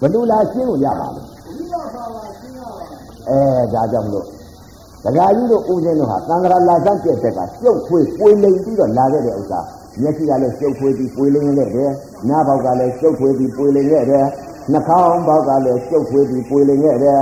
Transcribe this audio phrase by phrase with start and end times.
[0.00, 1.22] ဘယ်လိုလားရှင်းလို့ရပါလဲ
[3.28, 4.26] အဲဒါကြောင့်မလို့
[5.04, 9.60] ဒကာကြီးတို့ဦးဇင်းတို့ဟာသံဃာလာစမ်းကျက်တက်ကကျုပ်ဖွေးပွေလိမ်ပြီးတော့လာခဲ့တဲ့ဥစ္စာ
[10.00, 11.90] မျက်စိကလည်းကျုပ်ဖွေးပြီးပွေလိမ်ခဲ့တယ်
[12.28, 14.26] နားဘောက်ကလည်းကျုပ်ဖွေးပြီးပွေလိမ်ခဲ့တယ်
[14.72, 17.20] နှာခေါင်းဘောက်ကလည်းကျုပ်ဖွေးပြီးပွေလိမ်ခဲ့တယ်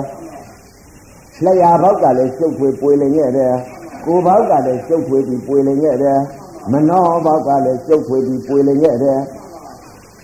[1.43, 3.52] လျှာဘောက်ကလည်းကျုပ်ဖွေးပွေလိမ်ခဲ့တယ်
[4.04, 6.18] ကိုယ်ဘောက်ကလည်းကျုပ်ဖွေးပြီးပွေလိမ်ခဲ့တယ်
[6.72, 9.18] မနှောဘောက်ကလည်းကျုပ်ဖွေးပြီးပွေလိမ်ခဲ့တယ်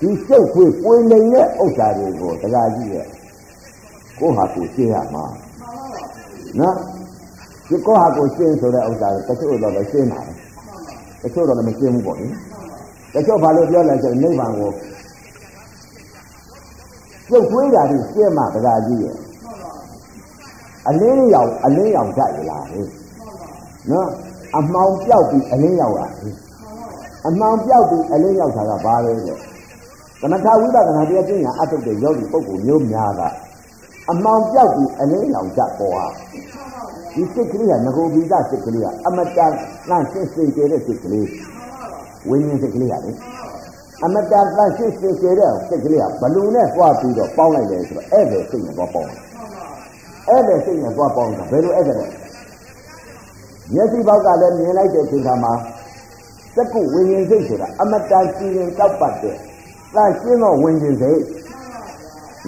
[0.00, 3.06] ဒီကျုပ်ဖွေးပွေလိမ်တဲ့ဥစ္စာတွေကိုဒကာကြီးရဲ့
[4.18, 5.24] ကိုဟာကိုရှင်းရမှာ
[6.60, 6.76] နော်
[7.68, 10.32] ဒီကိုဟာကိုရှင်းဆိုတဲ့ဥစ္စာကိုတချို့တော့လည်းရှင်းတာပဲ
[11.22, 12.26] တချို့တော့လည်းမရှင်းဘူးပေါ့လေ
[13.14, 14.70] တချို့ဘာလို့ပြောလဲဆိုရင်နိဗ္ဗာန်ကို
[17.30, 19.16] ကျုပ်ခွေးတာဒီရှင်းမှဒကာကြီးရဲ့
[20.88, 22.86] အလင်းရောင်အလင်းရောင်ကြိုက်လားဟဲ့
[23.90, 24.08] နော်
[24.56, 26.08] အမှောင်ပြောက်ပြီးအလင်းရောက်လာ
[27.26, 29.49] အမှောင်ပြောက်ပြီးအလင်းရောက်တာကဘာလဲဆို
[30.20, 33.22] သမထဝိပဿနာတရားကျင့်ရအထုတ်တဲ့ယောဂီပုဂ္ဂိုလ်မျိုးများက
[34.10, 36.06] အမှောင်ပြောက်ပြီးအလင်းရောင်ကြပေါ်ဟာ
[37.14, 39.52] ဒီစိတ်ကလေးကငကိုပိသစိတ်ကလေးကအမတန်
[39.90, 41.28] လန့်ရှင်းစင်ကြတဲ့စိတ်ကလေး
[42.28, 43.12] ဝိညာဉ်စိတ်ကလေးကလေ
[44.04, 49.08] အမတန်လန့်ရှင်းစင်ကြတဲ့စိတ်ကလေးကဘလူနဲ့တွားပြီးတော့ပေါင်းလိုက်တယ်ဆိုတော့အဲ့ဒါစိတ်နဲ့တွားပေါင်း
[50.28, 52.06] အဲ့ဒါစိတ်နဲ့တွားပေါင်းတာဘယ်လိုအဲ့ဒါလဲ
[53.74, 55.52] မျက်စိဘောက်ကလည်းမြင်လိုက်တဲ့ချိန်ခါမှာ
[56.54, 59.36] စက္ကုဝိညာဉ်စိတ်ဆိုတာအမတန်ကြည်ရင်တောက်ပတ်တဲ့
[59.96, 61.20] လန့်ရှင်းသောဝိညာဉ်စိတ်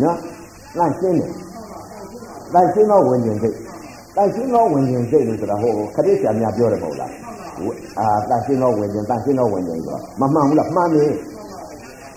[0.02, 0.18] နော်
[0.78, 1.30] လန့်ရှင်းတယ်
[2.54, 3.56] လန့်ရှင်းသောဝိညာဉ်စိတ်
[4.16, 7.10] တန်ရှင်းသောဝင်ခြင်းစိတ်လို့ဆိုတာဟိုခရစ်ယာန်များပြောတယ်မဟုတ်လား
[7.98, 11.12] အာတန်ရှင်းသောဝင်ခြင်းတန်ရှင်းသောဝင်ခြင်းဆိုတာမမှန်ဘူးလားမှန်တယ်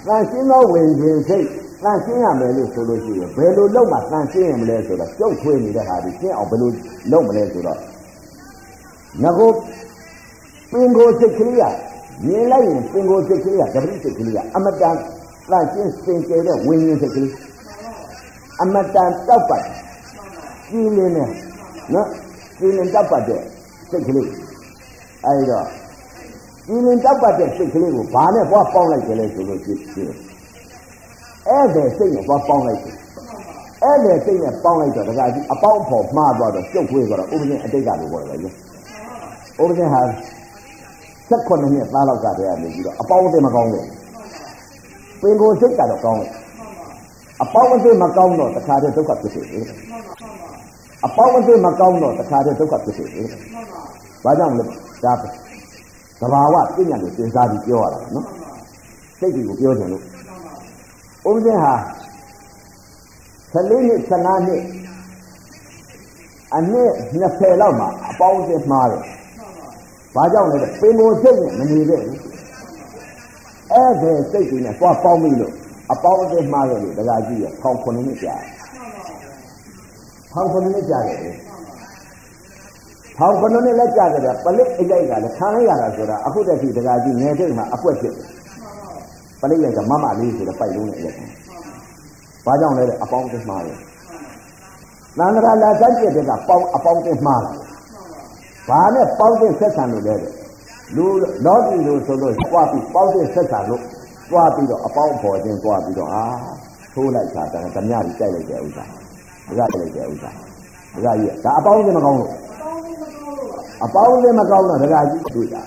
[0.08, 1.46] တန်ရှင်းသောဝင်ခြင်းစိတ်
[1.84, 6.70] တန်ရှင်းရမယ်လို့ဆိုလို့ရှိရင်ဘယ်လိုလုပ်မှတန်ရှင်းရမလဲဆိုတော့ကျုပ်ထွေးနေတဲ့ဟာဒီရှင်းအောင်ဘယ်လို
[7.12, 7.80] လုပ်မလဲဆိုတော့
[9.23, 9.52] ငကို
[10.72, 11.64] ပင်ကိုစိတ်ကလေးက
[12.26, 14.96] မြင်လိုက်ရင်ပင်ကိုစိတ်ကလေးကဓပတိစိတ်ကလေးကအမတန်
[15.51, 17.33] တန်ရှင်းစင်ကြယ်တဲ့ဝင်ခြင်းစိတ်ကလေး
[18.61, 19.63] အမတန်တောက်ပတ်
[20.69, 21.25] ကြီးလင်းနေ
[21.93, 22.07] နော်
[22.59, 23.41] ဒီလင်တောက်ပတ်တဲ့
[23.89, 24.29] စိတ်ကလေး
[25.25, 25.66] အဲဒီတော့
[26.67, 30.13] ဒီလင်တောက်ပတ်တဲ့စိတ်ကလေးကိုဘာနဲ့ဘွားပေါင်းလိုက်ကြလဲဆိုလို့ရှိရင်
[31.47, 32.95] အဲ့ဒါစိတ်နဲ့ဘွားပေါင်းလိုက်တယ်
[33.84, 38.51] အဲ့ဒါစိတ်နဲ့ပေါင်းလိုက်တော့တခါကြီးအပေါင်းအဖော်မှားသွားတော့ကျုပ်ခွေးသွားတော့ဥပဒေအတိတ်ကလို့ပြောတယ်လေဥ
[39.57, 40.01] ပဒေဟာ
[41.29, 43.85] 16နှစ်သားလောက်ကတည်းကနေပြီးတော့အပေါင်းအသင်းမကောင်းဘူး
[45.25, 46.31] ပင်ကိုစိတ်ကတော့ကောင်းတယ်
[47.41, 49.66] အပေါင်းအသင်းမကောင်းတော့တခါတည်းဒုက္ခဖြစ်တယ်
[51.06, 53.28] အပေါင်းအသင်းမကောင်းတော့တခါတည်းဒုက္ခဖြစ်တယ်။
[54.24, 54.64] ဘာကြောင့်လဲ
[55.03, 55.14] ဒါ
[56.22, 58.25] သဘာဝပြညာကိုစဉ်းစားပြီးပြောရတာနော်။
[59.19, 61.74] စိတ်ကိုပြောတယ်လို့ဥပဒေဟာ
[63.53, 64.64] 14နှစ်15နှစ်
[66.56, 66.91] အနှစ်
[67.22, 69.03] 20လောက်မှာအပေါင်းအသင်းမှားတယ်။
[70.16, 72.18] ဘာကြောင့်လဲပင်ကိုစိတ်နဲ့မနေခဲ့ဘူး။
[73.75, 75.53] အဲ့ဒီစိတ်ကြီးနဲ့သွားပေါင်းပြီလို့
[75.91, 78.56] အပေါင်းအသင်းမှားတယ်လို့တရားကြီးရထောင်9နှစ်ကြာတယ်
[80.31, 81.19] ထောင်ခုနှစ်ကြာတယ်
[83.18, 88.28] ထောင်ခုနှစ်လက်ကြာတယ်ပလိတ်အိတ်လိုက်ကလည်းခံရတာဆိုတာအခုတည်းကတရားကြီးငယ်တဲ့မှာအပွက်ဖြစ်တယ်
[89.41, 91.30] ပလိတ်လိုက်ကမမလေးဆိုတော့ပိုက်လုံးနဲ့ရက်တယ်
[92.46, 93.78] ဘာကြောင့်လဲအပေါင်းသိမှားတယ်
[95.19, 97.56] သံဃာလာတက်ပြတဲ့ကပေါင်းအပေါင်းသိမှားတယ်
[98.69, 100.16] ဘာနဲ့ပေါင်းသိဆက်ဆံလို့လဲ
[100.96, 101.06] လူ
[101.46, 103.81] လောကီလို့ဆိုလို့ကြွားပြီးပေါင်းသိဆက်ဆံလို့
[104.29, 106.25] ကြွားပြီးတော့အပေါင်းပေါ်ခြင်းကြွားပြီးတော့အာ
[106.94, 108.85] ထိုးလိုက်တာတည်းဓမြကြီးကြိုက်လိုက်တဲ့ဥစ္စာ
[109.47, 110.31] ဒကာလိုက်တဲ့ဥစ္စာ
[110.94, 112.31] ဒကာကြီးဒါအပေါင်းလည်းမကောင်းလို့
[113.84, 115.62] အပေါင်းလည်းမကောင်းတော့ဒကာကြီးတွေ့တာ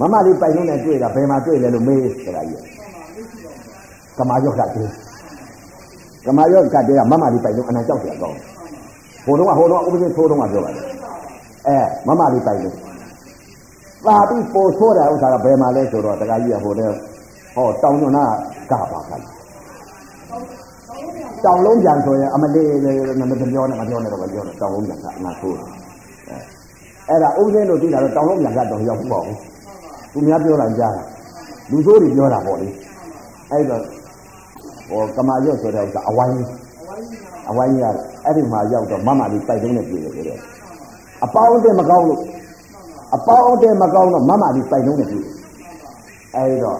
[0.00, 2.62] မမလေးပိုက်လုံးနဲ့တွေ့တာဘယ်မှာတွေ့လဲလို့မေးဒကာကြီး
[4.18, 4.92] ကမာယောကတည်း
[6.26, 8.38] ကမာယောကတည်းကမမလေးပိုက်လုံးအနာကြောက်ကြကောင်း
[9.24, 10.86] ဟိုတော့ဟိုတော့ဥပဒေသိုးတော့ပြောပါတယ်
[11.66, 11.76] အဲ
[12.06, 12.87] မမလေးပိုက်လုံး
[14.08, 16.90] သာပြီးပို့ဆိုးတဲ့ဥစ္စာကဘယ်မှာလဲဆိုတော့ဒကာကြီးကဟိုတဲ့
[17.54, 18.24] ဟောတောင်းညွန့်နာ
[18.70, 19.26] ကပါခိုင်း
[21.44, 22.68] တောင်လုံးပြန်ဆိုရင်အမလေး
[23.20, 25.66] မပြောနဲ့မပြောနဲ့တော့မပြောနဲ့တောင်လုံးပြန်ကအနာဆိုးတယ်
[27.08, 29.24] အဲ့ဒါဥပဒေလို့သိတာတော့တောင်လုံးပြန်ကတော့ရောက်ဘူးပေါ့
[30.12, 31.02] သူများပြောတာကြားတာ
[31.70, 32.68] လူဆိုးတွေပြောတာပေါ့လေ
[33.50, 33.82] အဲ့တော့
[34.88, 36.36] ဟောကမာရွတ်ဆိုတဲ့ဥစ္စာအဝိုင်း
[37.50, 37.82] အဝိုင်းရ
[38.24, 40.40] အဲ့ဒီမှာရောက်တော့မမလေးပိုက်တုံးနဲ့ပြည်တယ်ဆိုတော့
[41.24, 42.20] အပေါင်းအသင်းမကောင်းလို့
[43.14, 45.34] အပေါင်းအသင်းမကောင်းတော့မမလေးပိုက်တုံးနဲ့ပြည်တယ်
[46.34, 46.78] အဲ့တော့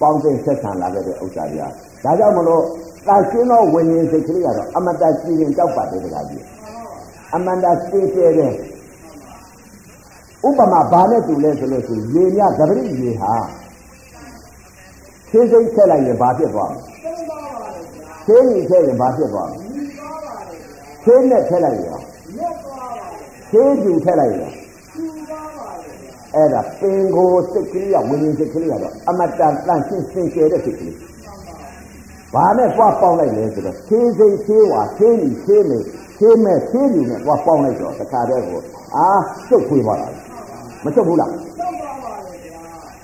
[0.00, 1.64] ပေါင်းတဲ့ဆက်ဆံလာခဲ့တဲ့ဥစ္စာတွေက
[2.04, 2.62] ဒါကြောင့်မလို့
[3.06, 6.44] တာရှင်းသောဝိညာဉ်စိတ်ကလေးကတော့အမတ္တကြည်ရင်ကြောက်ပါတယ်တကားကြီး
[7.34, 8.52] အမန္တစေးတဲတဲ့
[10.46, 13.34] ဥပမာဘာနဲ့တူလဲဆိုလို့ရှိရင်ရေမြသပရိရေဟာ
[15.30, 16.82] သေးစိတ်ဆက်လိုက်ရင်ဘာဖြစ်သွားမလဲ
[18.26, 19.58] သေးရင်ဆက်ရင်ဘာဖြစ်သွားမလဲ
[21.04, 22.00] သေးနဲ့ထက်လိုက်ရင်
[23.52, 24.52] သေးကျူထက်လိုက်ရင်
[26.34, 29.56] အဲ့ဒါပင်ကိုစိတ်ကလေးကဝိညာဉ်စိတ်ကလေးကတော့အမတ္တတန့်
[29.88, 30.96] ရှင်းစင်ကြယ်တဲ့စိတ်ကလေး
[32.34, 35.78] ပဘာနဲ့သွားပေါင်းလိုက်လဲဆိုတော့သေးစိတ်သေးဝါသေးနီသေးမေ
[36.18, 38.60] သေးမဲ့သေးနီနဲ့သွားပေါင်းလိုက်တော့တခါတည်းကို
[38.96, 39.06] အာ
[39.48, 40.08] ကျုပ်ခွေးသွားတာ
[40.84, 41.30] မကျုပ်ဘူးလား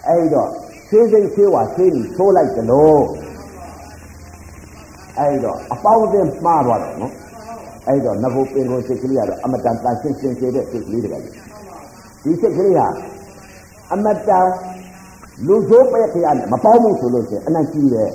[0.08, 0.48] အဲ့တော့
[0.90, 3.02] သေးစိတ်သေးဝါသေးနီသိုးလိုက်ကြလို့
[5.18, 7.12] အဲ့တော့အပေါင်းအသင်းမှားသွားတယ်နော်
[7.88, 11.22] အဲ့တော့ငဘုပင်ကိုစိတ်ကလေးကတော့အမတန်တန်ရှင်းရှင်းသေးတဲ့စိတ်ကလေးတကယ်
[12.22, 12.86] ဒီစိတ်ကလေးဟာ
[13.92, 14.46] အမတန်
[15.46, 18.10] လူဆိုးပဲခရနဲ့မပေါင်းဘူးဆိုလို့ရှိရင်အနံ့ကြီးတယ်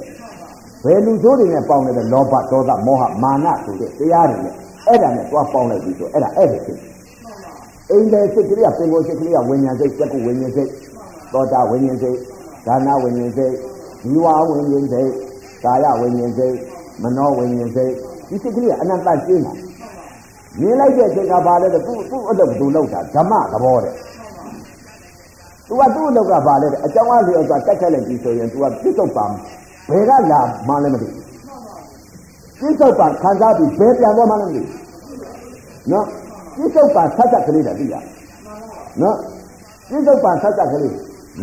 [0.83, 4.53] ဘယ်လူဆိုးတွေနဲ့ပေါင်းလဲလောဘဒေါသမောဟမာနဆိုတဲ့တရားတွေနဲ့
[4.87, 6.79] အဲ့ဒါနဲ့တွားပေါင်းလိုက်ပြီဆိုအဲ့ဒါအဲ့ဒါဖြစ်
[7.91, 10.69] အိမ်တဲ့စိတ်ကလေးကပင်ကိုစိတ်ကလေးကဝိညာဉ်စိတ်စက္ကုဝိညာဉ်စိတ်
[11.33, 12.17] သောတာဝိညာဉ်စိတ်
[12.67, 13.53] ဒါနဝိညာဉ်စိတ်
[14.01, 15.09] ဇီဝဝိညာဉ်စိတ်
[15.63, 16.55] ကာယဝိညာဉ်စိတ်
[17.03, 17.91] မနောဝိညာဉ်စိတ်
[18.29, 19.53] ဒီစိတ်ကလေးကအနန္တကျင်းတာ
[20.59, 23.93] မြင်လိုက်တဲ့စိတ်ကဘာလဲတော့သူ့သူ့အလုပ်သူလုပ်တာဓမ္မသဘောတဲ့
[25.67, 29.25] သူကသူ့အလုပ်ကဘာလဲတဲ့အကြောင်းအလျော်စွာတက်ခက်လိုက်ပြီဆိုရင်သူကပြစ်တော့ပါ
[29.89, 31.07] ဘယ်ကလာမှလည်းမသိ
[32.59, 34.61] ပြစ်တော့ပါခံစားပြီးဘယ်ပြန်သွားမှလည်းမသိ
[35.91, 36.05] နော်
[36.55, 37.95] ပြစ်တော့ပါဆက်ဆက်ကလေးတည်းသိရ
[39.01, 39.17] နော်
[39.89, 40.95] ပြစ်တော့ပါဆက်ဆက်ကလေး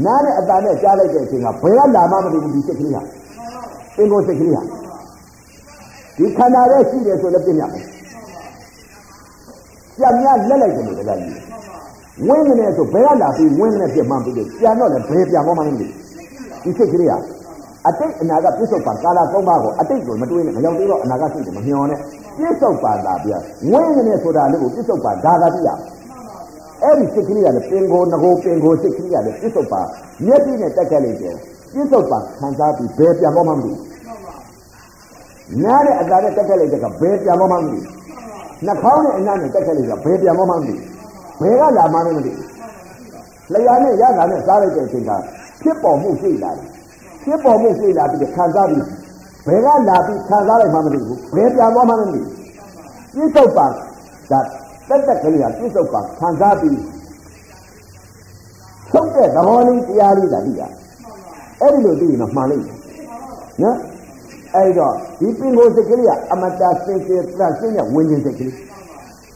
[0.05, 3.03] နားနဲ့အတန်နဲ့ကြားလိုက်တဲ့အချိန်ကဘယ်ကလာမှမသိဘူးဒီစိတ်ကလေးဟာ
[3.97, 4.63] အင်ကိုစိတ်ကလေးဟာ
[6.17, 7.85] ဒီခန္ဓာရဲ့ရှိတယ်ဆိုလည်းပြည့်ညတ်မယ်
[9.99, 11.42] ကြံမြလက်လိုက်တယ်လို့တကယ်ကြီး
[12.27, 15.87] ဝင်းနေတယ်ဆိုဘယ်ကလာပြီးဝင်းနေပြမှန်းပြီးတယ်ပြန်တော့လည်းဘယ်ပြန်ပေါ်မှန်းမသိ
[16.65, 17.19] ဒီစိတ်ကလေးဟာ
[17.89, 21.99] အတိတ်အနာကပြစ္ဆုတ်ပံကာလသုံးပါးကိုအတိတ်ကိုမတွေးနဲ့မရောက်သေးတော့အနာကစိတ်ကိုမမျောနဲ့
[22.39, 23.31] ပြစ္ဆုတ်ပံသာပြ
[23.71, 25.69] ဝင်းနေဆိုတာလေးကိုပြစ္ဆုတ်ပံဒါသာပြရ
[26.83, 29.81] အဲ့ဒီစိတ်ကလေးကလည်းပင်ကိုငကိုပင်ကိုစိတ်ကလေးကလည်းပြစ္ဆုတ်ပံ
[30.27, 31.35] မျက်စိနဲ့တက်ခဲ့လိုက်တယ်
[31.75, 33.73] ပြစ္ဆုတ်ပံခံစားပြီးဘယ်ပြန်ပေါ်မှမသိ
[35.65, 37.79] နားနဲ့အသာနဲ့တက်ခဲ့လိုက်တဲ့ကဘယ်ပြန်ပေါ်မှမသိ
[38.67, 40.75] နှာခေါင်းနဲ့အနားနဲ့တက်ခဲ့လိုက်ကဘယ်ပြန်ပေါ်မှမသိ
[41.45, 42.33] ဘယ်ကလာမှလည်းမသိ
[43.53, 45.11] လျာနဲ့ရတာနဲ့စားလိုက်တဲ့အချိန်က
[45.63, 46.69] ဖြစ်ပေါ်မှုရှိလာတယ်
[47.25, 48.85] ဖြစ်ပေါ်မှုရှိလာပြီးခံစားပြီး
[49.47, 52.21] ဘယ်ကလာပြီးခံစားလိုက်မှမသိဘူးဘယ်ပြန်သွားမှလည်းမသိ
[53.15, 54.41] ပြစ္ဆုတ်ပါဒါ
[54.89, 56.79] တက်တက်ကလေးကပြစ္ဆုတ်ပါခံစားပြီး
[58.91, 60.63] ထုတ်တဲ့သဘောလေးတရားလေးသာသိရ
[61.61, 62.77] အဲ့ဒီလိုသိရင်တော့မှန်လိမ့်မယ်
[63.63, 63.77] နော်
[64.55, 68.57] အဲ့တော့ဒီပင်ကိုယ်စိတ်ကလေးကအမတာစင်ကြယ်သတ်စင်းတဲ့ဝิญဉ်စိတ်ကလေး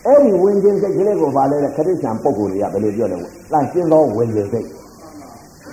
[0.06, 4.66] အဲ့ဒီဝင်ခြင်းစိတ်ကလေးကိုပါလဲတဲ့ခရစ်ယာန်ပုဂ္ဂိုလ်တွေကဘယ်လိုပြောလဲဝင်တန်ရှင်းသောဝင်ခြင်းစိတ်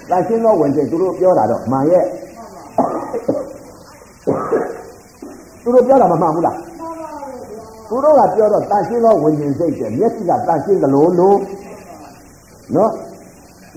[0.09, 2.05] တန်ရှင်းသောဝင်ခြင်းသူတို့ပြောတာတော့မှန်ရဲ့
[5.63, 6.57] သူတို့ပြောတာမမှန်ဘူးလား
[7.89, 11.33] သူတို့ကပြောတော့တန်ရှင်းသောဝင်ခြင်းစိတ်တယ်မျက်စိကတန်ရှင်းသလိုလို
[12.75, 12.91] နော်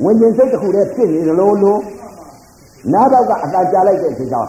[0.05, 1.77] ဝင်ခြင်းစိတ်တစ်ခုတည်းဖြစ်နေသလိုလို
[2.93, 4.49] နားတော့ကအတန်ကြာလိုက်တဲ့အချိန်ကျတော့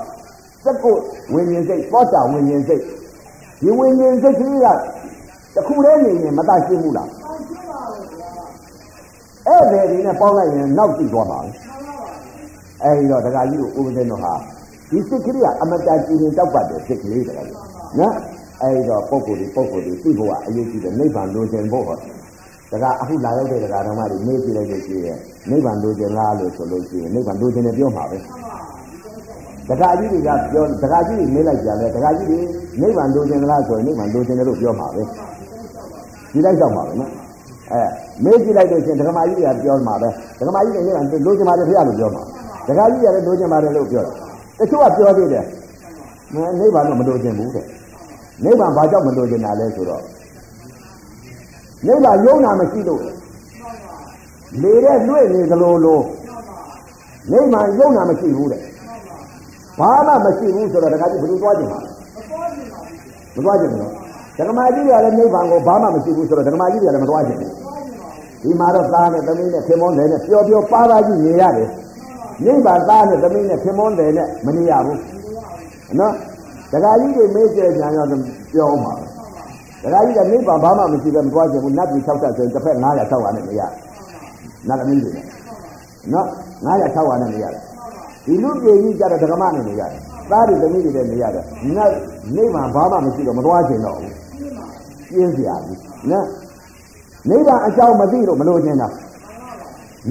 [0.63, 0.95] စက်ကို
[1.33, 2.81] ဝင်ခြင်းစိတ်ပောတာဝင်ခြင်းစိတ်
[3.61, 4.67] ဒီဝင်ခြင်းစိတ်ကလေးက
[5.57, 7.09] တစ်ခုတည်းနေရင်မတန်ရှင်းဘူးလား
[9.47, 11.53] အဲ့ဒီဒီနဲ့ပေါင်းလိုက်ရင်နောက်ကြည့်သွားပါမယ်
[12.83, 14.33] အဲဒီတော့ဒကာကြီးတို့ဥပဒေတော်ဟာ
[14.89, 17.47] ဒီစိတ်ကလေးကအမတန်ကြည်ရင်တောက်ပတ်တဲ့စိတ်ကလေးတကယ်
[17.99, 18.13] နော်
[18.61, 21.97] အဲဒီတော့ပုံကိုယ်ဒီပုံကိုယ်ဒီသိဖို့ကအရေးကြီးတယ်နိဗ္ဗာန်လိုချင်ဖို့ဟော
[22.71, 25.17] ဒကာအခုလာရောက်တဲ့ဒကာတော်မတွေမေးကြည့်လိုက်လို့ရှိရင်
[25.49, 28.17] နိဗ္ဗာန်လိုချင်လားလို့ဆိုလို့ရှိရင်နိဗ္ဗာန်လိုချင်တယ်ပြောမှာပဲ
[29.69, 32.39] ဒကာကြီးတွေကပြောဒကာကြီးတွေမေးလိုက်ကြတယ်ဒကာကြီးတွေ
[32.81, 35.03] နိဗ္ဗာန်လိုချင်လားဆိုရင်နိဗ္ဗာန်လိုချင်တယ်လို့ပြောမှာပဲ
[36.33, 37.11] ဒီလိုက်တော့မှာပဲနော်
[37.71, 37.81] အဲ
[38.23, 40.09] မေးကြည့်လိုက်လို့ရှိရင်ဒကမာကြီးတွေကပြောမှာပဲ
[40.39, 42.23] ဒကမာကြီးတွေနိဗ္ဗာန်လိုချင်ပါတယ်ဖေရလို့ပြောမှာ
[42.67, 44.13] ဒကာကြီးတွေကလိုချင်ပါတယ်လို့ပြောတယ်
[44.59, 45.45] တချို့ကပြောသေးတယ်
[46.59, 47.65] နိဗ္ဗာန်တော့မလိုချင်ဘူးတဲ့
[48.43, 50.03] နိဗ္ဗာန်ဘာကြောင့်မလိုချင်တာလဲဆိုတော့
[51.87, 53.01] နိဗ္ဗာန်ယုံနာမရှိလို့
[54.61, 55.99] လေတဲ့လွဲ့နေသလိုလို
[57.31, 58.61] နိဗ္ဗာန်ယုံနာမရှိဘူးတဲ့
[59.79, 61.79] ဘာမှမရှိဘူးဆိုတော့တခါကြီးဘယ်လိုသွားကြမှာ
[63.35, 64.06] မသွားကြဘူးနော်
[64.37, 67.51] ဓမ္မကြီးတွေကလည်းနိဗ္ဗာန်ကိုဘာမှမရှိဘူးဆိုတော့ဓမ္မကြီးတွေကလည်းမသွားကြဘူး
[68.43, 71.69] ဒီမှာတော့သားနဲ့သမီးနဲ့ခင်မွန်းတယ်နဲ့ပျော်ပျော်ပါပါကြီးနေရတယ်
[72.45, 74.99] နိဗ္ဗာန်သားနဲ့သမီးနဲ့ခင်မွန်းတယ်နဲ့မနေရဘူး
[75.99, 76.13] နော်
[76.71, 78.05] ဒကာကြီးတွေမေးကြကြရော
[78.53, 78.93] ပြောအောင်ပါ
[79.83, 83.61] ဒကာကြီးကနိဗ္ဗာန်ဘာမှမရှိပဲမသွားချင်ဘူးနတ်ပြည်60ဆိုရင်တစ်ဖက်900 600နဲ့နေရ
[84.67, 85.25] နတ်သမီးတွေနဲ့
[86.13, 86.27] နော်
[86.65, 87.61] 900 600နဲ့နေရတယ်
[88.25, 90.01] ဒီလူပြေကြီးကြတော့ဒကမနဲ့နေရတယ်
[90.31, 91.43] သားတွေသမီးတွေနဲ့နေရတယ်
[91.77, 91.91] နတ်
[92.35, 94.26] နိဗ္ဗာန်ဘာမှမရှိတော့မသွားချင်တော့ဘူး
[95.09, 95.79] ပြင်းစရာကြီး
[96.11, 96.27] နော်
[97.29, 98.87] နိဗ္ဗာန်အကြောင်းမသိလို့မလို့ချင်တာ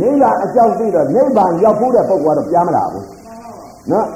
[0.01, 3.07] နိဗ္ဗာန်အကြောင်းသိတော့နိဗ္ဗာန်ရောက်ဖို့တဲ့ပုဂ္ဂိုလ်ကတော့ပြန်မလာဘူး
[3.93, 4.07] နော်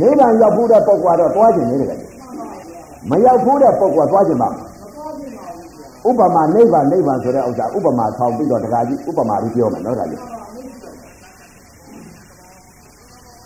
[0.00, 2.00] နိဗ္ဗာန်ရောက်ဖို့တဲ့ပုဂ္ဂိုလ်ကတော့တွားကျင်နေတယ်
[3.10, 4.48] မရောက်ဖို့တဲ့ပုဂ္ဂိုလ်ကတွားကျင်ပါ
[6.08, 10.22] ဥပမာနိဗ္ဗာန်နိဗ္ဗာန်ဆိုတဲ့ဥစ္စာဥပမာထောင်ပြီးတော့တခါကြီးဥပမာပြီးပြောမယ်နော်ဒါကြီး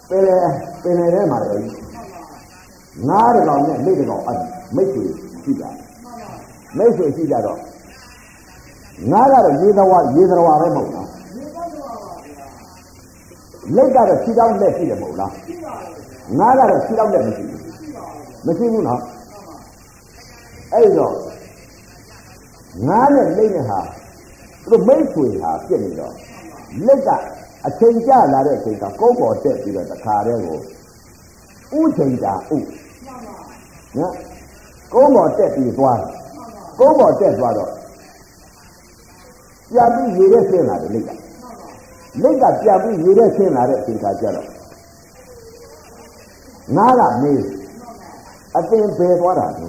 [0.08, 0.36] ပင်လေ
[0.82, 1.58] ပင်လေထဲမှာလေ
[3.08, 4.30] ငါးတကောင်နဲ့မိတ်တကောင်အ
[4.76, 5.04] မိတ်ဆွေ
[5.44, 5.70] ရှိတာ
[6.78, 7.58] မိတ်ဆွေရှိကြတော့
[9.10, 11.08] ငါးကတော့ရေသဝရေသဝပဲမဟုတ်လား
[13.76, 15.32] လက်ကတော့ခြေတောင်းလက်ရှိတယ်မဟုတ်လား
[16.38, 17.60] ငါးကတော့ခြေတောင်းလက်မရှိဘူး
[18.46, 19.02] မရှိဘူးနော်
[20.74, 21.14] အဲ့တော့
[22.88, 23.80] ငါးနဲ့လိမ့်နဲ့ဟာ
[24.68, 26.14] သူတို့မိတ်ဆွေဟာပြစ်နေတော့
[26.86, 27.08] လက်က
[27.66, 30.58] အချိန်ကျလာတဲ့အချိန်ကကုန်းပေါ်တက်ပြီးတော့တခါတည်းကို
[31.78, 32.58] ဥချိန်တာဥ
[33.98, 34.14] နော်
[34.92, 36.00] ကုန်းပေါ်တက်ပြီးသွား
[36.80, 37.70] ကုန်းပေါ်တက်သွားတော့
[39.72, 41.10] ပြန်ပြီးရေထဲဆင်းလာတယ်လက်က
[42.22, 44.48] လက်ကပြန်ပြီးရေထဲဆင်းလာတဲ့အချိန်ကကြတော့
[46.76, 47.42] ငါးကမေး
[48.56, 49.66] အတင်ဘယ်သွားတာလဲ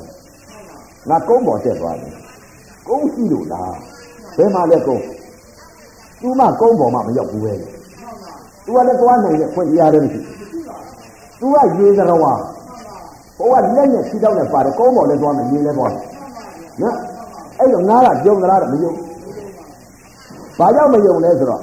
[1.10, 2.16] ငါကုန်းပေါ်တက်သွားတယ်
[2.88, 3.76] ကုန်းရှိလို့လား
[4.38, 5.06] ဘယ်မှာလဲကုန်း
[6.22, 10.20] သူမှကုန်းပေါ်မှာမရောက်ဘူးပဲသူကလည်းသွားနိုင်တဲ့ခွင့်တရားလည်းမရှိ
[11.40, 12.34] သူကရေသရဝါ
[13.38, 16.11] ဟိုကလက်နဲ့ခြေထောက်နဲ့ပါတယ်ကုန်းပေါ်လည်းသွားမယ်ရေလည်းသွားမယ်
[16.82, 16.96] နော်
[17.60, 18.94] အဲ့တော့ငါကကြုံကြလားမယုံ
[20.58, 21.62] ဘာကြောင့်မယုံလဲဆိုတော့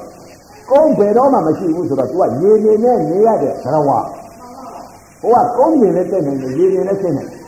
[0.70, 3.98] ကုန်းဘယ်တော့မှမရှိဘူးဆိုတော့ तू ကရေနေနဲ့နေရတဲ့သရဝါ
[5.22, 7.38] ဟိုကကုန်းရေလည်းတက်နေတယ်ရေနေလည်းဆင်းနေတယ်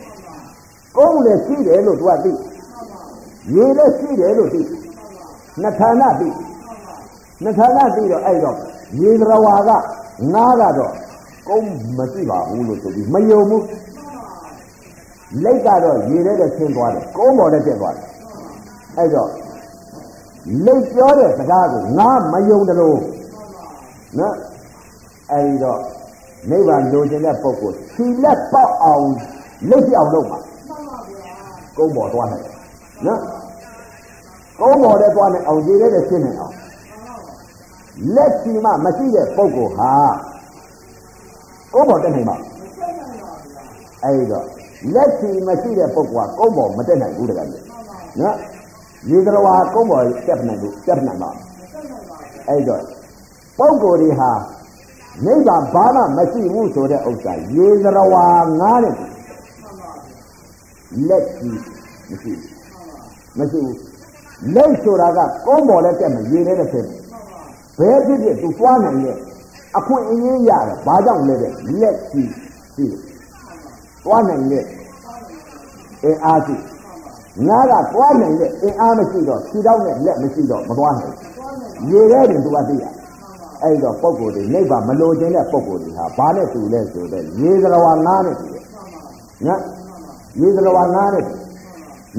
[0.96, 2.32] ကုန်းလည်းရှိတယ်လို့ तू ကသိ
[3.54, 4.60] ရေလည်းရှိတယ်လို့သိ
[5.62, 6.28] နှစ်ဌာနသိ
[7.42, 8.56] နှစ်ဌာနသိတော့အဲ့တော့
[9.00, 9.70] ရေသရဝါက
[10.34, 10.92] ငါးကတော့
[11.48, 13.64] ကုန်းမရှိပါဘူးလို့ဆိုပြီးမယုံဘူး
[15.44, 18.06] လက်ကတော့ရေထဲနဲ့ဆင်းသွားတယ်ကုန်းပေါ်နဲ့တက်သွားတယ်
[18.96, 19.30] အဲ့တော့
[20.66, 22.98] လိတ်ပြောတဲ့စကားကိုငါမယုံတယ်လို့
[24.18, 24.34] နော်
[25.30, 25.80] အဲဒီတော့
[26.50, 29.06] နိဗ္ဗာန်လိုချင်တဲ့ပုဂ္ဂိုလ်ခြိလက်ပေါက်အောင်
[29.70, 30.38] လိတ်ပြောင်းလုပ်ပါ
[31.76, 32.44] ကုန်းပေါ်သွားနိုင်
[33.06, 33.20] နော်
[34.60, 36.54] ကုန်းပေါ်တဲ့သွားနိုင်အောင်ရေထဲနဲ့ရှင်းနိုင်အောင်
[38.14, 39.92] လက်ချီမှမရှိတဲ့ပုဂ္ဂိုလ်ဟာ
[41.74, 42.36] ကုန်းပေါ်တက်နိုင်ပါ
[44.04, 44.46] အဲဒီတော့
[44.94, 47.46] လက်ချီမရှိတဲ့ပုဂ္ဂိုလ်ကကုန်းပေါ်မတက်နိုင်ဘူးတကယ်
[48.20, 48.36] နော်
[49.10, 51.30] ရေကရဝါကုန်းပေါ်တက်နိုင်လို့တက်နိုင်ပါ
[52.48, 52.82] အဲ့တော့
[53.58, 54.30] ပုဂ္ဂိုလ်တွေဟာ
[55.24, 58.26] နိဗ္ဗာန်ဘာမှမရှိဘူးဆိုတဲ့ဥစ္စာရေကရဝါ
[58.60, 58.94] ငားတဲ့
[61.08, 61.60] လက်ကြီး
[62.08, 62.32] မရှိ
[63.38, 63.78] မရှိဘူး
[64.54, 67.00] လက်ဆိုတာကကုန်းပေါ်လည်းတက်မယ်ရေထဲလည်းဖြစ်တယ်
[67.78, 69.16] ဘယ်ဖြစ်ဖြစ်သူသွားနိုင်ရဲ့
[69.76, 72.30] အခွင့်အရေးရတယ်ဘာကြောင့်လဲတဲ့လက်ကြီး
[72.74, 72.86] ရှိ
[74.04, 74.64] သွားနိုင်ရဲ့
[76.04, 76.56] အဲအားရှိ
[77.48, 81.14] ငါကသွားနိုင်တဲ့အင်အားမရှိတော့ခြေထောက်နဲ့လက်မရှိတော့မသွားနိုင်
[81.90, 82.84] ရေထဲတင်သူကသိရ
[83.62, 88.64] အဲ့တော့ပုံကိုယ်တွေနိဗ္ဗာန်မလိုချင်တဲ့ပုံကိုယ်တွေဟာဘာနဲ့တူလဲဆိုတော့ရေသရဝငါးနဲ့တူတယ်
[89.46, 89.60] နော်
[90.40, 91.24] ရေသရဝငါးနဲ့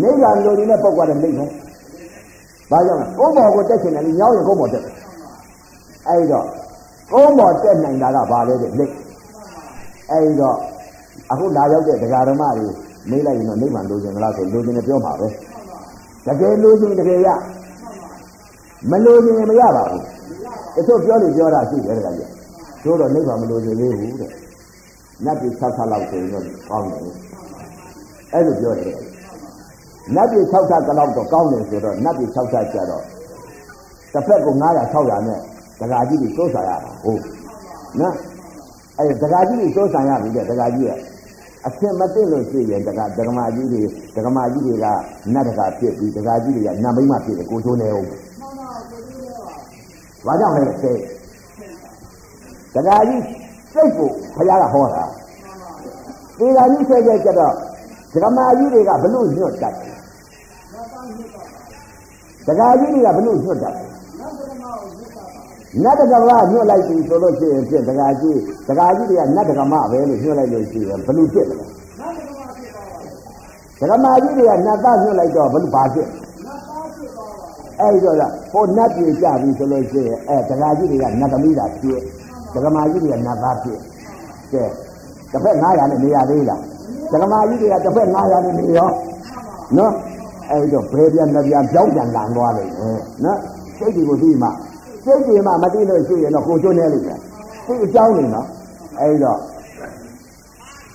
[0.02, 1.50] နိဗ္ဗာန်လိုချင်တဲ့ပုံကလည်းလိမ့်မယ်
[2.72, 4.96] ဘာကြောင့်လဲကုန်းပေါ်ကိုတက်ချင်တယ်ညောင်းရင်ကုန်းပေါ်တက်တယ်
[6.08, 6.46] အဲ့တော့
[7.12, 8.94] ကုန်းပေါ်တက်နိုင်တာကဘာလဲတဲ့လိမ့်
[10.12, 10.58] အဲ့တော့
[11.32, 12.68] အခုလာရောက်တဲ့ဒကာဓမ္မတွေ
[13.10, 15.28] မေးလိုက်ရင်တော့နိဗ္ဗာန်လိုချင်လားဆိုလိုချင်တယ်ပြောမှာပဲ
[16.28, 17.28] တကယ်လိုချင်တကယ်ရ
[18.90, 20.04] မလိုချင်မရပါဘူး
[20.76, 22.30] တချို့ပြောလို့ပြောတာရှိတယ်တကယ်ကြီး
[22.84, 24.32] တို့တော့နိဗ္ဗာန်မလိုချင်သေးဘူးတဲ့
[25.26, 27.02] နတ်ပြည်6ဆလောက်ဆိုရင်တော့ကောင်းတယ်
[28.34, 28.98] အဲ့လိုပြောတယ်
[30.16, 33.04] နတ်ပြည်6ဆကတော့တော့ကောင်းတယ်ဆိုတော့နတ်ပြည်6ဆကျတော့
[34.14, 35.40] တစ်ဖက်ကို900 600နဲ့
[35.80, 37.22] ဒကာကြီးတွေစိုးစားရတာဟုတ်
[38.00, 38.16] နော်
[38.98, 41.00] အဲ့ဒကာကြီးတွေစိုးစားရပြီတဲ့ဒကာကြီးရဲ့
[41.68, 43.82] အဆင်မသိလို့ရှိရင်တကဒကမာကြီးတွေ
[44.16, 44.86] ဒကမာကြီးတွေက
[45.34, 48.08] နတ်တကာဖြစ်ပြီးဒကာကြီးတွေကနတ်မိမဖြစ်တယ်ကိုချိုးနေအောင်
[50.26, 51.00] ဘာကြောင့်လဲစိတ်
[52.76, 53.24] ဒကာကြီး
[53.74, 55.04] စိတ်ကိုဘုရားကဟောတာ
[56.38, 57.54] ဒီကကြီးဆက်ကြကြတော့
[58.14, 59.96] ဒကမာကြီးတွေကဘလို့ညွတ်တတ်တယ်
[62.48, 63.88] ဒကာကြီးတွေကဘလို့ညွတ်တတ်တယ်
[65.84, 71.56] နတ်တကမညွတ်လိုက်ပြီဆိုလို့ရှိရင်ဖြစ်ဒကာကြီးဒကာကြီးတွေကနတ်တကမပဲလို့ညွတ်လိုက်လို့ရှိရင်ဘယ်လိုဖြစ်လဲ
[73.80, 76.08] ဒကမာကြီးတွေကနတ်သားညွတ်လိုက်တော့ဘယ်လိုပါဖြစ်
[77.80, 82.00] အဲ့တော့ကဟိုနတ်ပြေကြပြီဆိုလို့ရှိရင်အဲဒကာကြီးတွေကနတ်သမီးတာဖြစ်
[82.54, 83.80] ဒကမာကြီးတွေကနတ်သားဖြစ်
[84.54, 84.64] ကဲ
[85.32, 86.62] တစ်ဖက်900နဲ့နေရသေးလား
[87.12, 88.90] ဒကမာကြီးတွေကတစ်ဖက်900နဲ့နေရော
[89.78, 89.94] နော်
[90.50, 93.40] အဲ့တော့ဘယ်ပြန်လက်ပြန်ကြောက်ကြံလာသွားလိမ့်မယ်နော်
[93.78, 94.50] စိတ်ဒီကိုသိမှ
[95.04, 97.20] စိတ်တွေမှမသိလို့ရှိရင်တော့ကိုကျွန်းနေလိမ့်မယ်
[97.66, 98.48] စိတ်အကြောင်းနေနော်
[99.00, 99.40] အဲ့တော့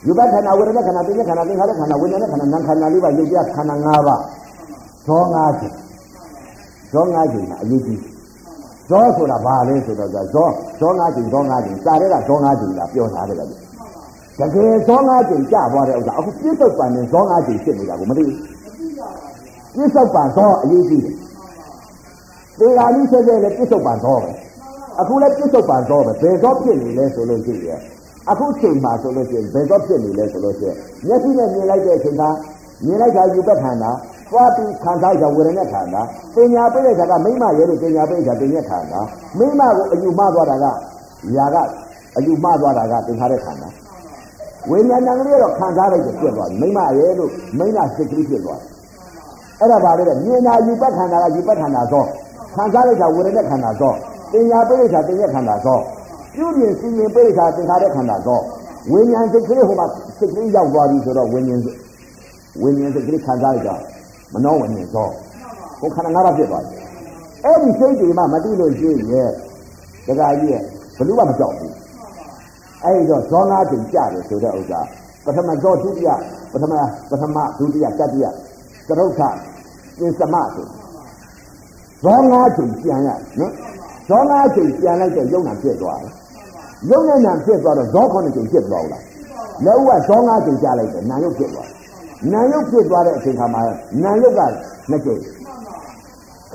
[0.07, 4.23] ယူဘခန္ဓာဝေဒနာခန္ဓာသိဉ္ခန္ဓာသင်္ခါရခန္ဓာဝိညာဉ်ခန္ဓာနာမ်ခန္ဓာလေးပါယုတ်ပြခန္ဓာ၅ပါး
[5.07, 5.75] ဇော၅ချက်
[6.93, 8.01] ဇော၅ချက်ကအရေးကြီး
[8.91, 10.47] ဇောဆိုတာဘာလဲဆိုတော့ဇော
[10.81, 13.51] ဇော၅ချက်ဇော၅ချက်စာရဲကဇော၅ချက်လာပြောထားတယ်လေတ
[14.55, 18.39] ကယ်ဇော၅ချက်ကြသွားတဲ့ဥစ္စာအခုပြစ္ဆုတ်ပန်နဲ့ဇော၅ချက်ဖြစ်နေတာကိုမသိဘူး
[19.75, 21.15] ပြစ္ဆုတ်ပန်ဇောအရေးကြီးတယ်
[22.59, 24.31] သေဃာလိဆက်ဆက်လည်းပြစ္ဆုတ်ပန်သောပဲ
[25.01, 27.81] အခုလည်းပြစ္ဆုတ်ပန်သောပဲဘယ်သောဖြစ်နေလဲဆိုလို့ရှိရင်
[28.31, 32.23] အခုချိန်မှာဆိုလို့ရှိရင်ဘယ်သောဖြစ်နေလဲဆိုလို့ရှိရင်မျက်စိနဲ့မြင်လိုက်တဲ့အချိန်က
[32.85, 33.91] မြင်လိုက်တာယူပတ်ခန္ဓာ
[34.31, 36.03] သွားပြီးခံစားကြဝေဒနာခန္ဓာ
[36.35, 39.01] ပညာပိတဲ့ခါကမိမရဲလို့ပညာပိတာပညာခန္ဓာ
[39.39, 40.67] မိမကိုအယူမှားသွားတာက
[41.37, 41.57] ຢာက
[42.17, 43.69] အယူမှားသွားတာကသင်္ခါရခန္ဓာ
[44.71, 48.69] ဝိညာဏကလေးတော့ခံစားလိုက်တယ်ပြက်သွားပြီမိမရဲ့လို့မိမစိတ်ကလေးပြက်သွားတယ်
[49.61, 52.05] အဲ့ဒါပါလေမြင်တာယူပတ်ခန္ဓာကယူပတ်ခန္ဓာသော
[52.57, 53.93] ခံစားလိုက်တာဝေဒနာခန္ဓာသော
[54.33, 55.79] တင်ညာပိဋကတင်ညာခန္ဓာသော
[56.35, 58.41] ပြုမြင်စီရင်ပိဋကသင်္ခါရခန္ဓာသော
[58.91, 59.87] ဝိညာဉ်စိတ်ကလေးဟိုမှာ
[60.19, 61.61] စိတ်ကလေးရောက်သွားပြီဆိုတော့ဝိညာဉ်
[62.63, 63.77] ဝိညာဉ်စိတ်ကလေးခံစားလိုက်တာ
[64.33, 65.09] မနှောဝိညာဉ်သော
[65.81, 66.73] ဟိုခန္ဓာငါးပါးဖြစ်သွားတယ်
[67.45, 69.31] အဲ့ဒီစိတ်တွေမှမသိလို့ရှိရဲ့
[70.07, 70.63] တခါကြီးရဲ့
[70.97, 71.73] ဘလို့မှမကြောက်ဘူး
[72.83, 74.81] အဲ့ဒီတော့ဇောနာချိန်ကြတယ်ဆိုတဲ့ဥစ္စာ
[75.25, 76.11] ပထမဇောဒုတိယ
[76.53, 76.75] ပထမ
[77.11, 78.27] ပထမဒုတိယတတိယ
[78.89, 79.21] သရုပ်ထ
[79.99, 80.67] သင်္သမဆို
[82.07, 83.09] ဇောနာချိန်ပြန်ရ
[83.39, 83.53] နော်
[84.09, 86.13] ဇောနာချိန်ပြန်လိုက်တဲ့ယုံနာဖြစ်သွားတယ်
[86.91, 89.03] ယုံနဲ့နာဖြစ်သွားတော့ဇောခုနှစ်ချိန်ဖြစ်သွားဘူးလား
[89.65, 91.69] လက်ဦးကဇောနာချိန်ကြလိုက်တယ်နာယုတ်ဖြစ်သွား
[92.33, 93.61] နာယုတ်ဖြစ်သွားတဲ့အချိန်ခါမှာ
[94.05, 94.41] နာယုတ်က
[94.91, 95.21] နှစ်ချိန်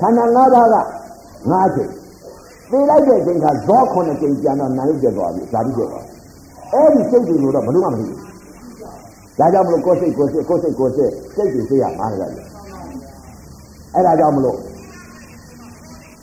[0.00, 0.76] ခန္ဓာ၅ပါးက
[1.50, 1.90] ၅ချိန်
[2.70, 6.04] သိလိုက်တဲ့အချိန်ခါဇောခုနှစ်ချိန်ပြန်တော့နာယုတ်ဖြစ်သွားပြီဇာတိဖြစ်သွား
[6.72, 8.18] အဲ့ဒီစိတ်တွေကိုတော့ဘယ်လို့မှမသိဘူး
[9.38, 12.26] ဒါကြောင့်မလို့ကိုယ်စိတ်ကိုယ်စိတ်ကိုယ်စိတ်ကိုယ်စိတ်စိတ်တွေသိရမှာလေ
[13.94, 14.58] အဲ့ဒါကြောင့်မလို့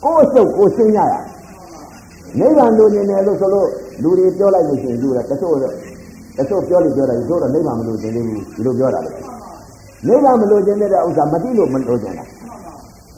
[0.04, 1.14] ကိုယ်စုပ်ကိုရှင်းရရ
[2.38, 3.68] နိဗ္ဗာန်လိုနေတယ်လို့ဆိုလို့
[4.02, 5.72] လူတွေပြောလိုက်လို့ရှိရင်လူတွေတချို့တော့
[6.36, 9.12] တချို့ပြောလို့ပြောတယ်တို့တော့နိဗ္ဗာန်မလိုချင်သေးဘူးဒီလိုပြောတာလေ
[10.08, 12.24] နိဗ္ဗာန်မလိုချင်တဲ့ဥစ္စာမသိလို့မလိုချင်တာ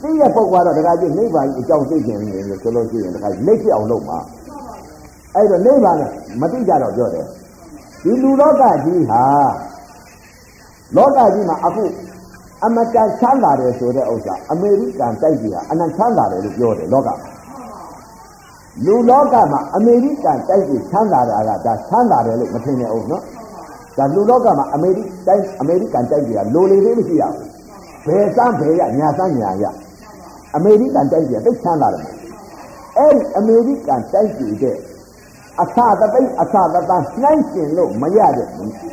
[0.01, 4.19] သိရပုဂ္ဂိုလ်ကတော့တခါကျနိဗ္ဗာန်အကြောင်းသိခြင်းနေလို့ဆိုလို့ရှိရင်တခါလက်ဖြစ်အောင်လုပ်မှာ
[5.35, 5.97] အဲ့တော့နိဗ္ဗာန်
[6.41, 7.27] မသိကြတော့ပြောတယ်
[8.05, 9.25] ဒီလူလောကကြီးဟာ
[10.97, 11.83] လောကကြီးမှာအခု
[12.65, 17.15] အမတန်ချမ်းသာတယ်ဆိုတဲ့ဥစ္စာအမေရိကန်တိုက်ကြီးဟာအနံချမ်းသာတယ်လို့ပြောတယ်လောကမှာ
[18.87, 23.23] လူလောကမှာအမေရိကန်တိုက်ကြီးချမ်းသာတာကဒါချမ်းသာတယ်လို့မထင်နဲ့အောင်နော်
[23.99, 27.47] ဒါလူလောကမှာအမေရိတိုင်းအမေရိကန်တိုက်ကြီးကလိုလေလေးမရှိရဘူး
[28.07, 29.65] ဘယ်စမ်းဘယ်ရညာစမ်းညာရ
[30.57, 32.03] အမေရိကန်တိုက်ကြီးကသိချမ်းသာတယ်
[32.99, 34.77] အဲ့ဒီအမေရိကန်တိုက်ကြီးတဲ့
[35.61, 38.49] အသတသိအသတတနှိုင်းရှင်လို့မရတဲ့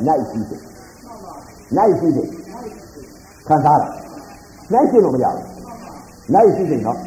[0.07, 0.61] နိုင်ရှိတယ်
[1.77, 2.29] နိုင်ရှိတယ်
[3.49, 3.87] ခံစားတာ
[4.73, 5.43] နိုင်ရှင်လို့မရဘူး
[6.33, 6.99] နိုင်ရှိတယ်နော်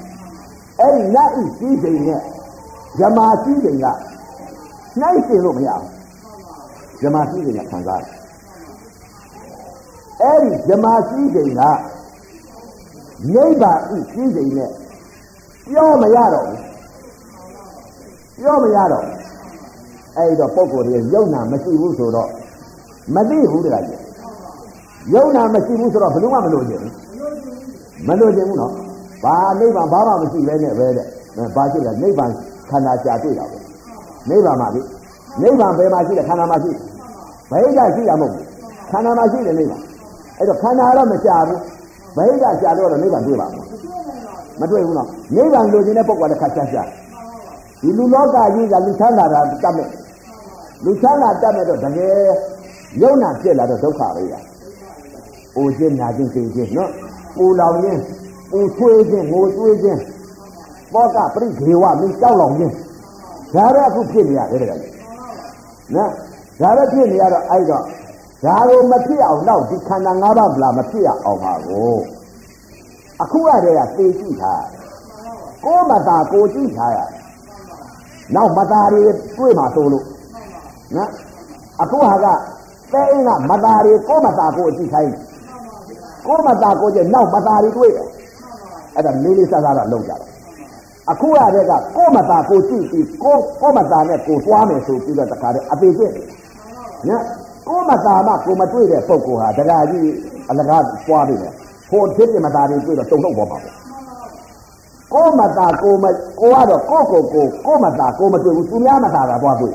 [0.80, 2.20] အဲ့ဒီနိုင်ရှိတယ်နဲ့
[2.98, 3.86] ဇမာရှိတယ်က
[5.00, 5.88] နိုင်ရှင်လို့မရဘူး
[7.00, 8.10] ဇမာရှိတယ်ကခံစားတယ်
[10.22, 11.62] အဲ့ဒီဇမာရှိတယ်က
[13.34, 14.70] နိဗ္ဗာန်ဤရှိတယ်နဲ့
[15.66, 16.60] ပြောမရတော့ဘူး
[18.38, 19.18] ပြောမရတော့ဘူး
[20.16, 22.30] အဲ့တော့ပုံကိုယ်တွေယုံနာမရှိဘူးဆိုတော့
[23.14, 24.01] မသိဘူးတခါကြီး
[25.14, 26.92] ယုံနာမရှိဘူးဆိုတော့ဘယ်လို့မှမလို့ချင်ဘူး
[28.08, 28.72] မလို့ချင်ဘူးနော်
[29.24, 31.06] ဘာနိဗ္ဗာန်ဘာမှမရှိပဲနဲ့ပဲတဲ့
[31.56, 32.30] ဘာရှိလဲနိဗ္ဗာန်
[32.70, 33.58] ခန္ဓာကြာတွေ့တာပဲ
[34.30, 34.80] နိဗ္ဗာန်မှာပြီ
[35.42, 36.70] နိဗ္ဗာန်ဘယ်မှာရှိလဲခန္ဓာမှာရှိ
[37.50, 38.44] ဘယ်ကရှိတာမဟုတ်ဘူး
[38.90, 39.82] ခန္ဓာမှာရှိတယ်နိဗ္ဗာန်
[40.38, 41.60] အဲ့တော့ခန္ဓာတော့မကြာဘူး
[42.16, 43.50] ဘယ်ကကြာတော့နိဗ္ဗာန်တွေ့ပါ့
[44.60, 46.82] မတွေ့ဘူးနော်နိဗ္ဗာန်လိုချင်တဲ့ပုဂ္ဂိုလ်တစ်ခါချာချာ
[47.82, 49.88] ဒီလူလောကကြီးကလူချမ်းသာတာတတ်မဲ့
[50.84, 52.14] လူချမ်းသာတတ်မဲ့တော့တကယ်
[53.02, 54.34] ယုံနာဖြစ်လာတော့ဒုက္ခပဲရ။
[55.56, 56.90] အိုခြင်းနာခြင်းသိခြင်းနော်။
[57.36, 58.00] ပူလောင်ခြင်း
[58.50, 60.00] ပူဆွေးခြင်းငိုဆွေးခြင်း
[60.94, 62.74] ဘောကပရိခေဝမင်းကြောက်လောင်ခြင်း
[63.54, 64.78] ဒါတော့အခုဖြစ်နေရတယ်တကယ်
[65.94, 66.10] နော်
[66.60, 67.82] ဒါတော့ဖြစ်နေရတော့အဲ့တော့
[68.44, 71.94] ဒါကိုမဖြစ်အောင်တော့ဒီခန္ဓာ၅ပါးဗလားမဖြစ်ရအောင်ပါကို
[73.22, 74.54] အခုရတဲ့ကသိကြည့်တာ
[75.64, 76.98] ကိုမသာကိုကြည့်ထားရ
[78.34, 79.02] နောက်မသားတွေ
[79.36, 80.06] တွေ့မှာဆိုလို့
[80.96, 81.10] နော်
[81.82, 82.26] အခုဟာက
[82.92, 85.12] တဲ့အင်းကမသားတွေကိုမသားကိုအကြည့်ခိုင်း
[86.26, 88.08] ကိုမသားကိုကျနောက်မသားတွေတွေ့တယ်
[88.94, 90.20] အဲ့ဒါလေးလေးစားစားတော့လုံးကြတယ်
[91.10, 96.14] အခုရတဲ့ကကိုမသားကိုကြည့်ပြီးကိုကိုမသားနဲ့ကိုသွားမယ်ဆိုပြီးတော့တခါတည်းအပေကျင့်
[97.08, 97.22] နော်
[97.68, 100.08] ကိုမသားမှကိုမတွေ့တဲ့ပုံကဟာတခါကြီး
[100.50, 101.50] အလကားပွားပြီလေ
[101.90, 103.70] ဟိုဖြစ်ပြမသားတွေတွေ့တော့တုံ့တော့ပေါ်ပါပဲ
[105.14, 106.04] ကိုမသားကိုမ
[106.40, 109.74] ကိုကတော့ကိုကိုကိုကိုမသားကိုမတွေ့ဘူးသူများမသားတာသွားတွေ့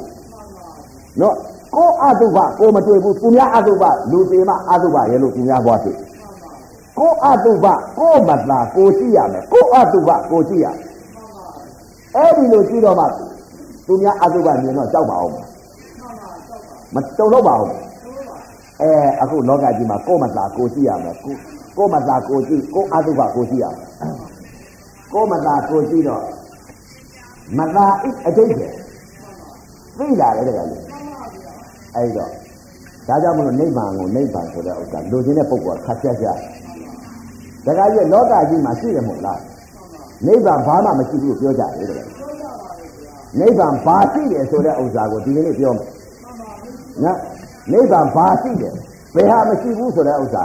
[1.21, 1.35] နော်
[1.75, 5.97] ကိုအတုပကိုမတွေ့ဘူးသူများအတုပလူသေးမအတုပရဲ့လို့သူများသွားတွေ့
[6.97, 7.65] ကိုအတုပ
[7.97, 10.67] ကိုမသားကိုကြည့်ရမယ်ကိုအတုပကိုကြည့်ရ
[12.15, 13.05] အဲ့ဒီလိုကြည့်တော့မှ
[13.87, 15.33] သူများအတုပမြင်တော့ကြောက်ပါအောင်
[16.93, 17.73] မတုံတော့ပါဘူး
[18.81, 18.89] အဲ
[19.21, 21.33] အခုလောကကြီးမှာကိုမသားကိုကြည့်ရမယ်ကို
[21.77, 23.87] ကိုမသားကိုကြည့်ကိုအတုပကိုကြည့်ရမယ်
[25.13, 26.23] ကိုမသာကိုကြည့်တော့
[27.57, 28.67] မသာအိအတိတ်ပဲ
[29.97, 30.83] သိလာတယ်တကယ်လို့
[31.95, 32.31] အဲ့တော့
[33.07, 36.27] ဒါကြောင့်မလို့နိဗ္ဗာန်ကိုနိဗ္ဗာန်ဆိုတဲ့ဥစ္စာလူချင်းတဲ့ပုဂ္ဂိုလ်ကခက်ချက်ကြ
[37.67, 39.39] တကယ်ကြီးလောကကြီးမှာရှိတယ်မဟုတ်လား
[40.25, 42.07] နိဗ္ဗာန်ဘာမှမရှိဘူးပြောကြတယ်တကယ်
[43.39, 45.87] နိဗ္ဗာန်ဘာရှိတယ်ဆိုတဲ့ဥစ္စာကိုဒီကနေ့ပြောမယ်
[47.03, 47.17] နော်
[47.71, 48.73] နိဗ္ဗာန်ဘာရှိတယ်
[49.15, 50.43] ဘယ်ဟာမရှိဘူးဆိုတဲ့ဥစ္စာ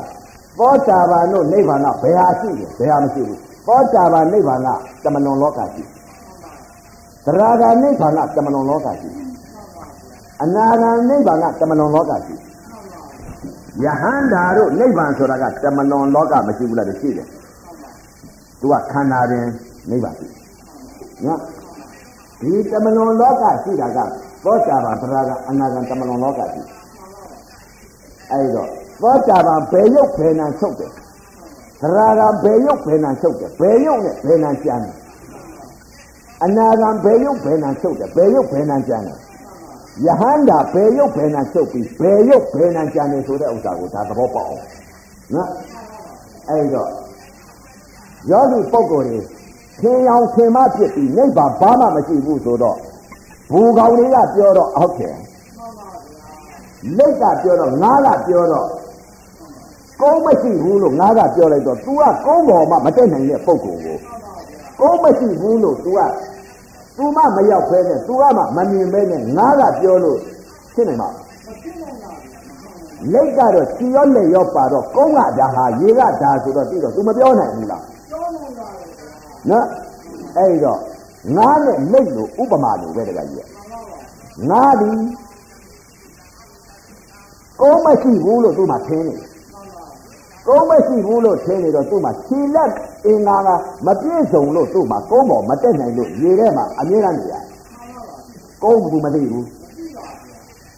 [0.59, 4.69] သောတာပန်တို့နိဗ္ဗာန်ကဘယ်ဟာရှိတယ်ဘယ်ဟာမရှိဘူးသောတာပန်နိဗ္ဗာန်က
[5.05, 5.83] တမလွန်လောကရှိ
[7.25, 9.11] သရဂာနိဗ္ဗာန်ကတမလွန်လောကရှိ
[10.43, 12.35] အနာဂံနိဗ္ဗာန်ကတမလွန်လောကရှိ
[13.81, 17.29] ယဟန္တာတို့နိဗ္ဗာန်ဆိုတာကတမလွန်လောကမရှိဘူးလားတရှိတယ်
[18.61, 19.45] သူကခန္ဓာတွင်
[19.91, 20.27] နိဗ္ဗာန်ရှိ
[21.27, 21.41] နော်
[22.41, 23.99] ဒီတမလွန်လောကရှိတာက
[24.45, 26.63] သောတာပန်သရကအနာဂံတမလွန်လောကရှိ
[28.31, 28.69] အဲ့တော့
[29.03, 30.91] သောတာပန်ဘယ်ရုပ်ဘယ်နာချုပ်တယ်
[31.81, 34.97] သရကဘယ်ရုပ်ဘယ်နာချုပ်တယ်ဘယ်ရုပ်နဲ့ဘယ်နာကျမ်းတယ်
[36.45, 39.19] အနာဂံဘယ်ရုပ်ဘယ်နာချုပ်တယ်ဘယ်ရုပ်ဘယ်နာကျမ်းတယ်
[40.07, 44.65] ယဟန္တာဘယ်ရုပ်ဘယ်နာချုပ်ပြီးဘယ်ရုပ်ဘယ်နာကျမ်းတယ်ဆိုတဲ့ဥစ္စာကိုဒါသဘောပေါက်အောင်
[45.35, 45.49] နော်
[46.49, 46.91] အဲ့တော့
[48.31, 49.21] ယောဂီပုဂ္ဂိုလ်တွေ
[49.83, 52.79] သင်ရောင်သင်မဖြစ်ပြီးနိဗ္ဗာန်ဘာမှမရှိဘူးဆိုတော့
[53.51, 55.15] ဘူကောင်တွေကပြောတော့ဟုတ်ကဲ့
[56.99, 58.69] လက်ကပြောတော့ငါးကပြောတော့
[60.01, 63.97] ကုန်းမရှိဘူးလို့ငါးကပြောလိုက်တော့ तू ကကုန်းပေါ်မှာမတက်နိုင်တဲ့ပုဂ္ဂိုလ်ကို
[64.81, 66.01] ကုန်းမရှိဘူးလို့ तू က
[66.97, 70.19] သူမှမရောက်ဖဲနဲ့သူကမှမမြင်ပဲနဲ့ငါကပြောလို့
[70.75, 71.09] ဖြစ်နေမှာ
[73.13, 79.67] လက်ကတော့ချီရောလက်ရောပါတော့ကုန်းကဒါဟာရေကဒါဆိုတော့ပြီးတော့ तू မပြောနိုင်ဘူးလားပြောနိုင်ပါဘူးနော်
[80.39, 80.79] အဲ့တော့
[81.37, 83.49] ငါနဲ့လက်လို့ဥပမာလို့ပဲတကကြီးက
[84.51, 84.91] ငါဒီ
[87.61, 89.32] ကုန်းမရှိဘူးလို့ तू မှထင်နေတယ်
[90.47, 92.71] ကုန်းမရှိဘူးလို့ထင်နေတော့သူ့မှာခြေလက်
[93.07, 93.49] အင်္ဂါက
[93.87, 97.35] မပြည့်စုံလို့သူ့မှာကုန်းပေါ်မတက်နိုင်လို့ရေထဲမှာအမြဲတမ်းနေရ
[98.63, 99.47] ကုန်းဘူးမသိဘူး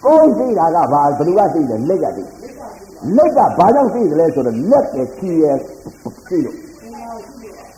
[0.05, 2.23] ကုန်းသိတာကဘာဘယ်သူကသိတယ်လက်ကသိ
[3.17, 5.57] လက်ကဘာကြောင့်သိတယ်လဲဆိုတော့လက်ရဲ့ခြေရဲ့
[6.29, 6.57] သိလို့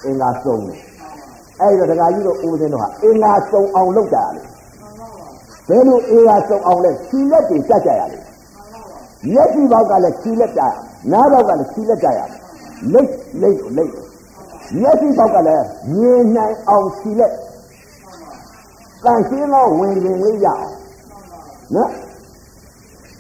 [0.05, 0.81] အင်္ဂါစုံတယ်
[1.61, 4.45] အဲ့တော့ဒကာကြီးတို့ဦးဇင်းတို့ဟာအင်္ဂါစုံအောင်လုပ်ကြရတယ်
[5.69, 8.23] ဘယ်လိုအင်္ဂါစုံအောင်လဲခြေလက်တွေတက်ကြရတယ်
[9.33, 10.73] မျက်စိဘောက်ကလည်းခြေလက်ကြရ
[11.13, 12.21] နားဘောက်ကလည်းခြေလက်ကြရ
[12.93, 13.11] လိတ်
[13.43, 13.93] လိတ်လိတ်
[14.81, 15.65] မျက်စိဘောက်ကလည်း
[15.99, 17.33] မြင်နိုင်အောင်ခြေလက်
[19.05, 20.67] တန်ရှင်းသောဝင်ရင်လေးရအောင်
[21.75, 21.91] နော်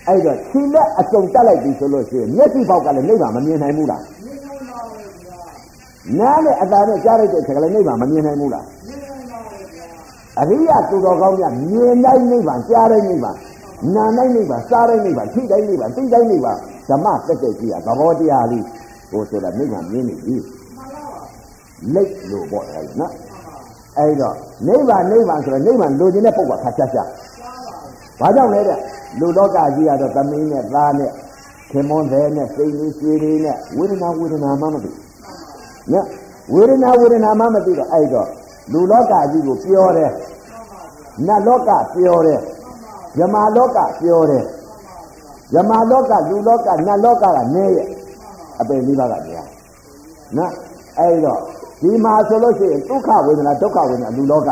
[0.06, 4.02] အဲ့တော့ခြေလက်အစုံတက်လိုက်ပြီဆိုလို့ရှိရင်မျက်စိဘောက်ကလည်းနိဗ္ဗာန်မမြင်နိုင်ဘူးလား
[6.18, 8.66] နားနဲ့အသာနဲ့ကြားလိုက်တဲ့ခါကလည်းနိဗ္ဗာန်မမြင်နိုင်ဘူးလား
[10.40, 13.36] အရိယသူတော်ကောင်းများမြင်နိုင်နိဗ္ဗာန်ကြားနိုင်နိဗ္ဗာန်
[13.94, 18.64] နာနိုင်နိဗ္ဗာန်စားတိုင်းနိဗ္ဗာန်ထိတိုင်းနိဗ္ဗာန်သိတိုင်းနိဗ္ဗာန် ဓမ္မတက်တက်ကြီးอ่ะသဘောတရားလေး
[19.10, 20.36] ဟိုဆိုတာနိဗ္ဗာန်မြင်နေပြီ
[21.94, 23.12] လိတ်လို့ပေါ့အဲ့နော်
[23.98, 24.34] အဲ့တော့
[24.66, 27.04] နိဗ္ဗာန်နိဗ္ဗာန်ဆိုတော့နိဗ္ဗာန်လိုချင်တဲ့ပုဂ္ဂိုလ်ခါချာချာ
[28.20, 28.78] ဘာကြောင့်လဲတဲ့
[29.20, 31.10] လူလောကကြီးကတော့သမင်းနဲ့သားနဲ့
[31.70, 34.90] ခင်မွန်းတဲ့နဲ့စိတ်လေးဆွေးလေးနဲ့ဝေဒနာဝေဒနာမှမသိ
[35.92, 36.06] နော်
[36.52, 38.28] ဝေဒနာဝေဒနာမှမသိတော့အဲ့တော့
[38.72, 40.10] လူလောကကြီးကိုပြောတယ်
[41.26, 42.40] နတ်လောကပြောတယ်
[43.18, 44.44] ယမလောကပြောတယ်
[45.54, 47.88] ယမလောကလူလောကနတ်လောကကနေရဲ့
[48.60, 49.38] အပင်လေးပါးကနေရ
[50.36, 50.52] နော်
[50.98, 51.40] အဲ့တော့
[51.80, 54.50] ဒီမှာဆိုလို့ရှိရင်ဒုက္ခဝေဒနာဒုက္ခဝေဒနာလူလောကက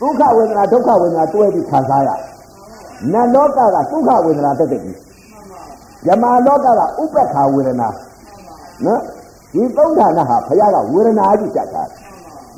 [0.00, 2.10] ဒုက္ခဝေဒနာဒုက္ခဝေဒနာတွဲပြီးခံစားရ
[3.12, 3.60] နတ်လောကက
[3.92, 4.98] ဒုက္ခဝေဒနာတက်တက်ကြီး
[6.06, 6.68] ယမလောကက
[7.02, 7.88] ဥပ္ပခာဝေဒနာ
[8.84, 9.00] နော်
[9.54, 11.82] ဒီသုံးဌာနဟာဘုရားကဝေဒနာကြီးကြတာ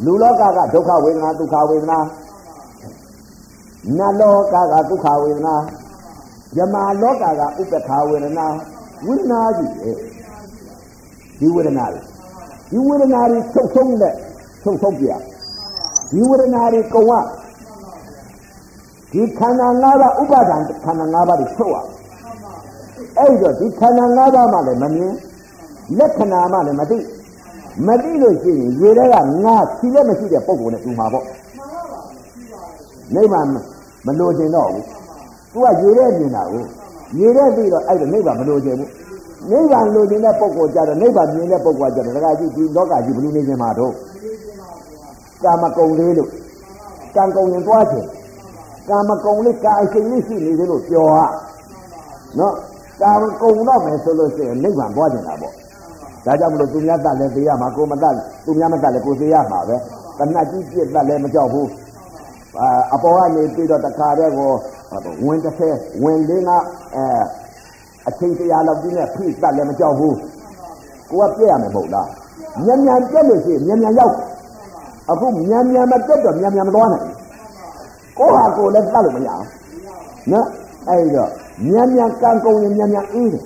[0.04, 1.98] လူလောကကဒုက္ခဝေဒနာဒုက္ခဝေဒနာ
[3.98, 5.54] နတ်လောကကဒုက္ခဝေဒနာ
[6.56, 8.46] ယမလောကကဥပ္ပခာဝေဒနာ
[9.06, 9.92] ဝေဒနာကြီးလေ
[11.38, 12.00] ဒီဝေဒနာတွေ
[12.70, 14.14] ဒီဝေဒနာတွေချုပ်ဆုံးတဲ့
[14.62, 15.06] ချုပ်ဆုံးပြ
[16.10, 17.12] ဒီဝေဒနာတွေကုံက
[19.12, 21.76] ဒီခန္ဓာ၅ပါးဥပါဒံခန္ဓာ၅ပါးတွေချုပ်ရ
[23.18, 25.12] အဲ့တော့ဒီခန္ဓာ၅ပါးမှလည်းမမြင်
[25.98, 26.98] လက္ခဏာမှလည်းမသိ
[27.86, 31.24] မသိလို့ရှိရင်ရေထဲကငါဖြီးလည်းမရှိတဲ့ပုံကိုနဲ့တူမှာပေါ့
[33.14, 33.46] နိဗ္ဗာန်
[34.06, 34.99] မလိုချင်တော့ဘူး
[35.52, 36.64] သူကရေထဲမြင်တာကို
[37.18, 38.90] ရေထဲပြီးတော့အဲ့ဒါနိဗ္ဗာန်မလိုချင်ဘူး
[39.50, 43.92] နိဗ္ဗာန်လိုချင်တဲ့ပုဂ္ဂိုလ်ကြတော့နိဗ္ဗာန်မြင်တဲ့ပုဂ္ဂိုလ်ကကြတော့ဒကာကြီးဒီလောကကြီးဘယ်လိုနေချင်မှာတော့
[45.44, 46.28] ကာမကုံလေးလို့
[47.14, 48.06] ကံကုံရင်သွားချင်
[48.88, 51.24] ကာမကုံလေးကာအရှင်လေးရှိနေသေးလို့ပြောဟာ
[52.38, 52.54] နော်
[53.02, 55.52] ကာမကုံတော့မယ်ဆိုလို့ရှိရင်နိဗ္ဗာန်သွားချင်တာပေါ့
[56.26, 59.76] ဒါကြောင့်မလို့သူများတတ်လဲသိရမှာကိုမတတ်သူများမတတ်လဲကိုသိရမှာပဲ
[60.18, 61.68] တဏှတ်ကြီးပြစ်တတ်လဲမကြောက်ဘူး
[62.94, 64.50] အပေါ်ကနေပြီးတော့တခါတည်းကို
[65.24, 66.56] ဝင်တစ်ဆယ်ဝင်လေးငါ
[66.94, 67.04] အဲ
[68.08, 70.16] အချိန်တရားလောက်ကြီးနဲ့ဖိတတ်လည်းမကြောက်ဘူး
[71.10, 72.08] ကိုကပြည့်ရမယ်မဟုတ်လား
[72.64, 74.14] မြန်မြန်ပြည့်လို့ရှိရင်မြန်မြန်ရောက်
[75.10, 77.06] အခုမြန်မြန်မပြည့်တော့မြန်မြန်မသွားနိုင်
[78.18, 79.46] ကိုဟာကိုလည်းတတ်လို့မရအောင်
[80.32, 80.46] နော်
[80.88, 81.30] အဲ့တော့
[81.68, 83.42] မြန်မြန်ကံကုန်ရင်မြန်မြန်အေးတယ်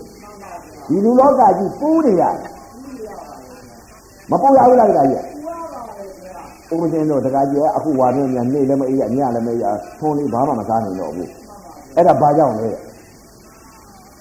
[0.89, 2.37] ဒီလူလောကကြီးပူးနေရတယ်
[4.31, 5.34] မပူရဘူးလားကြာကြီး
[6.73, 9.67] ဦးမင်းတို့တခါကြီးအခုဝါနေမြန်နေလည်းမအေးရညလည်းမအေးရ
[9.99, 11.31] ထုံးလေးဘာမှမစားနိုင်တော့ဘူး
[11.97, 12.69] အဲ့ဒါဘာကြောင့်လဲ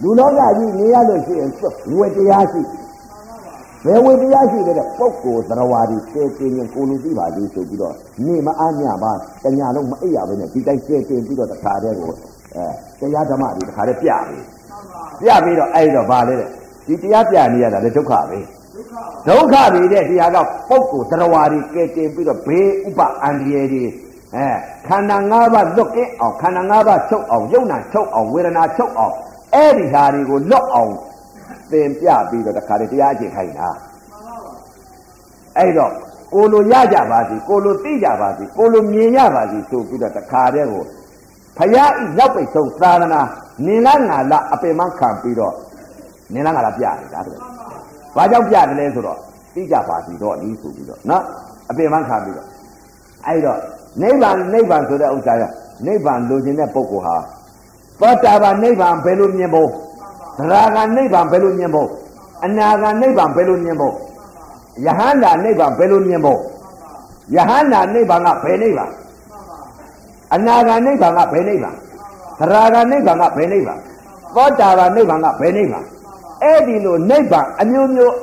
[0.02, 1.50] လူလောကကြီးနေရလို့ရှိရင်
[1.98, 2.62] ဝေတရားရှိ
[3.86, 9.12] ဘယ်ဝေတရားရှိတဲ့ပုဂ္ဂိုလ်သရဝါဒီစေတင်ရင်ကိုလူကြည့်ပါလိဆိုပြီးတော့နေမအားညပါ
[9.44, 12.12] တညာလုံးမအိပ်ရဘဲနဲ့ဒီတိုင်းစေတင်ပြီးတော့တခါတည်းကို
[13.00, 14.38] အဲတရားဓမ္မတွေတခါတည်းပြပြီ
[15.22, 16.50] ပြပြီးတော့အဲ့တော့ဗာလေတဲ့
[16.88, 18.40] ဒီတရားပြနေရတာလေဒုက္ခပဲ
[19.28, 20.38] ဒုက္ခပဲတဲ့တရားက
[20.70, 23.84] ပုဂ္ဂိုလ်တရားဝါတွေကဲတင်ပြီးတော့ဘေးဥပအန္တရာယ်တွေ
[24.36, 24.48] အဲ
[24.88, 29.16] ခန္ဓာ၅ပါးလွတ်ကင်းအောင်ခန္ဓာ၅ပါးချုပ်အောင်ယုံနာချုပ်အောင်ဝေဒနာချုပ်အောင်
[29.54, 30.94] အဲ့ဒီဟာတွေကိုလွတ်အောင်
[31.72, 33.70] သင်ပြပြီးတော့တခါတည်းတရားအကျင့်ခိုင်းတာ
[35.58, 35.92] အဲ့တော့
[36.34, 40.84] ကိုလိုရကြပါစီကိုလိုသိကြပါစီကိုလိုမြင်ရပါစီဆိုပြီးတော့တခါတည်းကို
[41.58, 43.22] ဖယားဤရောက်ပိတ်ဆုံးသာသနာ
[43.66, 45.54] နင်လာငါလာအပင်မခံပြီးတော့
[46.34, 47.53] နင်လာငါလာပြနေတာတဲ့
[48.16, 49.20] ဘာကြောင့်ပြတယ်လဲဆိုတော့
[49.54, 51.24] သိကြပါစီတော့ဒီဆိုပြီးတော့နော်
[51.70, 52.48] အပင်မခံပြီးတော့
[53.26, 53.60] အဲ့တော့
[54.02, 55.44] နိဗ္ဗာန်နိဗ္ဗာန်ဆိုတဲ့ဥစ္စာက
[55.86, 57.16] နိဗ္ဗာန်လိုချင်တဲ့ပုဂ္ဂိုလ်ဟာ
[58.00, 59.70] သောတာပန်နိဗ္ဗာန်ဘယ်လိုမြင်ဖို့
[60.38, 61.90] သရဂံနိဗ္ဗာန်ဘယ်လိုမြင်ဖို့
[62.46, 63.94] အနာဂံနိဗ္ဗာန်ဘယ်လိုမြင်ဖို့
[64.86, 66.40] ယဟန္တာနိဗ္ဗာန်ဘယ်လိုမြင်ဖို့
[67.36, 68.92] ယဟန္တာနိဗ္ဗာန်ကဘယ်နိဗ္ဗာန်
[70.34, 71.76] အနာဂံနိဗ္ဗာန်ကဘယ်နိဗ္ဗာန်
[72.40, 73.80] သရဂံနိဗ္ဗာန်ကဘယ်နိဗ္ဗာန်
[74.36, 75.86] သောတာပန်နိဗ္ဗာန်ကဘယ်နိဗ္ဗာန်
[76.44, 78.16] အဲ့ဒီလိုနိဗ္ဗာန်အမျိုးမျိုး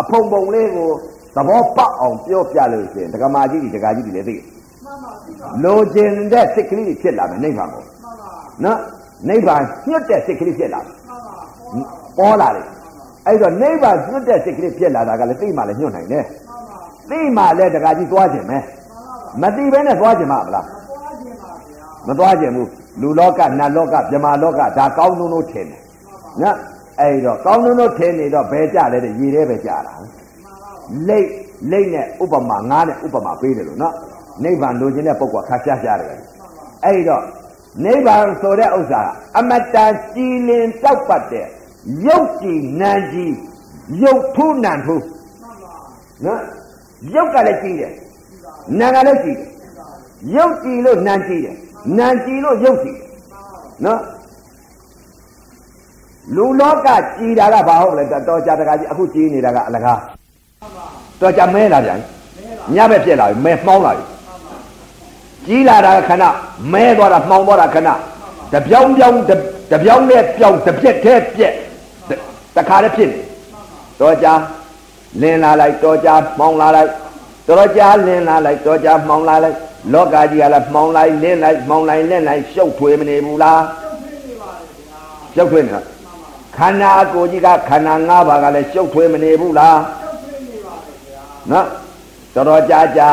[0.00, 0.90] အဖုံဖုံလေးကို
[1.36, 4.44] သဘောပေါက်အောင်ပြောပြလို့ရှိရင်ဒကမာကြီးတွေဒကာကြီးတွေလည်းသိတယ်
[5.64, 7.84] လိုချင်တဲ့စိတ်ကလေးတွေဖြစ်လာမယ်နိဗ္ဗာန်ကို
[8.64, 8.78] နော်
[9.28, 10.80] နိဗ္ဗာန်ညွတ်တဲ့စိတ်ကလေးဖြစ်လာ
[12.18, 12.66] ပေါ်လာတယ်
[13.26, 16.24] အဲ့တော့နိဗ္ဗာန်ညွတ်တဲ့စိတ်ကလေးဖြစ်လာတာကလည်းသိမှလည်းညွတ်နိုင်တယ်
[17.10, 18.58] သိမှလည်းတခါကြီးသွားခြင်းပဲ
[19.42, 20.66] မသိဘဲနဲ့သွားခြင်းမလား
[22.06, 25.80] မသွားခြင်းဘူးလူလောကနတ်လောကမြမလောကဒါကောင်းလုံးလို့ထင်တယ်
[26.42, 26.56] နော်
[27.00, 29.94] အဲ့တော့ကောင်းလုံးလို့ထင်နေတော့ဘယ်ကြလဲတဲ့ရေထဲပဲကြတာ
[31.08, 31.28] လိတ်
[31.70, 33.94] လိတ်နဲ့ဥပမာငါးနဲ့ဥပမာပေးတယ်လို့နော်
[34.44, 36.08] နိဗ္ဗာန်လိုချင်တဲ့ပုဂ္ဂိုလ်ခါရှားရှားတယ်
[36.84, 37.24] အဲ့တော့
[37.84, 39.02] နိဗ္ဗာန်ဆိုတဲ့ဥစ္စာ
[39.38, 41.46] အမတန်ကြည်လင်တောက်ပတ်တဲ့
[42.06, 43.32] ရုပ်ကြည်နံကြည်
[44.02, 45.04] ရုပ်ထူးနံထူး
[46.24, 46.40] နော်
[47.14, 47.92] ရုပ်ကလည်းကြည်တယ်
[48.78, 49.48] နံကလည်းကြည်တယ်
[50.36, 51.56] ရုပ်ကြည်လို့နံကြည်တယ်
[51.98, 52.96] နံကြည်လို့ရုပ်ကြည်
[53.84, 54.00] နော်
[56.36, 56.88] လူလောက
[57.18, 60.00] ကြည်တာကဘာဟုတ်လဲတော်ကြတကကြီးအခုကြည်နေတာကအလကား
[61.20, 61.98] တော်ကြမဲလာပြန်
[62.74, 64.04] ညဘက်ပြက်လာပြီမဲမှောင်းလာပြီ
[65.46, 66.24] ကြီးလာတာခဏ
[66.72, 67.88] မဲသွားတာမှောင်သွားတာခဏ
[68.52, 69.18] တပြောင်းပြောင်း
[69.70, 71.54] တပြောင်းနဲ့ပြောင်းတစ်ပြက်တည်းပြက်
[72.56, 73.10] တခါတည်းဖြစ်
[74.00, 74.28] တော်ကြ
[75.20, 76.90] လင်းလာလိုက်တော်ကြမှောင်လာလိုက်
[77.48, 79.56] တော်ကြလင်းလာလိုက်တော်ကြမှောင်လာလိုက်
[79.92, 83.60] လောကကြီးကလည်းမှောင်လိုက်လင်းလိုက်မှောင်လိုက်လင်းလိုက်ရှုပ်ထွေးမနေဘူးလား
[85.34, 85.82] ရှုပ်ထွေးနေတာ
[86.58, 89.78] ခန္ဓာကိုယ်ကြီးကခန္ဓာ၅ပါးကလည်းရှုပ်ထွေးမနေဘူးလား
[91.50, 91.66] နော်
[92.34, 93.10] တော်တော်ကြာကြာ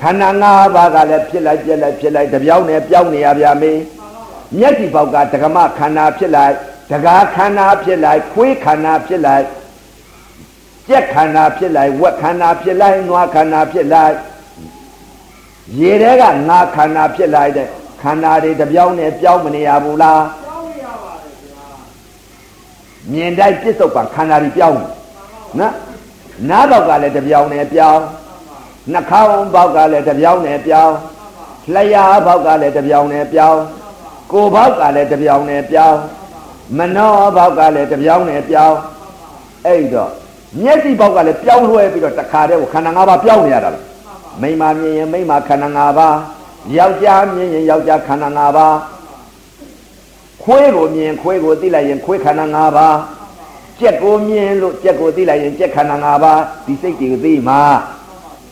[0.00, 3.80] ခန္ဓာ၅ပါးကလည်းဖြစ်လိုက်ပြက်လိုက်ဖြစ်လိုက်တပြောင်းနဲ့ပြောင်းနေရဗျာမေး
[4.58, 6.54] မျက်စိပေါက်ကဒကမခန္ဓာဖြစ်လိုက်
[6.90, 9.44] ဒကာခန္ဓာဖြစ်လိုက်ခွေးခန္ဓာဖြစ်လိုက်
[10.88, 14.14] ကြက်ခန္ဓာဖြစ်လိုက်ဝက်ခန္ဓာဖြစ်လိုက်နွားခန္ဓာဖြစ်လိုက်
[15.80, 17.68] ရေထဲကငါခန္ဓာဖြစ်လိုက်တဲ့
[18.02, 20.39] ခန္ဓာတွေတပြောင်းနဲ့ပြောင်းမနေရဘူးလားပြောင်းနေရပါတယ်ဗျာ
[23.12, 24.76] မြင်တိုင်းပြစ္ဆုတ်ပံခန္ဓာတွေပြောင်း
[25.58, 25.74] နော်
[26.48, 28.02] နားတော့ကလည်းတပြောင်းနဲ့ပြောင်း
[28.92, 30.94] နှာခေါင်းပေါက်ကလည်းတပြောင်းနဲ့ပြောင်း
[31.74, 33.60] လျှာပေါက်ကလည်းတပြောင်းနဲ့ပြောင်း
[34.32, 35.98] ကိုယ်ပေါက်ကလည်းတပြောင်းနဲ့ပြောင်း
[36.78, 38.76] မနောပေါက်ကလည်းတပြောင်းနဲ့ပြောင်း
[39.66, 40.10] အဲ့တော့
[40.62, 43.70] မျက်စိပေါက်ကလည်းပြောင်းလွှဲပြီးတော့တခါတည်းကိုခန္ဓာ၅ပါးပြောင်းနေရတာ
[44.42, 46.16] မိမမြင်ရင်မိမခန္ဓာ၅ပါး
[46.76, 48.74] ယောက်ျားမြင်ရင်ယောက်ျားခန္ဓာ၅ပါး
[50.44, 52.96] ခွေးကိုမြင်ခွေးကိုသိလိုက်ရင်ခွေးခန္ဓာ၅ပါး
[53.80, 57.60] ကြက်ကိုမြင်လို့ကြက်ကိုသိလိုက်ရင်ကြက်ခန္ဓာ၅ပါးဒီစိတ်တွေကိုသိမှာ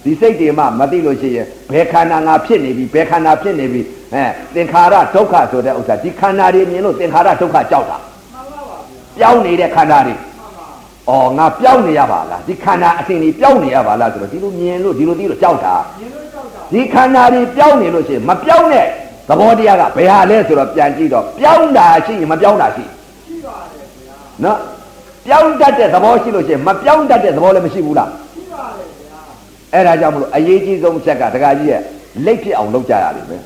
[0.05, 3.81] ဒီစိတ်တွေမှမသိလို့ရှိရင်ဘယ်ခန္ဓာငါဖြစ်နေပြီဘယ်ခန္ဓာဖြစ်နေပြီ
[4.14, 4.24] အဲ
[4.55, 7.98] သင်္ခါရဒုက္ခဆိုတဲ့ဥစ္စာဒီခန္ဓာတွေမြင်လို့သင်္ခါရဒုက္ခကြောက်တာ
[9.18, 10.14] ပြောင်းနေတဲ့ခန္ဓာတွေ
[11.11, 15.74] အော်ငါပြောင်းနေရပါလားဒီခန္ဓာအစဉ်ကြီးပြောင်းနေရပါလားဆိုတော့ဒီလိုမြင်လို့ဒီလိုသိလို့ကြောက်တာ
[16.72, 18.87] ဒီခန္ဓာတွေပြောင်းနေလို့ရှိရင်မပြောင်းတဲ့
[19.28, 22.84] သဘောတရားကဘယ်ဟာလဲဆိုတော့ပြန်ကြည့်တော့ပြောင်းတာရှိရင်မပြောင်းတာရှိ
[23.26, 24.58] ရှိပါတယ်ဗျာနော်
[25.26, 29.20] ပြောင်းတတ်တဲ့သဘောရှိလို့ရှိရင်မပြောင်းတတ်တဲ့သဘောလည်းမရှိဘူးလားရှိပါတယ်ဗျာ
[29.72, 31.82] အဲ့ဒါကြောင့်မလို့အရေးကြီးဆုံးချက်ကဒကာကြီးရဲ့
[32.24, 33.42] လက်ဖြစ်အောင်လုပ်ကြရလိမ့်မယ်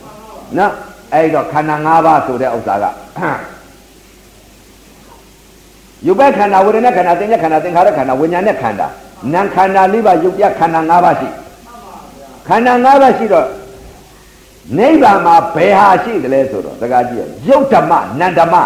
[0.58, 0.72] နော်
[1.12, 2.86] အဲ့တော့ခန္ဓာ၅ပါးဆိုတဲ့ဥစ္စာက
[6.06, 8.86] ယုတ်ဘက်ခန္ဓာဝေဒနာခန္ဓာသင်္ညခန္ဓာသင်္ခါရခန္ဓာဝိညာဉ်နဲ့ခန္ဓာ
[9.32, 11.28] နာမ်ခန္ဓာ၄ပါးယုတ်ပြခန္ဓာ၅ပါးရှိ
[12.48, 13.46] ခန္ဓာ၅ပါးရှိတော့
[14.78, 18.56] နိဗ္ဗာန်မှာဘယ်ဟာရှိတယ်လဲဆိုတော့တက္ကကြီးယုတ်ဓမ္မနန္ဓမ္မ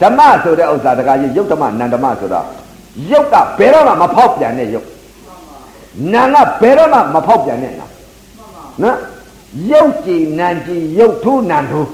[0.00, 2.46] ဓမ္မဆိုတဲ့ဥစ္စာတက္ကကြီးယုတ်ဓမ္မနန္ဓမ္မဆိုတော့
[3.10, 4.86] ယုတ်ကဘယ်တော့မှမဖောက်ပြန်တဲ့ယုတ်
[6.12, 7.86] နာကဘယ်တော့မှမဖောက်ပြန်တဲ့နာ
[8.82, 8.98] နော်
[9.70, 11.88] ယုတ်ကြည်နံကြည်ယုတ်ထူးနံထူး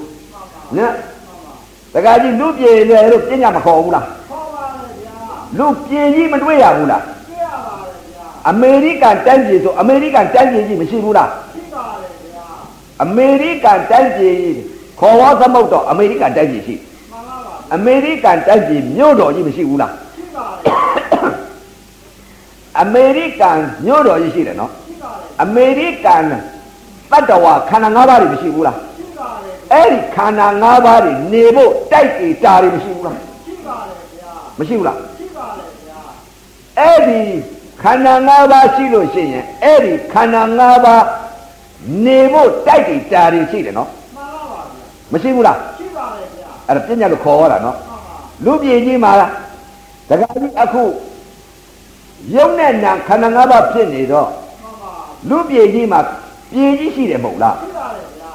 [0.77, 0.93] နော်
[1.93, 4.07] တက္ကကြီးလူပြေလေလို့ပညာမခေါ်ဘူးလား
[5.57, 11.44] လူပြေကြီးမတွေ့ရဘူးလားတွေ့ရပါတယ်ဗျာအမေရိကန်တိုင်းပြည်ဆိုအမေရိကန်တိုင်းပြည်ကြီးမရှိဘူးလားရှိပါတယ်ဗျာ
[13.03, 14.59] အမေရိကန်တိုင်းပြည်ကြီး
[14.99, 16.75] ခေါ်ဝါသမုတ်တော့အမေရိကန်တိုင်းပြည်ရှိ
[17.11, 20.73] မှန်ပါပါအမေရိကန်တိုက်ပြည်မြို့တော်ကြီးမရှိဘူးလားရှိပါတယ်
[22.81, 26.23] အမေရိကန်မြို့တော်ကြီးရှိတယ်နော်ရှိပါတယ်အမေရိကန်
[27.11, 35.99] တတ္တဝါခန္ဓာ၅ပါးတွေမရှိဘူးလားရှိပါတယ်အဲ့ဒီခန္ဓာ၅ပါးတွေနေဖို့တိုက်ကြတာတွေမရှိဘူးလားရှိပါတယ်ဗျာမရှိဘူးလားရှိပါတယ်ဗျာ
[36.79, 37.21] အဲ့ဒီ
[37.81, 41.03] ခန္ဓာ၅ပါးရှိလို့ရှိရင်အဲ့ဒီခန္ဓာ၅ပါး
[42.05, 49.31] နေဖို့တိုက်ကြတာတွေရှိတယ်နော်မှန်ပါပါဗျာမရှိဘူးလားရှိပါတယ်ဗျာအဲ့ဒါပြညာလို့ခေါ်ရတာနော်မှန်ပါလူပြည်ကြီးမှာလား
[50.09, 50.83] တခါကြီးအခု
[52.35, 54.91] ယုံနဲ့နာခန္ဓာ၅ပါးဖြစ်နေတော့မှန်ပါ
[55.29, 55.99] လူပြည်ကြီးမှာ
[56.51, 58.31] ပြည်ကြီးရှိတယ်မဟုတ်လားရှိပါတယ်ဗျာ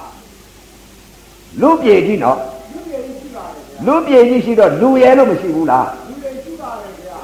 [1.61, 2.39] လူပြည်ကြီးနော်
[2.75, 7.19] လူတွေရှိပါတယ်ဗျာလူပြည်ကြီးရှိတော့လူရဲလို့မရှိဘူးလားလူတွေရှိပါတယ်ဗျာ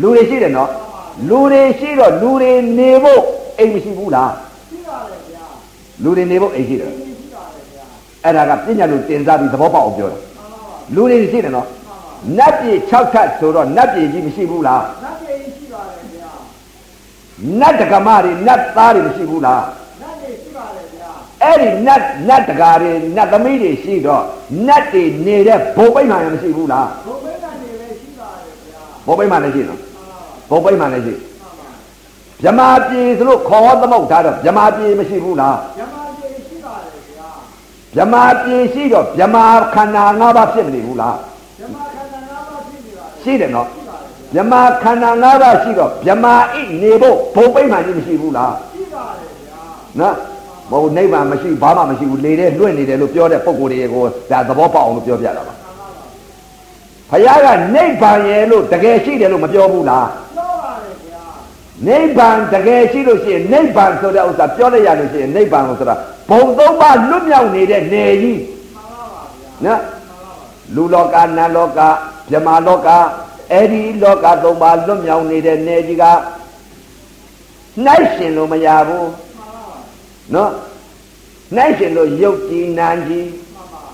[0.00, 0.70] လူတွေရှိတယ်နော်
[1.28, 3.22] လူတွေရှိတော့လူတွေနေဖို့
[3.58, 4.51] အိမ်မရှိဘူးလားရှိပါတယ်ဗျာ
[6.02, 7.84] လူတွေနေဖို့အိမ်ရှိတယ်လူတွေရှိပါတယ်ဗျာ
[8.24, 11.96] အဲ့ဒါကပညာလို့တင်စားပြီးသဘောပေါက်အောင်ပြောတာမှန်ပါပါလူတွေရှိတယ်နော်မှန်ပါ
[12.38, 16.32] နတ်ပြည်6ထပ်ဆိုတော့နတ်ပြည်ကြီးမရှိဘူးလားနတ်တွေရှိပါတယ်ဗျာ
[17.60, 19.62] နတ်တကမတွေနတ်သားတွေမရှိဘူးလား
[20.00, 21.10] နတ်တွေရှိပါတယ်ဗျာ
[21.42, 24.24] အဲ့ဒီနတ်နတ်တကာတွေနတ်သမီးတွေရှိတော့
[24.66, 30.16] နတ်တွေနေတဲ့ဘုံပိတ်မှန်ရမရှိဘူးလားဘုံမဲကနေလည်းရှိပါတယ်ဗျာဘုံပိတ်မှန်လည်းရှိနော်မှန်ပါ
[30.48, 31.31] ပါဘုံပိတ်မှန်လည်းရှိမှန်
[32.44, 37.28] ပါဗြမာပြည်ဆိုလို့ခေါ်သမုတ်ထားတော့ဗြမာပြည်မရှိဘူးလားယမတွေရှိပါတယ်ဗျာ
[37.96, 41.16] ဗြမာပြည်ရှိတော့ဗြမာခန္ဓာ၅ပါးဖြစ်မနေဘူးလား
[41.60, 49.62] ယမခန္ဓာ၅ပါးရှိနေပါတယ်ရှိတယ်နော်ရှိပါတယ်ဗျာဗြမာခန္ဓာ၅ပါးရှိတော့ဗြမာဣနေဖို့ဘုံပိတ်မှန်ကြီးမရှိဘူးလားရှိပါတယ်ဗျာ
[50.00, 50.14] နော်
[50.70, 55.94] ဘုံနိဗ္ဗာန်မရှိဘာမှမရှိဘူးလေတဲ့လွင့်နေတယ်လို့ပြောတဲ့ပုံကိုယ်တွေကိုဒါသဘောပေါက်အောင်လို့ပြောပြတာပါမှန်ပါပါ
[57.10, 60.31] ဘုရားကနိဗ္ဗာန်ရဲ့လို့တကယ်ရှိတယ်လို့မပြောဘူးလားတော့ပါတယ်ဗျာ
[61.88, 65.96] နိဗ္ဗာန်တကယ်ရှိလို့ရှိရင်နိဗ္ဗာန်ဆိုတဲ့ဥစ္စာပြောလိုက်ရလို့ရှိရင်နိဗ္ဗာန်ကိုဆိုတာ
[66.28, 68.40] ဘုံသုံးပါးလွတ်မြောက်နေတဲ့နေကြီး
[68.74, 69.22] မှန်ပါပါ
[69.64, 71.80] ဗျာနော်မှန်ပါပါလူလောကနတ်လောက
[72.30, 72.88] ဗြဟ္မာလောက
[73.52, 76.04] အဲ့ဒီလောကသုံးပါးလွတ်မြောက်နေတဲ့နေကြီးက
[77.84, 79.76] နှိုက်ရှင်လို့မရဘူးမှန်ပါပါ
[80.34, 80.50] နော်
[81.56, 83.84] နှိုက်ရှင်လို့ရုပ်ကြည်နာကြီးမှန်ပါ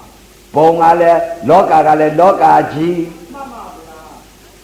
[0.55, 3.01] ဘုံကလည်းလောကကလည်းလောကကြီး
[3.35, 4.01] မှန်ပါဗျာ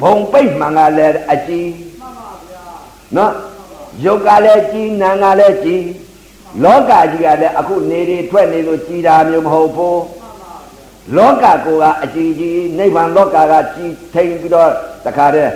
[0.01, 1.93] ဘုံပိတ်မှန်ကလည်းအကြီးမှန်ပါဗျာ
[3.16, 3.33] နော်
[4.05, 5.87] ရုပ်ကလည်းကြီးနာကလည်းကြီး
[6.64, 14.70] လောကကြီးကလည်းအခုနေတွေထွက်နေလို့ကြီးတာမျိုးမဟုတ်ဘူးမှန်ပါဗျာလောကကိုကအကြီးကြီးနိဗ္ဗာန်လောကကကြီးထိန်ပြီးတော့
[15.07, 15.53] တခါတည်း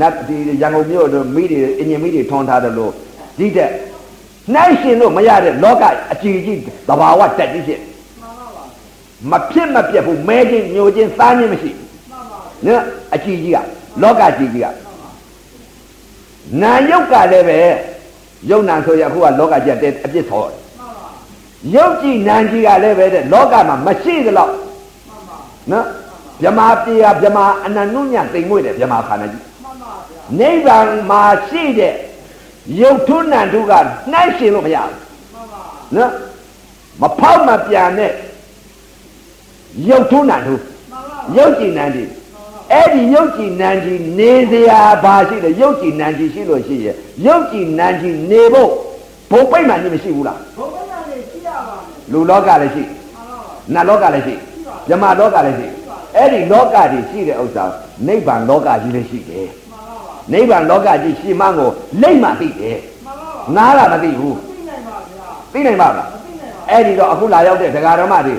[0.00, 2.92] နတ်ဒီရန်ကုန်မြို့တို့မိတွေအင်ဂျင်မိတွေထွန်ထားတယ်လို့
[3.38, 3.70] ဒီတဲ့
[4.54, 8.64] နှိုင်းရှင်လို့မရတဲ့လောကအကြီးကြီးသဘာဝတက်ကြီးဖြစ်မှန်ပါပါ
[9.30, 11.70] မဖြစ်မပြတ်ဘူးမဲခြင်းညိုခြင်းစားခြင်းမရှိ
[12.10, 12.82] မှန်ပါဘူးနော်
[13.14, 13.58] အကြီးကြီးက
[14.02, 14.66] လောကကြီးကြီးက
[16.62, 17.58] နာယုတ်ကလည်းပဲ
[18.50, 21.08] ယုံနာဆိုရအခုကလောကကြီးတဲ့အပြစ်ဆော်တယ်မှန်ပါ
[21.74, 25.38] ယုတ်ကြည်နန်ကြီးကလည်းပဲတဲ့လောကမှာမရှိသလောက်မှန်ပါ
[25.72, 25.86] နော်
[26.42, 31.94] ဗြမာပြေကဗြမာအနန္နုညတိမ်မွေ့တယ်ဗြမာခန္ဓာကြီးမှန်ပါဗျာနိဗ္ဗာန်မှာရှိတဲ့
[32.80, 33.72] ယုတ်ထုနန္တုက
[34.12, 34.96] နှိုက်ရှင်လို့မရဘူး
[35.32, 35.62] မှန်ပါ
[35.96, 36.10] နော်
[37.00, 38.12] မဖောက်မပြန်တဲ့
[39.88, 42.08] ယုတ်ထုနန္တုမှန်ပါယုတ်ကြည်နန်ကြီး
[42.72, 46.94] အဲ့ဒီယုတ်ကြည်နန်ကြီးနေစရာဘာရှိလဲယုတ်ကြည်နန်ကြီးရှိလို့ရှိရဲ့
[47.26, 48.70] ယုတ်ကြည်နန်ကြီးနေဖို့
[49.30, 54.34] ဘုံပိတ်မှန်ကြီးမရှိဘူးလားဘုံမဲကနေရှိရပါမယ်လူလောကလည်းရှိမှန်ပါပါနတ်လောကလည်းရှိ
[54.88, 55.66] ဗြဟ္မာလောကလည်းရှိ
[56.16, 57.64] အဲ့ဒီလောကကြီးရှိတဲ့ဥစ္စာ
[58.06, 61.70] နိဗ္ဗာန်လောကကြီးလည်းရှိတယ်မှန်ပါပါနိဗ္ဗာန်လောကကြီးရှိမှန်းကို
[62.02, 68.34] လိမ့်မှသိတယ်မှန်ပါပါနားလာမသိဘူးသိနိုင်ပါဗျာသိနိုင်ပါမလားမသိနိုင်ပါအဲ့ဒီတော့အခုလာရောက်တဲ့ဒကာတော်မတွေ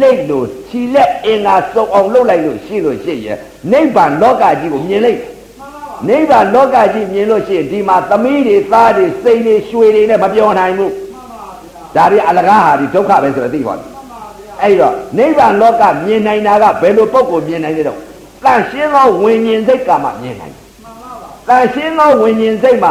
[0.00, 3.38] လိမ့်လို့ခြိလက်အင်္ဂါစုံအောင်လုပ်လိုက်လို့ရှိလို့ရှိရဲ့
[3.72, 11.46] နိဗ္ဗာန်လောကကြီးကိုမြင်လိုက်မှန်ပါပါနိဗ္ဗာန်လောကကြီးမြင်လို့ရှိရင်ဒီမှာသမီးတွေသားတွေစိတ်တွေရွှေတွေနဲ့မပြောနိုင်ဘူးမှန်ပါ
[11.94, 17.98] ဗျာဒါတွေအလကားဟာဒီဒုက္ခပဲဆိုတော့သိပါပြီမှန်ပါဗျာအဲ့တော့နိဗ္ဗာန်လောကမြင်နိုင်တာကဘယ်လိုပုံကိုမြင်နိုင်လဲတော့
[18.44, 22.90] တန်ရှင်းသောဝิญဉ်စိတ်ကမှမြင်နိုင်တယ်မှန်ပါပါတန်ရှင်းသောဝิญဉ်စိတ်မှ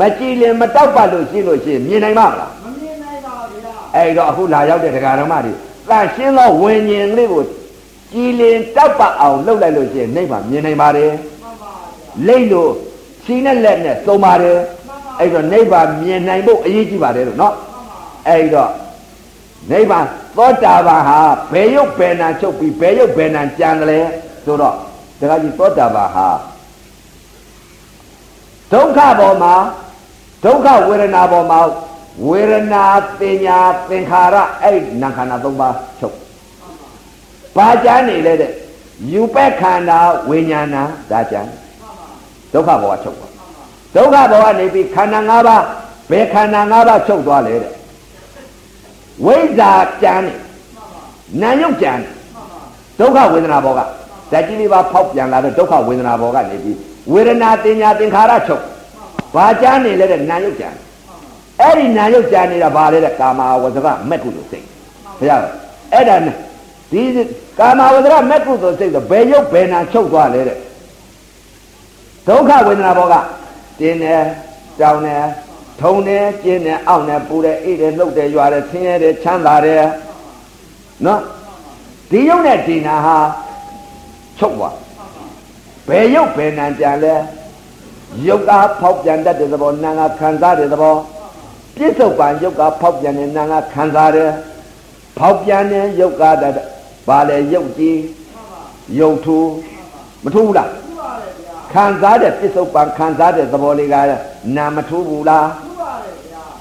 [0.00, 2.61] မကြည်လင်မတောက်ပတ်လို့ရှိလို့ရှိရင်မြင်နိုင်မှာမလားမမြင်နိုင်ပါဗျာ
[3.96, 5.52] အဲ့တော့အခုလာရောက်တဲ့ဒကာတော်မတွေ
[5.88, 7.42] တန်ရှင်းသောဝิญဉ်လေးကို
[8.12, 11.10] ကြည်လင်တောက်ပတ်အောင်လုပ်လိုက်လို့ရှိရင်နိဗ္ဗာန်မြင်နိုင်ပါတယ်
[11.42, 12.72] မှန်ပါဗျာလိမ့်လို့
[13.24, 14.58] ခြေနဲ့လက်နဲ့သုံးပါတယ်
[15.18, 18.70] အဲ့တော့နိဗ္ဗာန်မြင်နိုင်ဖို့အရေးကြီးပါတယ်လို့နော်မှန်ပါအဲ့တော့
[19.70, 20.04] နိဗ္ဗာန်
[20.36, 21.18] သောတာပန်ဟာ
[21.52, 24.00] ဘယ်ရုပ်ဘယ်နာချုပ်ပြီးဘယ်ရုပ်ဘယ်နာကြံတယ်လဲ
[24.44, 24.76] ဆိုတော့
[25.20, 26.28] တခါကြီးသောတာပန်ဟာ
[28.72, 29.54] ဒုက္ခပေါ်မှာ
[30.44, 31.58] ဒုက္ခဝေဒနာပေါ်မှာ
[32.26, 32.84] ဝေဒနာ
[33.20, 33.58] တင်ညာ
[33.88, 36.16] သင်္ခါရအဲ့နာခန္ဓာ၃ပါးချုပ်
[37.56, 38.52] ဘာကြမ်းနေလဲတဲ့
[39.10, 39.98] ယူပက်ခန္ဓာ
[40.28, 40.76] ဝိညာဏ
[41.10, 41.50] ဒါကြမ်း
[42.52, 43.28] ဒုက္ခဘောကချုပ်ပါ
[43.96, 45.64] ဒုက္ခဘောကနေပြီးခန္ဓာ၅ပါး
[46.10, 47.72] ဘယ်ခန္ဓာ၅ပါးချုပ်သွားလဲတဲ့
[49.24, 50.34] ဝိဇ္ဇာကြမ်းနေ
[51.42, 52.08] နာယုတ်ကြမ်းနေ
[52.98, 53.84] ဒုက္ခဝေဒနာဘောကဓာ
[54.38, 56.76] တ်ကြီးလေးပါဖောက်ပြန်လာတော့ဒုက္ခဝေဒနာဘောကနေပြီး
[57.12, 58.62] ဝေဒနာတင်ညာသင်္ခါရချုပ်
[59.34, 60.76] ဘာကြမ်းနေလဲတဲ့နာယုတ်ကြမ်း
[61.62, 64.66] အဲ့ဒီနာယုတ်ကြမ်းနေတာဘာလဲတဲ့ကာမဝဇ္ဇကမက်ကုလို့စိတ်
[65.18, 65.40] ဘုရား
[65.92, 66.36] အဲ့ဒါနဲ့
[66.92, 67.02] ဒီ
[67.58, 70.58] ကာမဝဇ္ဇကမက်ကုလို့စိတ်ဆိုဘယ်ယုတ်ဘယ်နာချုပ်သွားလဲတဲ့
[72.28, 73.14] ဒုက္ခဝေဒနာဘောက
[73.78, 74.22] တင်းတယ်
[74.80, 75.24] တောင်းတယ်
[75.80, 79.84] ထုံတယ်ကျင်းတယ်အောင့်တယ်ပူတယ်အိတ်တယ်လှုပ်တယ်ရွာတယ်ဆင်းရဲတယ်ချမ်းသာတယ်
[81.06, 81.20] နော်
[82.10, 83.16] ဒီယုတ်နဲ့ဒီနာဟာ
[84.38, 84.76] ချုပ်သွား
[85.88, 87.14] ဘယ်ယုတ်ဘယ်နာကြံလဲ
[88.26, 88.50] ယုတ်က
[88.80, 90.94] ဖောက်ပြန်တတ်တဲ့သဘောနာကခံစားတဲ့သဘော
[91.76, 94.30] ပြစ္ဆုတ်ပံယုတ်ကဖောက်ပြန်တဲ့နာကခံစားတယ်
[95.18, 96.54] ဖောက်ပြန်တဲ့ယုတ်ကတည်း
[97.08, 97.98] ဘာလဲယုတ်ကြီး
[98.98, 99.38] ယုတ်ထူ
[100.24, 100.70] မထူဘူးလား
[101.72, 103.96] ခံစားတဲ့ပြစ္ဆုတ်ပံခံစားတဲ့သဘောလေးက
[104.56, 105.48] နာမထူဘူးလား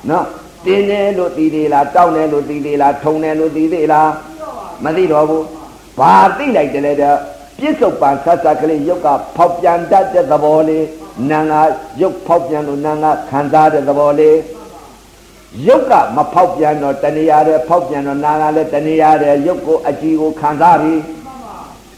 [0.09, 0.25] နော်
[0.65, 4.09] တင်းတယ်လို့သိသေးလားတောက်တယ်လို့သိသေးလားထုံတယ်လို့သိသေးလား
[4.83, 5.45] မသိတော့ဘူး
[5.99, 7.15] ဘာသိလိုက်တယ်လဲတဲ့
[7.57, 10.85] ပြစ္ဆုတ်ပံဆက်ဆက်ကလေးယုတ်ကဖောက်ပြန်တတ်တဲ့သဘောလေး
[11.31, 11.61] နာငါ
[12.01, 14.35] ယုတ်ဖောက်ပြန်လို့နာငါခံစားတဲ့သဘောလေး
[15.67, 20.95] ယုတ်ကမဖောက်ပြန်တော့တဏှာတဲ့ဖောက်ပြန်တော့နာငါလည်းတဏှာတဲ့ယုတ်ကိုအကြည့်ကိုခံစားပြီ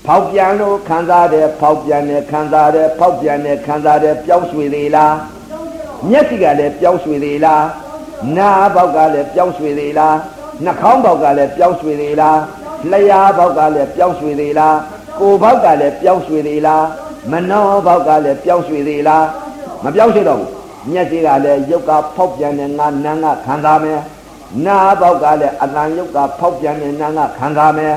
[0.05, 5.15] ဖောက်ပြန်လို့ခံစားတယ်ဖောက်ပြန်တယ်ခံစားတယ်ဖောက်ပြန်တယ်ခံစားတယ်ပြောင်းရွှေသေးလား
[6.09, 7.65] မျက်စိကလည်းပြောင်းရွှေသေးလား
[8.37, 10.17] နားဘောက်ကလည်းပြောင်းရွှေသေးလား
[10.63, 12.39] နှာခေါင်းဘောက်ကလည်းပြောင်းရွှေသေးလား
[12.91, 14.77] လျှာဘောက်ကလည်းပြောင်းရွှေသေးလား
[15.19, 16.85] ကိုယ်ဘောက်ကလည်းပြောင်းရွှေသေးလား
[17.31, 19.25] မနောဘောက်ကလည်းပြောင်းရွှေသေးလား
[19.83, 23.99] မပြောင်းရွှေတော့ဘူး မျက်စိကလည်းယုတ်ကဖောက်ပြန်တဲ့ငါနန်းကခံစားမယ်
[24.65, 27.93] နားဘောက်ကလည်းအတန်ယုတ်ကဖောက်ပြန်တဲ့နန်းကခံစားမယ်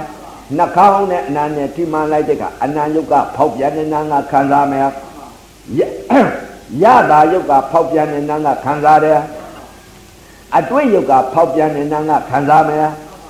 [0.57, 4.87] နှာခေါင်းနဲ့အနံနဲ့ထိမှန်လိုက်တဲ့ကအနံယုတ်ကဖောက်ပြန်တဲ့နန်းကခံစားမယ်
[6.82, 9.20] ရတာယုတ်ကဖောက်ပြန်တဲ့နန်းကခံစားတယ်
[10.57, 12.87] အတွေ့ယုတ်ကဖောက်ပြန်တဲ့နန်းကခံစားမယ်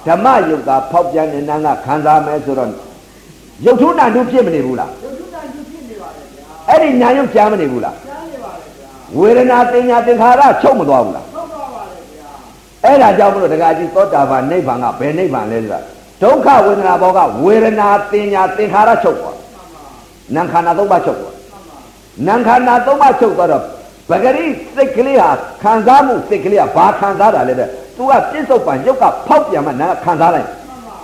[0.06, 2.70] ဓမ္မယုတ်ကဖောက်ပြန်တဲ့နန်းကခံစားမယ်ဆိုတော့
[3.64, 4.90] ယုတ်ထုနာတုဖြစ်မနေဘူးလား
[6.68, 7.96] အဲ့ဒီညာယုတ်ကြားမနေဘူးလား
[9.18, 11.26] ဝေဒနာတင်ညာသင်္ခါရချုပ်မသွားဘူးလား
[12.84, 15.80] အဲ့ဒါကြောင့်မလို့တက္ကကြီးသောတာပန်နိဗ္ဗာန်ကဘယ်နိဗ္ဗာန်လဲဆိုတာ
[16.22, 19.36] ဒုက္ခဝေဒနာဘောကဝေဒနာတင်ညာသင်္ခါရချုပ်သွား
[20.34, 21.34] နံခန္ဓာသုံးပါးချုပ်သွား
[22.26, 23.62] နံခန္ဓာသုံးပါးချုပ်သွားတော့
[24.10, 25.28] ပဂရိစိတ်ကလေးဟာ
[25.62, 30.48] ခံစားမှုစိတ်ကလေးဟာဘာခံစားတာလဲတဲ့သူကပြစ္ဆုတ်ပံရုပ်ကဖောက်ပြန်မှနာခံစားလိုက်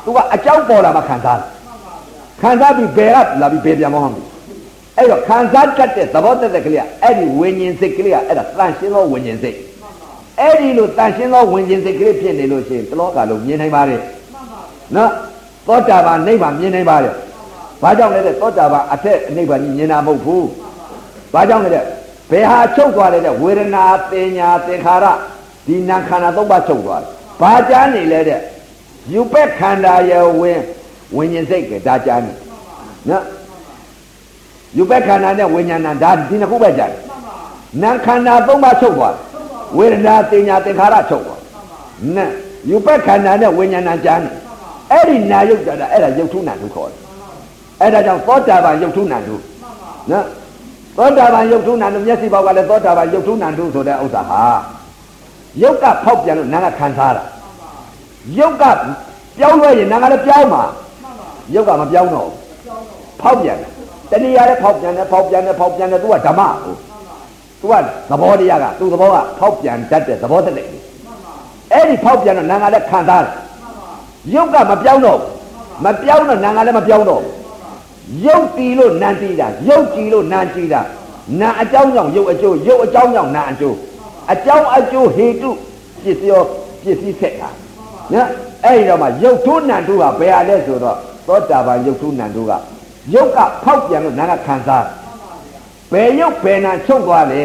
[0.04, 1.48] သူကအကြောင်းပေါ်လာမှခံစားတယ်
[2.40, 4.32] ခံစားပြီးဘယ်ကလာပြီးဘယ်ပြန်မဟုတ်ဘူး
[4.97, 9.57] အဲ့တော့ခံစားတတ်တဲ့သဘောတတ်တဲ့ကလေးကအဲ့ဒီဝิญဉ်စိတ်ကလေးကအဲ့ဒါတန်ရှင်းသောဝิญဉ်စိတ်
[10.39, 14.01] အဲ့ဒီလိုတန်ရှင်းသောဝิญဉ်စိတ်ကလေးဖြစ်နေလို့ရှိရင်တလောကလုံးမြင်နိုင်ပါတယ်
[14.95, 15.11] နော်
[15.67, 17.13] သောတာပန်နိဗ္ဗာန်မြင်နိုင်ပါတယ်
[17.82, 20.47] ဘာကြောင့်လဲတဲ့သောတာပန်အထက်နိဗ္ဗာန်ကြီးမြင်တာမဟုတ်ဘူး
[21.34, 21.84] ဘာကြောင့်လဲတဲ့
[22.32, 25.05] ဘယ်ဟာချုပ်သွားလဲတဲ့ဝေဒနာပညာသင်္ခါရ
[25.67, 27.09] ဒီနာခန္ဓာသုံးပါးချုပ်သွားတယ်
[27.41, 28.39] ဘာကြားနေလဲတဲ့
[29.13, 30.59] ယူပက်ခန္ဓာရဲ့ဝင်
[31.15, 32.34] ဝิญဉ်စိတ်ကဒါကြားနေ
[33.09, 33.23] နော်
[34.76, 37.00] ယူပက်ခန္ဓာနဲ့ဝိညာဏဒါဒီနှစ်ခုပဲကြားတယ်
[37.82, 39.20] နာခန္ဓာသုံးပါးချုပ်သွားတယ်
[39.76, 41.40] ဝေဒနာပညာသင်္ခါရချုပ်သွား
[42.16, 42.26] နာ
[42.70, 44.30] ယူပက်ခန္ဓာနဲ့ဝိညာဏကြားနေ
[44.90, 46.98] အဲ့ဒီနာယုတ်ကြတာအဲ့ဒါယုတ်ထုနာထုခေါ်တယ်
[47.80, 49.34] အဲ့ဒါကြောင့်သောတာပန်ယုတ်ထုနာထု
[50.10, 50.26] နော်
[50.96, 54.42] သောတာပန်ယုတ်ထုနာထုမျက်စိဘောက်ကလည်းသောတာပန်ယုတ်ထုနာထုဆိုတဲ့ဥစ္စာဟာ
[55.62, 57.24] ယုတ်ကဖောက်ပြန်လို့နာကခံစားတာ
[58.38, 58.64] ယုတ်က
[59.38, 60.62] ပြောင်းလဲရင်နာကလည်းပြောင်းမှာ
[61.54, 62.28] ယုတ်ကမပြောင်းတော့
[63.20, 63.71] ဖောက်ပြန်တယ်
[64.12, 66.74] တဏှာလည်းဖောက်ပြန်တယ်ဖောက်ပြန်တယ်ဖောက်ပြန်တယ်သူကဓမ္မကို
[67.60, 67.74] သူက
[68.10, 70.56] သဘောတရားကသူသဘောကဖောက်ပြန်တတ်တဲ့သဘောတည်း
[71.72, 73.32] အဲ့ဒီဖောက်ပြန်တော့နာကလည်းခံစားတယ်
[74.34, 75.18] ယုတ်ကမပြောင်းတော့
[75.84, 77.22] မပြောင်းတော့နာကလည်းမပြောင်းတော့
[78.24, 80.80] ယုတ်တီလို့နန်တီတာယုတ်ကြည်လို့နန်ကြည်တာ
[81.40, 83.76] နာအကြောင်းကြောင့်ယုတ်အကျိုးယုတ်အကြောင်းကြောင့်နာအကျိုး
[84.32, 85.50] အကြောင်းအကျိုးဟေတု
[86.02, 86.40] ပစ္စယော
[86.82, 87.50] ပစ္စည်းဆက်တာ
[88.12, 88.28] နော်
[88.64, 90.96] အဲ့ဒီတော့မှယုတ်ထုနန်ထုကဘယ်ဟာလဲဆိုတော့
[91.26, 92.52] သောတာပန်ယုတ်ထုနန်ထုက
[93.14, 94.86] ယုတ်ကဖောက်ပြန်လို့နာကခံစား
[95.92, 97.42] ဘယ်ယုတ်ဘယ်နာချုပ်သွားလဲ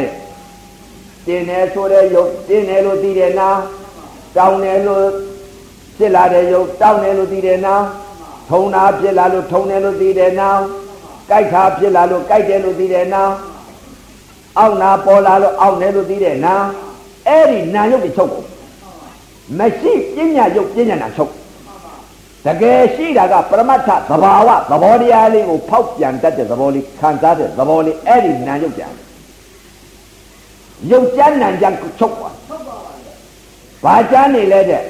[1.26, 3.50] တင်းတယ်ဆိုတဲ့ယုတ်တင်းတယ်လို့သိတယ်နာ
[4.36, 5.06] တောင်းတယ်လို့
[5.98, 7.76] ဖြစ်လာတဲ့ယုတ်တောင်းတယ်လို့သိတယ်နာ
[8.50, 10.50] ထုံတာဖြစ်လာလို့ထုံတယ်လို့သိတယ်နာ
[11.30, 13.24] ကြိုက်တာဖြစ်လာလို့ကြိုက်တယ်လို့သိတယ်နာ
[14.58, 16.56] အောက်နာပေါ်လာလို့အောက်တယ်လို့သိတယ်နာ
[17.28, 18.48] အဲ့ဒီနာယုတ်တွေချုပ်ကုန်
[19.60, 21.32] မရှိပညာယုတ်ပညာနာချုပ်
[22.46, 28.92] တကယ်ရှိတာကပရမတ္ထသဘာဝသဘောတရားလေးကိုဖောက်ပြန်တတ်တဲ့သဘောလေးခံစားတဲ့သဘောလေးအဲ့ဒီနာယုတ်ပြန်
[30.92, 32.36] ယုတ်ကြမ်းနံကြမ်းချုပ်သွား
[33.84, 34.82] ဘာကြမ်းနေလဲတဲ့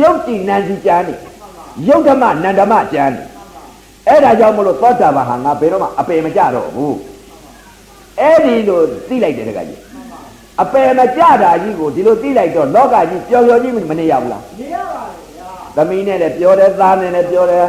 [0.00, 1.14] ယုတ်ကြည်နံစီကြမ်းနေ
[1.88, 3.22] ယုတ်ဓမ္မနန္ဓမ္မကြမ်းနေ
[4.08, 6.96] အဲ့ဒါကြောင့်မလို့သောတာပန်ဟာငါဘယ်တော့မှအပေမကြတော့ဘူး
[8.20, 9.80] အဲ့ဒီလိုသိလိုက်တယ်တကကြီး
[10.62, 14.83] အပယ်မကြတာကြီးကိုဒီလိုသိလိုက်တော့လောကကြီးပျော်ပျော်ကြီးမနေရဘူးလားနေရပါတယ်ဗျာ
[15.76, 17.66] သမီးနဲ့လည်းပြောတယ်သားနဲ့လည်းပြောတယ်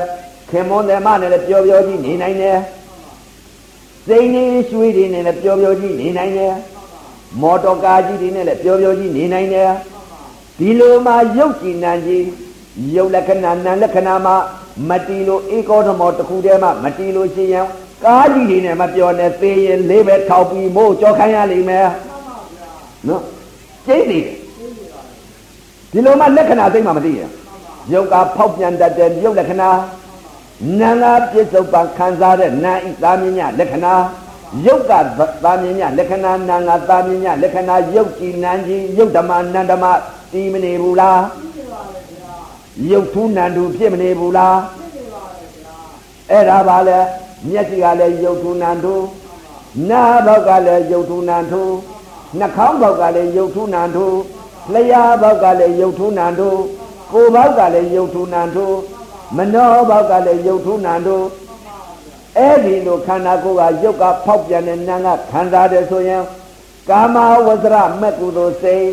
[0.49, 2.59] ခခင်မွန်တယ်မနဲ့လည်းပျော်ပျော်ကြီးနေနိုင်တယ်
[4.07, 6.53] စိန်နေရွှေတွေနဲ့လည်းပျော်ပျော်ကြီးနေနိုင်တယ်
[7.41, 9.71] မော်တော်ကားကြီးတွေနဲ့လည်းပျော်ပျော်ကြီးနေနိုင်တယ်
[10.59, 12.25] ဒီလိုမှရုပ်ကြည်နံကြီး
[12.95, 14.35] ရုပ်လက္ခဏာနာမ်လက္ခဏာမှာ
[14.89, 17.67] မတီလို့ဧကောဓမောတစ်ခုတည်းမှမတီလို့ရှိရင်
[18.03, 21.87] ကားကြီးတွေနဲ့မပြောနဲ့သေရင်လေးပဲထောက်ပြီးမို့ကြောခိုင်းရလိမ့်မယ်
[23.07, 23.21] နော်
[23.85, 24.37] ကျိတ်နေတယ်
[25.91, 27.29] ဒီလိုမှလက္ခဏာသိမှမသိရင်
[27.93, 29.71] ရုပ်ကဖောက်ပြန်တတ်တဲ့ရုပ်လက္ခဏာ
[30.79, 33.93] နာငါပြစ္ဆုတ်ပံခံစားတဲ့နာဤသာမြညာလက္ခဏာ
[34.65, 34.91] ရုပ်က
[35.43, 39.85] သာမြညာလက္ခဏာနာငါသာမြညာလက္ခဏာရုပ်ကြည်နံကြီးရုပ်ဓမ္မနန္ဓမ
[40.31, 41.21] တီးမနေဘူးလား
[42.91, 44.57] ရုပ်ထူးနန္ဒူဖြစ်မနေဘူးလား
[46.31, 46.99] အဲ့ဒါပါလေ
[47.49, 48.95] မျက်စိကလည်းရုပ်ထူးနန္ဒူ
[49.89, 51.63] နားဘောက်ကလည်းရုပ်ထူးနန္ဒူ
[52.39, 54.05] နှာခေါင်းဘောက်ကလည်းရုပ်ထူးနန္ဒူ
[54.73, 56.49] လျှာဘောက်ကလည်းရုပ်ထူးနန္ဒူ
[57.11, 58.65] ကိုယ်ဘောက်ကလည်းရုပ်ထူးနန္ဒူ
[59.37, 61.17] မနောဘောက်ကလည်းရုပ်ထူးနန္ဒူ
[62.37, 66.23] အဲ့ဒီလိုခန္ဓာကိုယ်ကရုပ်ကဖောက်ပြန်တဲ့နာကခံစားတယ်ဆိုရင်
[66.89, 67.15] ကာမ
[67.47, 68.89] ဝဇ္ဇရမက်ကုသိုလ်စိတ်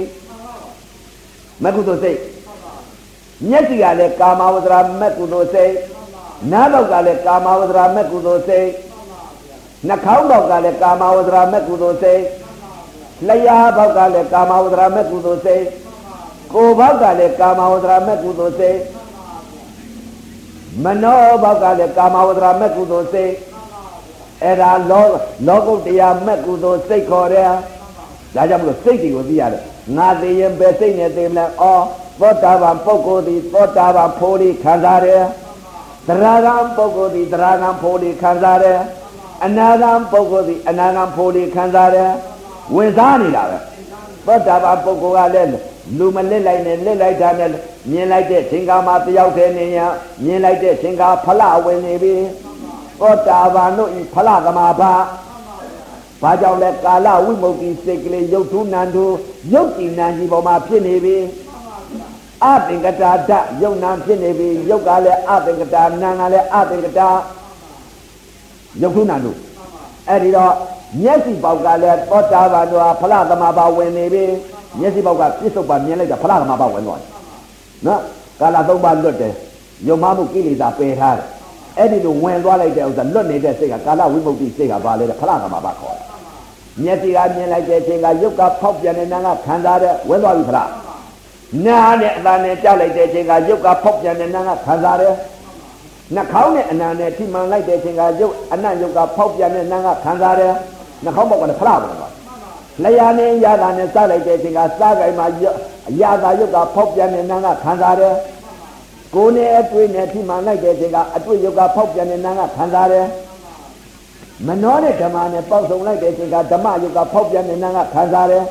[1.62, 2.20] မက်ကုသိုလ်စိတ်
[3.48, 5.74] မျက်စိကလည်းကာမဝဇ္ဇရမက်ကုသိုလ်စိတ်
[6.52, 8.68] နားဘောက်ကလည်းကာမဝဇ္ဇရမက်ကုသိုလ်စိတ်
[9.88, 12.22] နှာခေါင်းဘောက်ကလည်းကာမဝဇ္ဇရမက်ကုသိုလ်စိတ်
[13.28, 15.64] လျှာဘောက်ကလည်းကာမဝဇ္ဇရမက်ကုသိုလ်စိတ်
[16.54, 18.78] ကိုယ်ဘောက်ကလည်းကာမဝဇ္ဇရမက်ကုသိုလ်စိတ်
[20.84, 23.32] မနောဘောက်ကလည်းကာမဝဇ္ဇရမက်ကုသိုလ်စိတ်
[24.42, 25.06] အဲ့ဒါလော
[25.46, 27.50] လောကုတ္တရာမက်ကုသိုလ်စိတ်ခေါ်တယ်
[28.34, 29.62] ဒါကြောင့်မလို့စိတ်တွေကိုသိရတယ်
[29.96, 31.84] ငါသိရင်ပဲစိတ်နဲ့သိမလားအော်
[32.20, 35.22] သောတာပန်ပုဂ္ဂိုလ်ဒီသောတာပန်ဖိုးလေးခံစားတယ်
[36.08, 38.78] သရဂံပုဂ္ဂိုလ်ဒီသရဂံဖိုးလေးခံစားတယ်
[39.44, 42.10] အနာဂံပုဂ္ဂိုလ်ဒီအနာဂံဖိုးလေးခံစားတယ်
[42.74, 43.58] ဝင်စားနေတာပဲ
[44.26, 47.50] သောတာပန်ပုဂ္ဂိုလ်ကလည်း လူမလစ်လိုက်နဲ့လစ်လိုက်တာနဲ့
[47.90, 49.78] မြင်လိုက်တဲ့သင်္ကာမတယောက်တည်းနေရ
[50.24, 52.14] မြင်လိုက်တဲ့သင်္ကာဖလဝင်နေပြီ
[53.00, 54.92] သောတာပန်တို့ဤဖလသမာဘာ
[56.22, 59.04] ဘာကြောင့်လဲကာလဝိမု ക്തി စိတ်ကလေးရုပ်ထုနန္တု
[59.52, 61.16] ရုပ်ကြည်နံကြီးပေါ်မှာဖြစ်နေပြီ
[62.44, 67.08] အသင်္ကတာဓာတ်ယုံနံဖြစ်နေပြီယုတ်ကလည်းအသင်္ကတာနာကလည်းအသင်္ကတာ
[68.82, 69.32] ယုတ်ထုနန္တု
[70.08, 70.54] အဲ့ဒီတော့
[71.02, 74.24] မျက်စိပေါက်ကလည်းသောတာပန်တို့ဟာဖလသမာဘာဝင်နေပြီ
[74.80, 77.10] မျက်စိပေါက်ကပြစ္ဆုတ်ပါမြင်လိုက်တာဖလသမာဘာဝင်သွားတယ်
[77.86, 78.00] နော်
[78.40, 79.34] ကာလသုံးပါလွတ်တယ်
[79.88, 81.26] ယုံမမှုကိလေသာပယ်ထားတယ်
[81.78, 86.12] အဲ့ဒီလိုဝင်သွားလိုက်တဲ့ဥစ္စာလွတ်နေတဲ့စိတ်ကကာလဝိမု ക്തി စိတ်ကဘာလဲဖလသမာဘာခေါ်တယ်
[86.82, 90.70] မျက်စိကမြင်လိုက်တဲ့အချိန်ကရုပ်ကဖောက်ပြန်တဲ့နာကခံစားတဲ့ဝင်သွားပြီဖလား
[91.66, 95.14] နားနဲ့အသာနဲ့ကြားလိုက်တဲ့အချိန်ကရုပ်ကဖောက်ပြန်တဲ့နာကခံစားတယ်
[96.14, 100.52] နှာခေါင်းနဲ့အနာနဲ့ထိမှန်လိုက်တဲ့အချိန်ကရုပ်အနံ့ရုပ်ကဖောက်ပြန်တဲ့နာကခံစားတယ်
[101.04, 102.11] နှာခေါင်းပေါက်ကလည်းဖလားဝင်သွား
[102.84, 105.26] လျာနဲ့ရတာနဲ့စားလိုက်တဲ့အချိန်ကစားကြိုင်မှာ
[105.90, 108.14] အရာသာရုပ်ကဖောက်ပြန်တဲ့နာကခံစားတယ်
[109.14, 113.06] ကိုယ်နဲ့အတွေ့နဲ့ထိမှန်လိုက်တဲ့အချိန်ကအတွေ့ရုပ်ကဖောက်ပြန်တဲ့နာကခံစားတယ်
[114.46, 118.44] မနှောတဲ့ဓမ္မနဲ့ပေါက်ဆုံလိုက်တဲ့အချိန်ကဓမ္မယုတ်ကဖောက်ပြန်နေနန်းကခံစားတယ်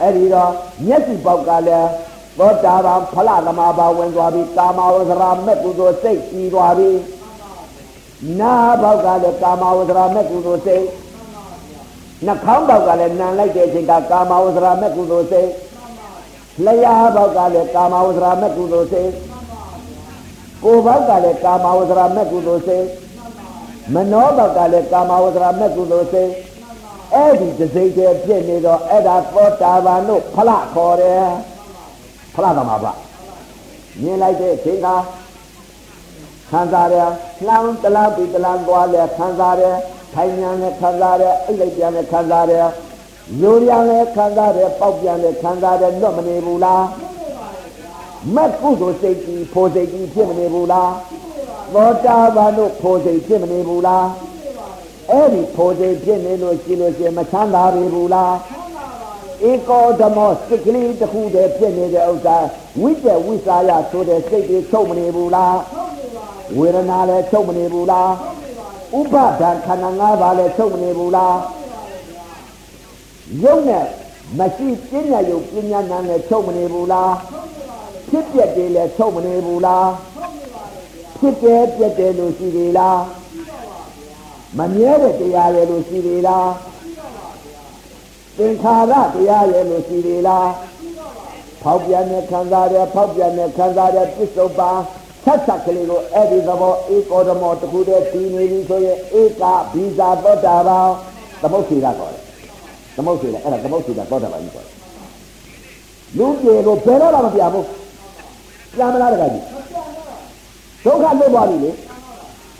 [0.00, 0.50] အဲ့ဒီတော့
[0.86, 1.88] မျက်စိပေါက်ကလည်း
[2.38, 6.90] သောတာပန်ဖလသမာဘာဝင်သွားပြီကာမဝဇရာမဲ့ကုသိုလ်စိတ်ပြီးသွားပြီ
[8.40, 10.84] နာဘောက်ကလည်းကာမဝဇရာမဲ့ကုသိုလ်စိတ်
[12.26, 15.50] နှာခေါင်းဘောက်ကလည်းနံလိုက်တဲ့အချိန်ကကာမဝဇရာမဲ့ကုသိုလ်စိတ်
[16.64, 19.10] လျှာဘောက်ကလည်းကာမဝဇရာမဲ့ကုသိုလ်စိတ်
[20.64, 22.86] ကိုယ်ဘောက်ကလည်းကာမဝဇရာမဲ့ကုသိုလ်စိတ်
[23.94, 26.30] မနောဘကလည်းကာမဝဇ္ဇရာမဲ့ကုသိုလ်စိတ်
[27.14, 31.28] အဲ့ဒီတစိတ်တည်းဖြစ်နေတော့အဲ့ဒါသောတာပန်တို့ဖလခေါ်တယ်
[32.34, 32.86] ဖလသမာဘ
[34.02, 34.88] မြင်လိုက်တဲ့အချိန်က
[36.50, 36.96] ခံစားရ
[37.46, 39.64] လှမ်းတလားပြီးတလားသွားလဲခံစားရ
[40.14, 42.54] ထိုင်ညာနဲ့ခံစားရအိတ်လိုက်ပြန်နဲ့ခံစားရ
[43.40, 46.84] ညိုရလည်းခံစားရပေါက်ပြန်လည်းခံစားရလွတ်မနေဘူးလား
[48.34, 50.92] မက်ကုသိုလ်စိတ်ကြီးဖိုးစိတ်ကြီးဖြစ်မနေဘူးလား
[51.74, 54.06] သောတာပန်တို့ဖိုးစိတ်ဖြစ်မနေဘူးလား
[55.10, 58.34] အဲ့ဒီဖိုးစိတ်ဖြစ်နေလို့ရှိလို့ရှိရင်မချမ်းသာပြီဘူးလား
[59.50, 62.36] ဧကောဓမောစိတ်ကလေးတစ်ခုတည်းဖြစ်နေတဲ့ဥစ္စာ
[62.80, 65.56] ဝိတ္တဝိစာယဆိုတဲ့စိတ်တွေချုပ်မနေဘူးလား
[66.56, 68.10] ဝေဒနာလည်းချုပ်မနေဘူးလား
[68.98, 71.36] ဥပဒံခန္ဓာ၅ပါးလည်းချုပ်မနေဘူးလား
[73.42, 73.84] ယုံနဲ့
[74.38, 77.12] မရှိပညာယုံပညာနာနဲ့ချုပ်မနေဘူးလား
[78.08, 79.88] ဖြစ်ပြက်တွေလည်းချုပ်မနေဘူးလား
[81.16, 83.00] ဖြစ်တယ်ပြက်တယ်လို့ရှိသေးလား
[84.58, 86.50] မမြဲတဲ့တရားရဲ့လို့ရှိသေးလား
[88.36, 90.48] သင်္ခါရတရားရဲ့လို့ရှိသေးလား
[91.62, 94.72] ဖောက်ပြန်တဲ့ခံစားရဖောက်ပြန်တဲ့ခံစားရပြစ္ဆုတ်ပါ
[95.24, 99.42] ဆက်ဆက်ကလေးကိုအဲ့ဒီသဘောဧကောဓမောတခုတည်းတည်နေပြီဆိုရင်ဧက
[99.72, 100.88] ဘီဇာသောတာပန်
[101.42, 102.22] သမုတ်စီရခေါ်တယ်
[102.96, 104.74] သမုတ်စီရအဲ့ဒါသမုတ်စီရသောတာပန်ကြီးခေါ်တယ်
[106.18, 107.66] လူပြေကိုဘယ်တော့မှမပြဘူး
[108.74, 109.44] ပြန်မလားတကကြီး
[110.84, 111.70] ဒုက္ခလွတ်သွားပြီလေ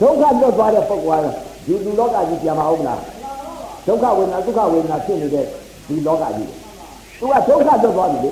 [0.01, 1.27] ဒုက္ခလွတ်သွားတဲ့ပုဂ္ဂိုလ်က
[1.65, 2.99] ဒီလူလောကကြီးပြန်မအောင်လား
[3.87, 5.45] ဒုက္ခဝေဒနာဒုက္ခဝေဒနာဖြစ်နေတဲ့
[5.87, 6.49] ဒီလောကကြီး
[7.19, 8.31] သူကဒုက္ခလွတ်သွားပြီလေ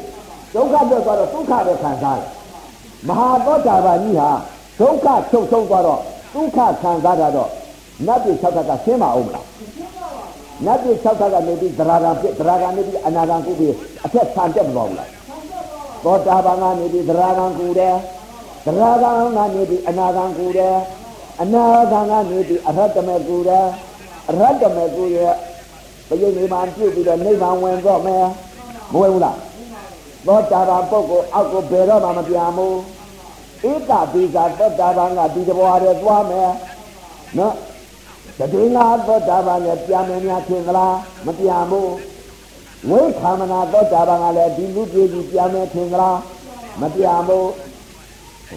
[0.55, 2.29] ဒုက္ခလွတ်သွားတော့ဒုက္ခပဲခံစားတယ်
[3.07, 4.29] မဟာသောတာပန်ကြီးဟာ
[4.79, 6.01] ဒုက္ခချုပ်ဆုံးသွားတော့
[6.33, 7.49] ဒုက္ခခံစားတာတော့
[8.05, 9.45] နတ်ပြည်၆ခါကရှင်းမအောင်မလား
[10.65, 13.73] နတ်ပြည်၆ခါကနေပြီးသရဂံဖြစ်သရဂံနေပြီးအနာဂံကုပြီး
[14.05, 15.09] အထက်ဆန်တက်မသွားဘူးလား
[16.03, 17.95] သောတာပန်ကနေပြီးသရဂံကုတယ်
[18.65, 20.75] သရဂံကနေပြီးအနာဂံကုတယ်
[21.41, 23.65] အနာဂံကနေပြီးအရဟတမေကုတယ်
[24.29, 25.33] အရဟတမေကုရဲ့
[26.09, 28.25] ဘယိနေမှာပြုတ်ပြီးတော့နိဗ္ဗာန်ဝင်တော့မယ်
[28.91, 29.37] မဝင်ဘူးလား
[30.27, 32.77] သောတာပန်ပုဂ္ဂိုလ်အောက်ကိုဘယ်တော့မှမပြန်ဘူး
[33.69, 36.51] ဧကပိဇာသောတာပန်ကဒီတဘွားရဲသွားမယ်
[37.37, 37.55] နော်
[38.39, 40.95] တတိငါသောတာပန်နဲ့ပြန်မယ်များထင်သလား
[41.25, 41.91] မပြန်ဘူး
[42.89, 46.19] ဝိခာမနာသောတာပန်ကလည်းဒီလူပြေကြီးပြန်မယ်ထင်သလား
[46.81, 47.51] မပြန်ဘူး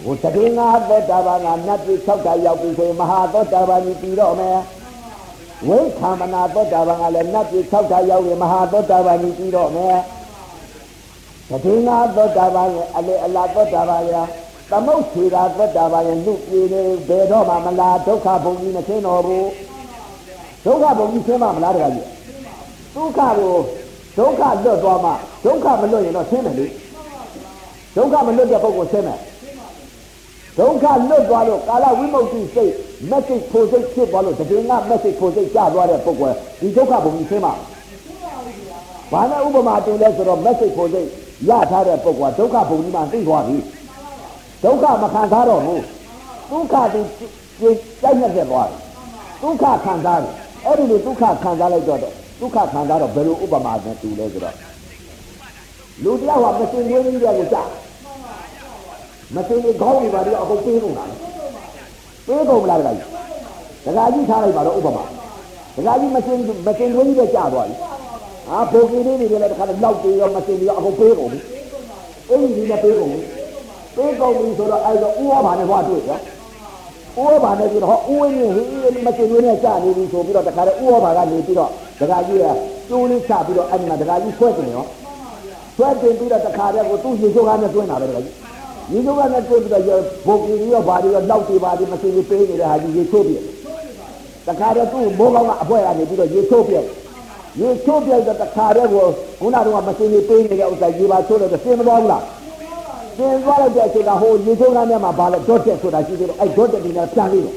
[0.03, 4.59] ဟိုတတိငါသောတာပန်ကနတ်ပြည်၆တာရောက်ပြီဆိုရင်မဟာသောတာပန်ကြီးပြီးတော့မယ်
[5.67, 9.97] ဝိခာမနာသောတာပန်ကလည်းနတ်ပြည်၆တာရောက်ရင်မဟာသောတာပန်ကြီးပြီးတော့မယ်
[11.49, 14.27] တတိငါသောတာပန်ရဲ့အလေအလာသောတာပန်ရဲ့
[14.69, 19.49] သမုတ်ထေရာသောတာပန်ရဲ့လူပြေနေဘယ်တော့မှမလားဒုက္ခဘုံကြီးမသိတော့ဘူး
[20.65, 22.07] ဒုက္ခဘုံကြီးသိမှမလားတခါကြီး
[22.95, 23.53] ဒုက္ခကို
[24.17, 25.11] ဒုက္ခလွတ်သွားမှ
[25.45, 26.65] ဒုက္ခမလွတ်ရင်တော့သိမယ်လေ
[27.95, 29.19] ဒုက္ခမလွတ်တဲ့ပုဂ္ဂိုလ်သိမယ်
[30.59, 32.73] ဒုက္ခလွတ်သွားလို့ကာလဝိမု ക്തി စိတ်
[33.11, 37.51] message ဖို့စိတ်ဖြစ်သွားလို့တကယ်က message ဖို့စိတ်ကျသွားတဲ့ပုဂ္ဂိုလ်ဒီဒုက္ခဘုံကြီးသိမှ
[39.11, 41.09] ဘာနဲ့ဥပမာတင်လဲဆိုတော့ message ဖို့စိတ်
[41.49, 43.57] ရထားတဲ့ပုဂ္ဂိုလ်ကဒုက္ခဘုံကြီးမှသိသွားပြီ
[44.63, 45.83] ဒုက္ခမခံစားတော့ဘူး
[46.51, 46.99] ဒုက္ခသူ
[47.59, 48.77] ကြိုက်နေတဲ့သွားတယ်
[49.41, 50.31] ဒုက္ခခံစားတယ်
[50.65, 51.99] အဲ့ဒီလိုဒုက္ခခံစားလိုက်တော့
[52.39, 54.55] ဒုက္ခခံစားတော့ဘယ်လိုဥပမာနဲ့တူလဲဆိုတော့
[56.03, 57.63] လူတယောက်ကမစင်သွင်းကြီးတဲ့ကိုကြာ
[59.35, 61.05] မစင်ကြီးခေါင်းတွေပါတော့အကုန်ပေးကုန်တာ
[62.27, 63.07] ပေးကုန်မလားတခါကြီး
[63.85, 65.03] တခါကြီးထားလိုက်ပါတော့ဥပမာ
[65.75, 66.37] တခါကြီးမစင်
[66.67, 67.75] မစင်သွင်းကြီးတဲ့ကြာသွားပြီ
[68.47, 71.39] ဟာဘိုကီလေးတွေလည်းတခါတော့လောက်ပြီးတော့မစင်ပြီးတော့အကုန်ပေးကုန်ပြီ
[72.29, 73.19] အဲ့ဒီကြီးလည်းပေးကုန်ပြီ
[73.95, 76.19] ပေးကုန်ပြီဆိုတော့အဲ့တော့ဥဝဘာနဲ့ဟောတွေ့ရော
[77.17, 81.69] ဥဝဘာနဲ့ပြီးတော့ဟောဥဝင်းကြီးဟေးမစင်သွင်းနဲ့ကြာနေပြီဆိုပြီးတော့တခါတော့ဥဝဘာကနေပြီးတော့
[82.01, 82.45] တခါကြီးက
[82.89, 84.85] ကျိုးလေးချပြီးတော့အဲ့ဒီမှာတခါကြီးဆွဲတင်ရော
[85.75, 88.35] ဆွဲတင်ပြီးတော့တခါတည်းကိုသူ့ရေချိုးကားနဲ့တွင်းတာပဲတခါကြီး
[88.91, 93.33] ရေချိုးကားနဲ့တွင်းပြီးတော့ဘုံကြီးရောဘာတွေရောလောက်တွေဘာတွေမစင်ကြီးပေးနေတဲ့ဟာကြီးရေချိုးပြ
[94.47, 96.75] တခါတည်းသူ့မိုးကောင်းကအဖွဲကနေပြီးတော့ရေချိုးပြ
[97.59, 99.05] ရေချိုးပြတော့တခါတည်းကို
[99.39, 102.23] ခုနကတော့မစင်ကြီးပေးနေတဲ့ဥစ္စာရေပါချိုးလို့စင်မသွားဘူးလား
[103.17, 107.55] စင်သွားလိုက်တဲ့အချိန်ကဟိုရေချိုးကားနဲ့မှဘာလဲဒေါ့တက်ဆိုတာရှိသေးတယ်အဲ့ဒေါ့တက်ဒီနဲ့ပြန်လေးတယ်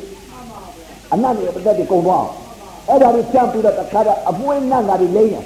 [1.12, 2.32] အနတ်တွေပတ်သက်ပြီးကုံသွားအောင်
[2.88, 5.44] အဲ့ဒါကိုပြန်ပြီးတော့တခါတည်းအမွှေးနတ်ငါတွေလိမ့်တယ်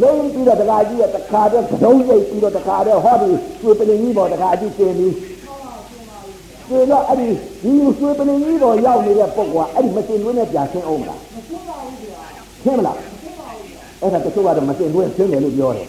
[0.00, 5.14] လိမ့်ပြီးတော့တခါကြီးကတခါတည်းကတုံးရိပ်ပြီးတော့တခါတည်းဟောဒီကျွေပလင်ကြီးပေါ်တခါအကြည့်တင်ပြီး
[6.68, 7.28] ကျေတော့အဲ့ဒီ
[7.62, 11.20] ဒီကျွေပလင်ကြီးပေါ်ရောက်နေတဲ့ပုဂ္ဂိုလ်ကအဲ့ဒီမစင်သွင်းနဲ့ပြန်ဆင်းအောင်မလား
[12.64, 12.96] ဆင်းမလား
[14.02, 15.88] အဲ့ဒါတချို့ကတော့မစင်သွင်းဆင်းတယ်လို့ပြောတယ်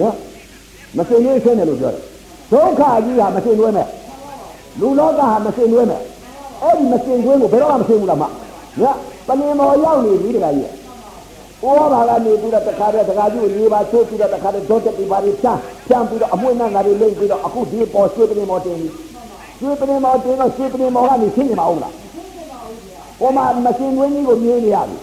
[0.00, 0.14] နော်
[0.96, 2.02] မစင်သွင်းဆင်းတယ်လို့ပြောတယ်
[2.52, 3.88] ဒုက္ခကြီးဟာမစင်သွင်းမဲ့
[4.80, 6.00] လူလောကဟာမစင်သွင်းမဲ့
[6.62, 8.84] အဲ့ဒီမစင်သွင်းကိုဘယ်တော့မှမစင်ဘူးလားမည
[9.26, 10.70] ပလင်ပေါ်ရောက်နေပြီတခါကြီး
[11.62, 18.92] ဩဘာကနေပြီးတော့တခါတည်းတခါကြီးကိုလေးပါချိုးပြီးတော့တခါတည်းဒေါတ်တက်ပြီးပါပြီးဖြန်းဖြန်းပြီးတော့အမွှေးနဲ့ငါတွေလိမ့်ပြီးတော့အခုဒီပေါ်ရွှေပလင်ပေါ်တင်ပြီး
[19.60, 21.94] ရွှေပလင်ပေါ်တင်တော့ရွှေပလင်ပေါ်ကနေဆင်းနေမအောင်လား
[23.20, 24.96] ဟိုမှာမစင်သွင်းကြီးကိုမြင်နေရပြီ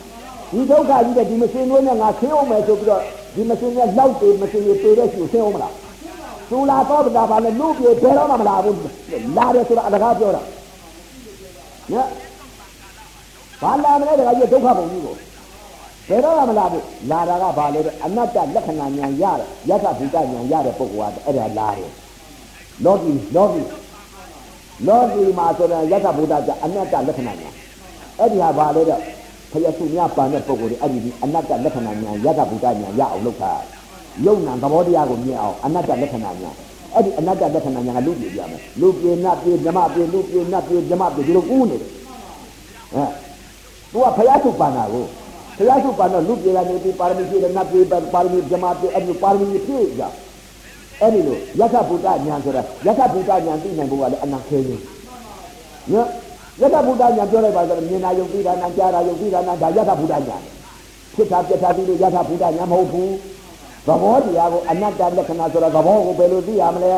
[0.52, 3.02] ဒီဒုက္ခကြီးတဲ့ဒီမစင်သွင်းနဲ့ငါဆင်းအောင်မယ်ဆိုပြီးတော့
[3.36, 5.74] ဒီမစင်နဲ့လောက်တေမစင်ရပေတဲ့ရှင်ဆင်းအောင်မလား
[6.50, 8.78] သူလာတော့ဗာလဲလူပြေဘယ်တော့မှမလာဘူး
[9.38, 10.42] လာတယ်ဆိုတော့အလကားပြောတာ
[11.92, 12.08] နော်
[13.62, 15.16] ဘာလာမလဲတခါကြီးဒုက္ခပုံကြီးကို
[16.10, 21.92] ဘယ်တော့မှမလာဘူးလာတာကဘာလဲအနတ္တလက္ခဏာဉာဏ်ရတယ်ယသဘူတဉာဏ်ရတဲ့ပုဂ္ဂိုလ်ကအဲ့ဒါလာတယ်
[22.86, 23.62] လောကီလောကီ
[24.88, 27.54] လောကီမှာဆိုတော့ယသဘူတကအနတ္တလက္ခဏာဉာဏ်
[28.20, 29.02] အဲ့ဒီဟာဘာလဲတော့
[29.52, 33.54] ဖယစုများပန်တဲ့ပုဂ္ဂိုလ်တွေအဲ့ဒီအနတ္တလက္ခဏာဉာဏ်ယသဘူတဉာဏ်ရအောင်လုပ်တာ
[34.26, 36.56] ယုံနာသဘောတရားကိုမြင်အောင်အနတ္တလက္ခဏာဉာဏ်
[36.96, 41.90] အဲ့ဒီအနတ္တလက္ခဏာညာကလူပြေပြမယ်လူပြေနတ်ပြေဓမ္မပြေလူပြေနတ်ပြေဓမ္မပြေဒီလိုကူးနေတယ်
[42.94, 43.04] အဲ
[43.92, 45.06] သူကဖယားစုပန်တာကို
[45.58, 47.80] ဖယားစုပန်တော့လူပြေကနေပြီးပါရမီပြေနတ်ပြေ
[48.14, 50.04] ပါရမီဓမ္မပြေအဲ့ဒီပါရမီပြေကြ
[51.02, 54.82] အဲ့ဒီလိုယက္ခဗုဒ္ဓညာဆိုတာယက္ခဗုဒ္ဓညာသိနိုင်ဖို့ကလည်းအနာခဲကြီး
[55.92, 56.08] နော်
[56.60, 60.38] ယက္ခဗုဒ္ဓညာပြောလိုက်ပါဆိုတော့မြင်နာယုံပြီးတာနာကြားတာယုံပြီးတာနာဒါယက္ခဗုဒ္ဓညာ
[61.16, 63.12] ဖြစ်တာပြတ်တာပြီးလို့ယက္ခဗုဒ္ဓညာမဟုတ်ဘူး
[63.88, 66.94] သဘောတရားကိုအနတ္တလက္ခဏာဆိုတော့သဘောကိုဘယ်လိုသိရမလဲ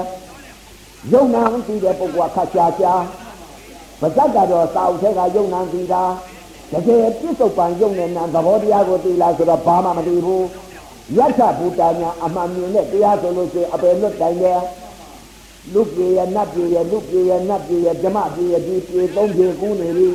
[1.11, 3.01] ယုံနာသိတဲ့ပုဂ္ဂိုလ်ကခက်ရှားရှား
[4.01, 6.03] ဗဇက်ကတော့စာအုပ်ထဲကယုံနာသိတာ
[6.71, 10.45] တကယ်ပြစ္ဆုတ်ပံယုံနေနာသဘောတရားကိုသိလားဆိုတော့ဘာမှမသိဘူး
[11.17, 14.59] ယက္ခဘူတာညာအမှန်မြင်တဲ့တရားဆိုလို့ရှိရင်အပယ်လွတ်တိုင်တယ်
[15.71, 20.09] လူပြေရနတ်ပြေရလူပြေရနတ်ပြေရဓမ္မပြေရဒီပြေသုံးပြေကူးနေပြီ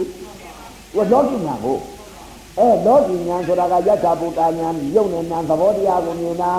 [0.93, 1.79] ဟိုလောကီညာကို
[2.59, 6.53] အဲလောကီညာဆိုတာကယထာဘုဒ္ဓညာယုံနဲ့နာသဘောတရားကိုမြင်တာ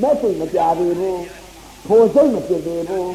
[0.00, 1.22] မဲ့စိတ်မကြသေးဘူး
[1.86, 3.10] ဖို့စိတ်မဖြစ်သေးဘူး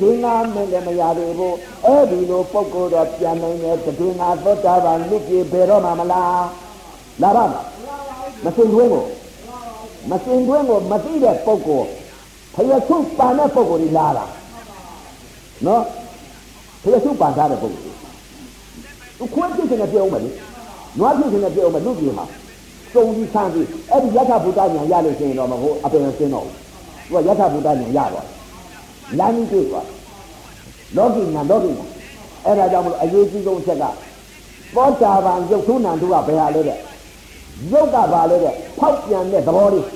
[0.00, 6.46] တည်ငါမင်းလည်းမရသေးဘူးအဲ့ဒီလိုပုံကိုယ်တော့ပြန်နိုင်တယ်တည်ငါသောတာပန်လူပြေဘယ်တော့မှမလား
[7.22, 7.44] လာပါ
[8.44, 9.04] မစင်တွင်းကို
[10.10, 11.82] မစင်တွင်းကိုမသိတဲ့ပုံကို
[12.58, 14.24] ဖယဆုပန်တဲ့ပုံကိုလာတာ
[15.66, 15.82] နော်
[16.82, 17.92] ဖယဆုပန်ထားတဲ့ပုံကို
[19.18, 20.30] သူခွင့်ပြည့်နေပြောဦးမယ်လေ
[20.98, 22.26] နွားပြည့်နေပြောဦးမယ်လူပြေမှာ
[22.92, 26.54] စုံပြီးဆန်းပြီးအဲ့ဒီယထာဘုဒ္ဓညာရလို့ရှိရင်တော့မဟုတ်အပင်စင်းတော့ဘူး
[27.10, 28.26] သူကယထာဘုဒ္ဓညာရတော့
[29.18, 29.86] လမ်းကြီးတွေ့သွား
[30.96, 31.84] လောကီညာလောကီညာ
[32.44, 33.84] အဲ့ဒါကြောင့်မလို့အရေးကြီးဆုံးအချက်က
[34.74, 36.78] သောတာပန်ရုပ်ထုနံတို့ကဘယ်ဟာလဲတဲ့
[37.72, 39.86] ရုပ်ကဘာလဲတဲ့ဖောက်ပြန်တဲ့သဘောလေး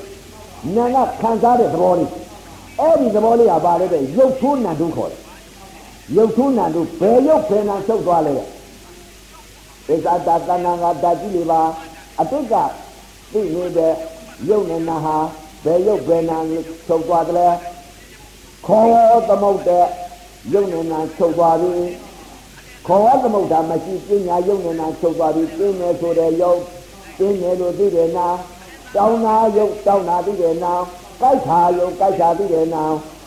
[0.77, 2.09] နာကခံစားတဲ့သဘောလေး
[2.81, 5.21] အဲ့ဒီသဘောလေးကဘာလဲတဲ့ရုပ်ထုနံတို့ခေါ်တယ်
[6.17, 8.33] ရုပ်ထုနံတို့ဘယ်ရုပ်ဘယ်နာဆုပ်သွားလဲ
[9.89, 11.61] တဲ့ဣဇာတာတဏ္ဍာကဓာတ်ကြီးလေးပါ
[12.21, 12.55] အတိတ်က
[13.33, 13.93] သိနေတဲ့
[14.49, 15.17] ရုပ်နဲ့နာဟာ
[15.65, 16.39] ဘယ်ရုပ်ဘယ်နာ
[16.89, 17.49] ဆုပ်သွားတယ်လဲ
[18.67, 19.87] ခေါ်သမုတ်တဲ့
[20.53, 21.73] ယုံနေတာချုပ်သွားပြီ
[22.87, 26.55] ခေါ်ဝသမုဒ္ဒါမရှိပညာယုံနေတာချုပ်သွားပြီပြင်းနေဆိုတဲ့ယုံ
[27.17, 28.29] ပြင်းနေလို့သိတယ်နာ
[28.95, 30.73] တောင်းနာယုံတောင်းနာသိတယ်နာ
[31.23, 32.85] ကြိုက်ခါယုံကြိုက်ခါသိတယ်နာ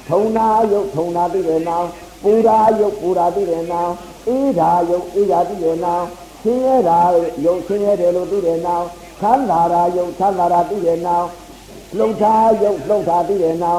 [0.09, 1.77] ထုံနာယုံထုံနာသိတယ်နာ
[2.23, 3.81] ပူရာယုံပူရာသိတယ်နာ
[4.27, 5.93] အေးဓာယုံအေးဓာသိတယ်နာ
[6.41, 6.99] ဆင်းရဲတာ
[7.45, 8.75] ယုံဆင်းရဲတယ်လို့သိတယ်နာ
[9.21, 11.15] ခန္ဓာရာယုံခန္ဓာရာသိတယ်နာ
[11.97, 13.73] လှုပ်ရှားယုံလှုပ်ရှားသိတယ်နာ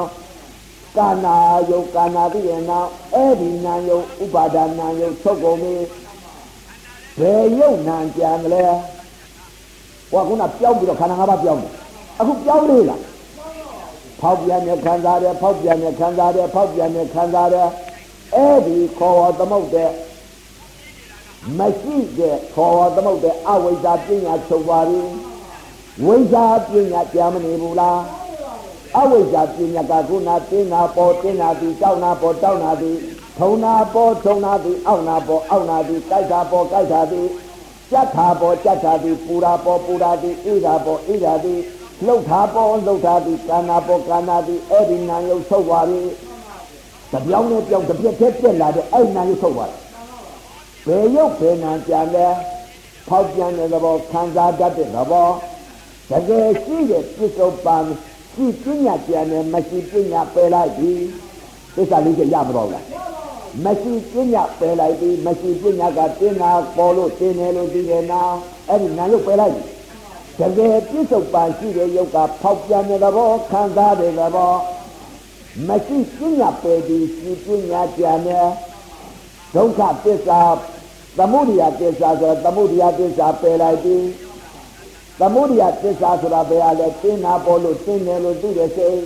[0.97, 1.37] ကာနာ
[1.69, 5.73] ယုတ်ကာနာပြီးတဲ့နောက်အဲ့ဒီနာယုတ်ဥပါဒနာယုတ်ချုပ်ကုန်ပြီ
[7.19, 8.63] ဘယ်ယုတ်နာကြံလဲ
[10.11, 11.71] ဟောခုနပြောင်းပြီးတော့ခန္ဓာ၅ပါးပြောင်းတယ်
[12.19, 13.01] အခုပြောင်းလေလား
[14.21, 17.67] ဖောက်ပြန်နဲ့ခံစားတယ်ဖောက်ပြန်နဲ့ခံစားတယ်ဖောက်ပြန်နဲ့ခံစားတယ်
[18.35, 19.91] အဲ့ဒီခေါ်ဝသမုတ်တဲ့
[21.57, 25.01] မရှိတဲ့ခေါ်ဝသမုတ်တဲ့အဝိဇ္ဇာပညာချုပ်ပါပြီ
[26.05, 27.99] ဝိဇ္ဇာပညာကြာမနေဘူးလား
[28.99, 32.97] အဝိဇ္ဇာပညာကခုနတင်းနာပေါ်တင်းနာသည်တောက်နာပေါ်တောက်နာသည်
[33.37, 37.27] ထုံနာပေါ်ထုံနာသည်အောက်နာပေါ်အောက်နာသည်ကြိုက်တာပေါ်ကြိုက်တာသည်
[37.91, 41.59] ကြက်တာပေါ်ကြက်တာသည်ပူတာပေါ်ပူတာသည်အေးတာပေါ်အေးတာသည်
[42.05, 46.01] လှုပ်တာပေါ်လှုပ်တာသည်ကာနာပေါ်ကာနာသည်အဲ့ဒီနာယုတ်ဆုပ်သွားပြီ
[47.11, 49.81] တပြောင်းနဲ့ပြောင်းတစ်ပြက်တည်းပြက်လာတဲ့အဲ့နာယုတ်ဆုပ်သွားတယ်
[50.87, 52.27] ဘယ်ယုတ်ဘယ်နာကြံလဲ
[53.07, 55.27] ဖောက်ပြန်တဲ့သဘောခံစားတတ်တဲ့သဘော
[56.11, 57.77] တကယ်ရှိတဲ့ပြစ္ဆုတ်ပံ
[58.33, 60.91] ရှိပညာကြံတယ်မရှိပညာပယ်လိုက်ပြီ
[61.75, 62.85] သစ္စာလေးချက်ရမတော့လား
[63.65, 68.21] မရှိပညာပယ်လိုက်ပြီမရှိပညာကတင်းနာပေါ်လို့တင်းတယ်လို့သိတယ်နာ
[68.67, 69.63] အဲ့ဒီနာလို့ပယ်လိုက်ပြီ
[70.39, 74.53] တကယ်ပြစ္ဆုတ်ပန်ရှိတဲ့ယုတ်ကဖောက်ပြန်တဲ့သဘောခံစားတဲ့သဘော
[75.67, 78.47] မရှိပညာပယ်ပြီးရှိပညာကြံတယ်
[79.55, 80.41] ဒုက္ခသစ္စာ
[81.17, 83.97] သမုဒိယသစ္စာဆိုသမုဒိယသစ္စာပယ်လိုက်ပြီ
[85.19, 88.99] သမုဒိယသစ္စာဆိုတာဘယ်ဟာလဲတင်းနာပေါ်လို့တင်းတယ်လို့သိတယ်စိတ်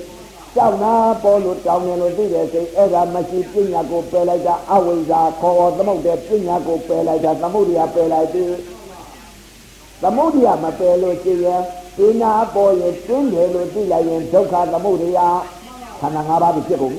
[0.55, 8.45] ကြောက်နာပေါ်လို့တောင်းတယ်လို့သိတယ်စိတ်အဲ့ဒါမရှိပညာကိုပယ်လိုက်တာအဝိဇ္ဇာခေါ်သမုတ်တဲ့ပညာကိုပယ်လိုက်တာသမုဒိယပယ်လိုက်ပြီ
[10.01, 11.61] သမုဒိယမပယ်လို့ရှိရင်
[11.97, 15.19] တင်းနာပေါ်ရင်တင်းတယ်လို့သိလိုက်ရင်ဒုက္ခသမုဒိယ
[15.99, 16.97] ခန္ဓာ၅ပါးဖြစ်ကုန်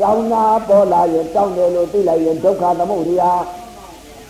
[0.00, 3.22] တောင်းနာပေါ်လာရင်တောင်းတယ်လို့သိလိုက်ရင်ဒုက္ခသမုဒိယ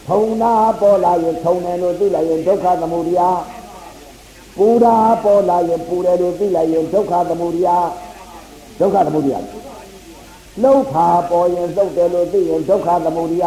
[0.09, 3.23] ထုံနာပေါ်လာရင်ထုံတယ်လို့သိလိုက်ရင်ဒုက္ခသမုဒိယ
[4.57, 7.69] ပူတာပေါ်လာရင်ပူတယ်လို့သိလိုက်ရင်ဒုက္ခသမုဒိယ
[8.81, 9.37] ဒုက္ခသမုဒိယ
[10.63, 13.47] လှုပ်ခါပေါ်ရင်သုတ်တယ်လို့သိရင်ဒုက္ခသမုဒိယ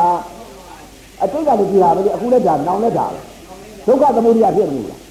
[1.22, 3.08] အတိတ်ကလည်းဒီဟာပဲအခုလည်းဒါနောင်လည်းဒါ
[3.86, 5.02] ဒုက္ခသမုဒိယဖြစ်နေလား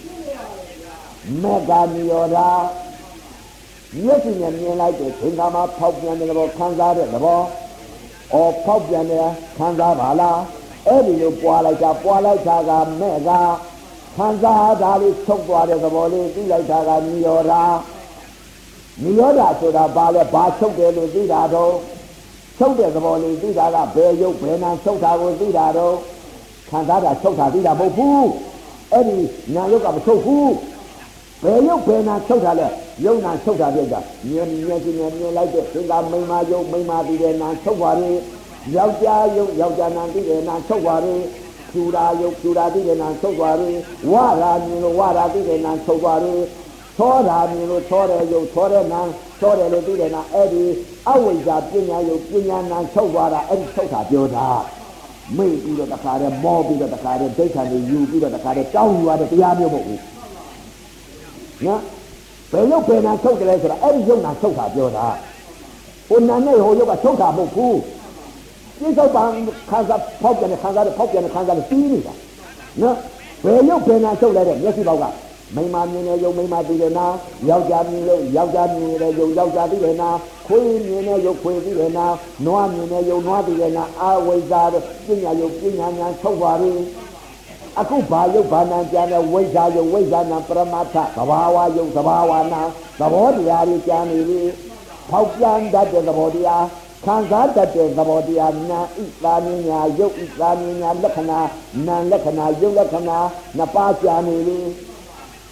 [1.42, 2.48] မေဂာနိယောဓာ
[4.02, 7.40] မျက်စိနဲ့မြင်လိုက်တဲ့သင်္ကာမဖောက်ပြန်တဲ့သဘောခံစားတဲ့သဘော
[8.34, 10.38] အော်ဖောက်ပြန်တဲ့ခံစားပါလား
[10.86, 12.70] အဲ့ဒီလိုပွာလိုက်တာပွာလိုက်တာက
[13.00, 13.30] မဲ့က
[14.16, 17.52] ခံစားတာလေးချုပ်သွားတဲ့သဘောလေးသိလိုက်တာကနိရောဓ
[19.02, 21.74] နိရောဓဆိုတာဘာလဲဘာချုပ်တယ်လို့သိတာတော့
[22.58, 25.94] ချုပ်တဲ့သဘောလေးသိတာကဘယ်ရုပ်ဘယ်နာချုပ်တာကိုသိတာတော့
[26.70, 28.28] ခံစားတာချုပ်တာသိတာမဟုတ်ဘူး
[28.93, 29.18] အဲ့ဒီ
[29.55, 30.53] နာရုပ်ကမချုပ်ဘူး
[31.43, 32.68] ဘယ်ရုပ်ဘယ်နာချုပ်တာလဲ
[33.05, 33.97] ယုံနာချုပ်တာပြကြ
[34.28, 38.11] မြင်မြင်ချင်းမြင်မြင်လိုက်တဲ့သင်္ကာမိန်မာယုံမိန်မာပြီးတဲ့နာချုပ်ပါလေ
[38.76, 41.14] ယောက်ျားယုံယောက်ျားနာပြီးတဲ့နာချုပ်ပါလေ
[41.70, 43.70] ဖြူရာယုတ်ဖြူရာသိတဲ့နာချုပ်သွားပြီ
[44.12, 46.34] ဝရာမြင်လို့ဝရာသိတဲ့နာချုပ်သွားပြီ
[46.99, 49.01] သောတာမြင်လို့သောတဲ့ယုတ်သောတဲ့နာ
[49.40, 50.64] သောတယ်လို့သိတဲ့နာအဲ့ဒီ
[51.09, 54.47] အဝိဇ္ဇာပညာယုတ်ပညာနာချုပ်သွားတာအဲ့ဒီချုပ်တာပြောတာ
[55.39, 60.01] မေ့ပြီးတော့တခါတည်းမောပြီးတော့တခါတည်းဒိဋ္ဌာန်တွေယူပြီးတော့တခါတည်းတောင်းယူရတဲ့တရားမျိုးမဟုတ်ဘူး
[61.66, 61.80] နော်
[62.53, 65.07] ဘယ်ယုတ်ဘယ်နာချုပ်တယ်လဲဆိုတာအဲ့ဒီယုတ်နာချုပ်တာပြောတာ
[66.09, 67.78] ဟိုနာနဲ့ဟိုရုပ်ကထုတ်တာမဟုတ်ဘူး
[68.78, 69.22] ပြစ္ဆုတ်ပံ
[69.70, 72.14] ခန်းစားဖောက်ပြန်တဲ့ခန်းစားတဲ့ဖောက်ပြန်တဲ့ခန်းစားတဲ့တီးနေတာ
[72.83, 72.97] နော်
[73.45, 75.05] ဘယ်ရုပ်ဘယ်နာချုပ်လိုက်တဲ့မျက်စိပေါက်က
[75.57, 77.07] မိမမြင်တဲ့ယုံမိမသိတယ်နာ
[77.48, 80.11] ယောက်ျားမြင်လို့ယောက်ျားမြင်တဲ့ယုံယောက်ျားသိတယ်နာ
[80.46, 82.07] ခွေးမြင်တဲ့ယုံခွေးသိတယ်နာ
[82.46, 84.62] နွားမြင်တဲ့ယုံနွားသိတယ်နာအာဝိဇ္ဇာ
[85.07, 86.72] ပညာယုံပညာညာထုတ်ပါပြီ
[87.80, 92.62] အခုဘာယုတ်ဘာနာကြတဲ့ဝိဇ္ဇာယုတ်ဝိဇ္ဇာနာပရမတ္ထသဘာဝယုတ်သဘာဝနာ
[93.00, 94.40] သဘောတရားတွေကြားနေပြီ
[95.11, 96.64] ဖောက်ပြန်တတ်တဲ့သဘောတရား
[97.05, 101.40] ခံစားတတ်တဲ့သဘောတရားနာဣသာမြညာယုတ်ဣသာမြညာလက္ခဏာ
[101.86, 103.18] နာလက္ခဏာယုတ်လက္ခဏာ
[103.57, 104.59] နှစ်ပါးကြားနေပြီ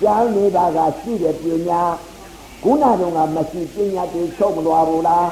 [0.02, 1.82] ကြားနေတာကရှိတဲ့ပညာ
[2.62, 5.28] ခုနတုန်းကမရှိပညာတွေချုပ်မလွာဘူးလား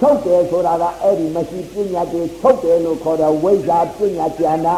[0.00, 4.76] ချုပ်တယ်ဆိုတာကအဲ့ဒီမရှိပညာတွေချုပ်တယ်လို့ခေါ်တဲ့ဝိဇ္ဇာပညာကျန်တာ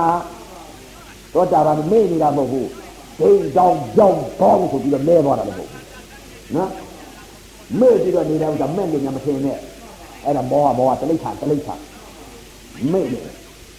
[1.34, 2.68] တော့တာပါမေ့နေတာမဟုတ်ဘူး
[3.20, 5.82] ဒိန်တောင်ကြောင်ပေါင်းဆိုပြီးတော့လဲသွားတာလည်းမဟုတ်ဘူး
[6.56, 6.70] နော်
[7.80, 9.58] မေ့ပြီးတော့နေတာကမဲ့နေညာမထင်နဲ့
[10.24, 11.74] အဲ့ဒါမောဟမောဟတလိဋ္ဌာတလိဋ္ဌာ
[12.92, 13.20] မေ့နေ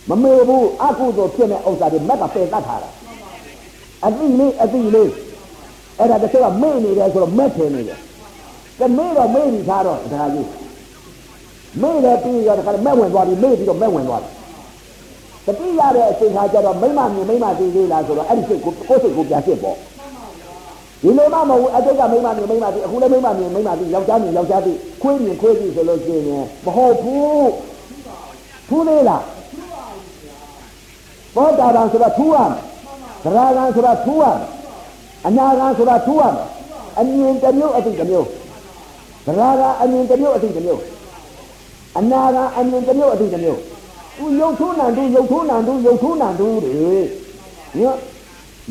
[0.09, 2.89] မမေ့ဘူးအကုသိုလ်ဖြစ်တဲ့ဥစ္စာတွေမက်ကပယ်တတ်ထားတာ
[4.05, 5.11] အတိလေးအတိလေး
[5.99, 7.99] အဲ့ဒါတစ်ချက်ကမေ့နေတယ်ဆိုတော့မက်ထင်နေတယ်
[8.79, 10.47] ကမေ့တော့မေ့ပြီးသားတော့ဒါကြီး
[11.81, 14.33] မေ့တယ်ပြီးတော့တခါမက်ဝင်သွားပြီးမေ့ပြီးတော့မက်ဝင်သွားတယ်
[15.45, 19.77] တတိရတဲ့အချိန်ခါကျတော့မိမမြင်မိမသိသေးလားဆိုတော့အဲ့ဒီစိတ်ကိုကိုယ်စိတ်ကိုပြန်စစ်ပေါ့
[21.01, 26.25] ဒီလိုမှမဟုတ်အတိတ်ကမိမမြင်မိမသိအခုလည်းမိမမြင်မိမသိယောက်ျားမြင်ယောက်ျားသိခွေးမြင်ခွေးသိဆိုလို့ရှိရင်
[26.65, 27.51] မဟုတ်ဘူး
[28.69, 29.23] ထူးသေးလား
[31.35, 32.61] ဘောတာတံဆိုတော့ထူးရမယ်
[33.23, 34.56] သရဂံဆိုတော့ထူးရမယ်
[35.25, 36.47] အနာဂံဆိုတော့ထူးရမယ်
[36.99, 38.27] အမြင်တစ်မျိုးအသိတစ်မျိုး
[39.25, 40.81] သရဂံအမြင်တစ်မျိုးအသိတစ်မျိုး
[41.97, 43.59] အနာဂံအမြင်တစ်မျိုးအသိတစ်မျိုး
[44.17, 46.71] သူရုပ်ထုံးနံတူရုပ်ထုံးနံတူရုပ်ထုံးနံတူတွေ
[47.77, 47.81] ည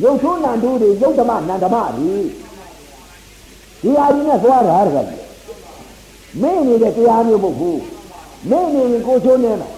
[0.03, 2.15] ရုပ်ထုံးနံတူတွေရုပ်ဓမ္မနံဓမ္မတွေ
[3.81, 5.07] ဒီဟာကြီးနဲ့သွားတာတကယ်
[6.41, 7.81] မင်းနေတဲ့တရားမျိုးမဟုတ်ဘူး
[8.49, 9.71] မင်းနေရင်ကိုချိုးနေမယ်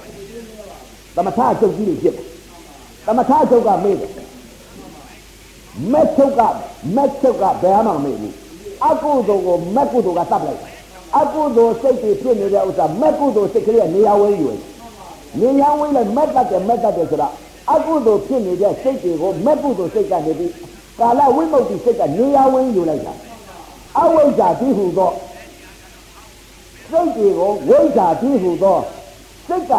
[1.15, 2.25] သမထချုပ်ကြီးတွေဖြစ်တယ်
[3.05, 4.11] သမထချုပ်ကမေးတယ်
[5.91, 6.41] မက်ချုပ်က
[6.95, 8.35] မက်ချုပ်ကဘယ်မှမမေ့ဘူး
[8.85, 10.61] အကုသိုလ်ကိုမက်ကုသိုလ်ကတတ်လိုက်
[11.17, 14.49] အကုသိုလ်စိတ်တွေဖြစ်နေတဲ့ဥစ္စာမက်ကုသိုလ်စိတ်ကလေးကနေရာဝဲယူ
[15.39, 17.27] နေရာဝဲလိုက်မက်တတ်တယ်မက်တတ်တယ်ဆိုတာ
[17.73, 20.53] အကုသိုလ်ဖြစ်နေတဲ့စိတ်တွေကိုမက်ကုသိုလ်စိတ်ကနေပြီး
[20.99, 23.13] ကာလဝိမု ക്തി စိတ်ကနေရာဝဲယူလိုက်တာ
[23.97, 25.11] အဝိဇ္ဇာတိဟုသော
[26.89, 28.77] စိတ်တွေကိုဝိဇ္ဇာတိဟုသော
[29.47, 29.73] စိတ်က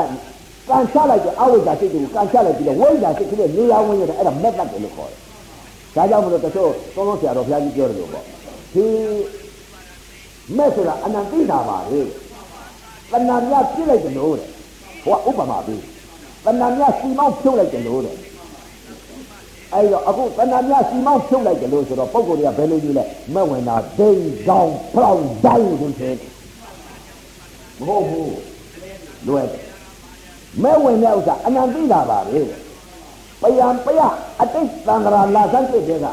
[0.69, 5.30] ကန်ချလိုက်တဲ့အဝိဇ္ဇာစိတ်တွေကိုကန်ချလိုက်ပြီးတော့ဝိဇ္ဇာစိတ်ကလေးနေရာဝဲရတယ်အဲ့ဒါမက်တတ်တယ်လို့ခေါ်တယ်
[5.97, 8.25] ဒါကြောင့်မလို့တချို့သုံးလုံးဆရာတော်ဘုရားကြီးပြောတယ်လို့ပေါ့
[8.75, 8.85] ဒီ
[10.57, 12.07] မဲ့ဆိုတာအနန္တိတာပါလေတ
[13.11, 14.49] ဏှာမြပြစ်လိုက်တယ်လို့တဲ့
[15.05, 15.81] ဟောဥပမာပေး
[16.45, 18.17] တဏှာမြစီမောင်းဖြုတ်လိုက်တယ်လို့တဲ့
[19.75, 26.13] အဲ့တော့အခုတဏှာမြစီမောင်းဖြုတ်လိုက်တယ်လို့ဆိုတော့ပုံကိုယ်တွေကဘယ်လိုကြီးလဲမဲ့ဝင်တာဒိန်ကောင်းဖောင်းတိုင်းလို့ဆို
[27.79, 28.35] မဟုတ်ဘူး
[29.27, 29.63] လွယ်တယ်
[30.63, 32.61] မဲ့ဝင်တဲ့ဥစ္စာအနန္တိတာပါလေတဲ့
[33.43, 34.01] ပယံပယ
[34.41, 36.07] အတိတ်သံဃာလာဆန်းဖြစ်တဲ့က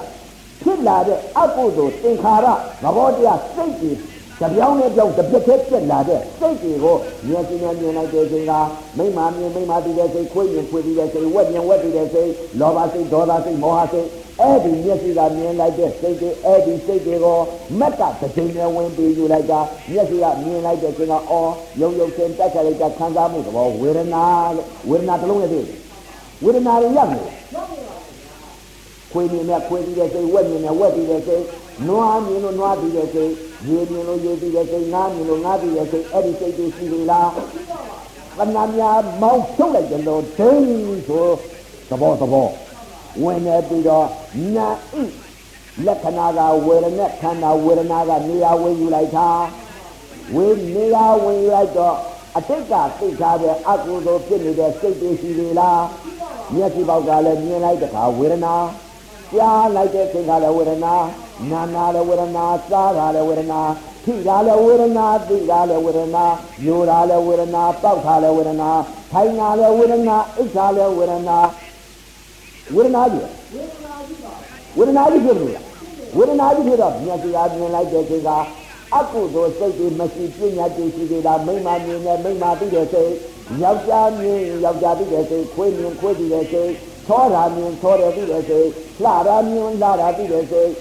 [0.62, 2.48] ဖြစ်လာတဲ့အကုသိုလ်သင်္ခါရ
[2.84, 3.92] သဘောတရားစိတ်တွေ
[4.40, 6.96] ကြပြောင်းနဲ့ပြောင်းတစ်ပြက်တည်းပြက်လာတဲ့စိတ်တွေကို
[7.28, 8.54] မြင်ချင်းမြင်လိုက်တဲ့ချိန်က
[8.98, 14.08] မိမမြင်မိမသိတဲ့စိတ်ခွေးမြင်ခွေးသိတဲ့စိတ်ဝက်မြင်ဝက်သိတဲ့စိတ်လောဘစိတ်ဒေါသစိတ်မောဟစိတ်
[14.42, 17.40] အဲ့ဒီမျက်စိကမြင်လိုက်တဲ့စိတ်တွေအဲ့ဒီစိတ်တွေကို
[17.80, 19.60] မက်ကတစ်ချိန်နဲ့ဝင်ပြီးယူလိုက်တာ
[19.92, 21.52] မျက်စိကမြင်လိုက်တဲ့ချိန်ကအော်
[21.82, 24.26] ရုံရုံချင်းတက်ချလိုက်တာခံစားမှုသဘောဝေဒနာ
[24.56, 25.87] လို့ဝေဒနာတစ်လုံးနဲ့သိတယ်
[26.44, 27.22] ဝေဒနာတွေရောက်နေ
[29.12, 31.44] ခွေးမြင်နဲ့ခွေးပြီးတဲ့စိတ်ဝက်မြင်နဲ့ဝက်ပြီးတဲ့စိတ်
[31.88, 33.32] နွားမြင်လို့နွားပြီးတဲ့စိတ်
[33.68, 37.30] ရေမြင်လို့ရေပြီးတဲ့စိတ်ငါးမြင်လို့ငါးပြီးတဲ့စိတ်အဲ့ဒီစိတ်တွေရှိနေလား
[38.38, 41.28] ခဏများမောင်းထုတ်လိုက်တယ်လို့ဒိန်းဆို
[41.90, 42.48] သဘောသဘော
[43.24, 44.08] ဝင်နေပြီးတော့
[44.56, 45.02] နာဣ
[45.86, 49.30] လက္ခဏာကဝေဒနာခန္ဓာဝေဒနာကနေရာဝေယူလိုက်တာ
[50.36, 51.96] ဝေနေရာဝေယူလိုက်တော့
[52.38, 55.82] အတိတ်ကသိထားတဲ့အကုသိုလ်ဖြစ်နေတဲ့စိတ်တွေရှိနေလား
[56.54, 58.56] မျက်စိပေါက်ကလည်းမြင်လိုက်တဲ့အခါဝေဒနာ
[59.34, 60.94] ကြားလိုက်တဲ့စိတ်ကလည်းဝေဒနာ
[61.52, 63.62] နာနာလည်းဝေဒနာစားတာလည်းဝေဒနာ
[64.04, 66.26] ထိတာလည်းဝေဒနာသိတာလည်းဝေဒနာ
[66.64, 68.70] ညိုတာလည်းဝေဒနာတောက်တာလည်းဝေဒနာ
[69.12, 71.38] ထိုင်တာလည်းဝေဒနာအိတ်တာလည်းဝေဒနာ
[72.76, 73.28] ဝေဒနာကြီး
[74.78, 75.66] ဝေဒနာကြီးဖြစ်လို့လား
[76.18, 78.30] ဝေဒနာကြီးဖြစ်တော့မျက်စိအားမြင်လိုက်တဲ့စိတ်က
[78.96, 83.12] အကုသိုလ်စိတ်တွေမရှိပညာတည်ရှိသေးတာမိမမြင်နဲ့မိမသိတဲ့စိတ်
[83.64, 86.72] ယောက်ျားမြင်ယောက်ျားသိတဲ့စိတ်ခွေးမြင်ခွေးသိတဲ့စိတ်
[87.08, 88.68] သောတာမြင်သောတယ်သိတဲ့စိတ်
[89.04, 90.72] လှတာမြင်လှတာသိတဲ့စိတ်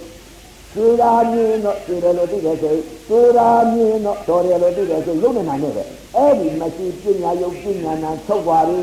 [0.75, 5.85] သေတာမြင်တော့သေတယ်လို့သိတဲ့စိတ်သေတာမြင်တော့တော်တယ်လို့သိတဲ့စိတ်ရုပ်နဲ့နာနဲ့ပဲ
[6.17, 8.81] အဲ့ဒီမရှိပညာယုတ်ပညာနာထုတ်ပါလေ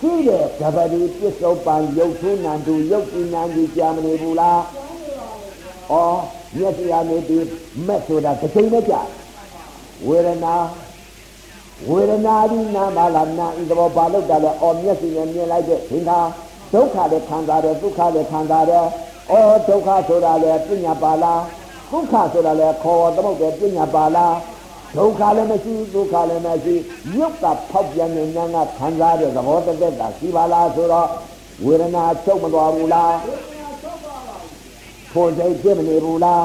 [0.00, 4.60] ရှိတဲ့ဓပတိပစ္စုပန်ယုတ်ထုနန္တုယုတ်ပညာကြီးကြာမနေဘူးလား
[5.92, 5.94] ဩ
[6.56, 7.46] မျက်စိအားနေပြီး
[7.86, 9.00] မက်ဆိုတာတစ်ချိန်နဲ့ကြာ
[10.06, 10.54] ဝေဒနာ
[11.86, 16.20] ဝေဒနာဒီနာမလာနာဤသဘောပါလို့တာလဲအော်မျက်စိနဲ့မြင်လိုက်တဲ့သင်္ခါ
[16.72, 18.86] ဒုက္ခလည်းခံစားတယ်ဒုက္ခလည်းခံစားတယ်
[19.30, 21.42] အော်ဒုက္ခဆိုတာလဲပညာပါလား
[21.90, 24.34] ဒုက္ခဆိုတာလဲခေါ်သမုတ်တယ်ပညာပါလား
[24.96, 26.74] ဒုက္ခလည်းမရှိဒုက္ခလည်းမရှိ
[27.12, 31.08] မြုပ်တာဖောက်ပြန်နေညာကခံစားတဲ့သဘောတသက်တာရှိပါလားဆိုတော့
[31.64, 33.14] ဝေဒနာချုပ်မသွားဘူးလား
[35.12, 36.44] ဖို့စိတ်ဖြစ်မနေဘူးလား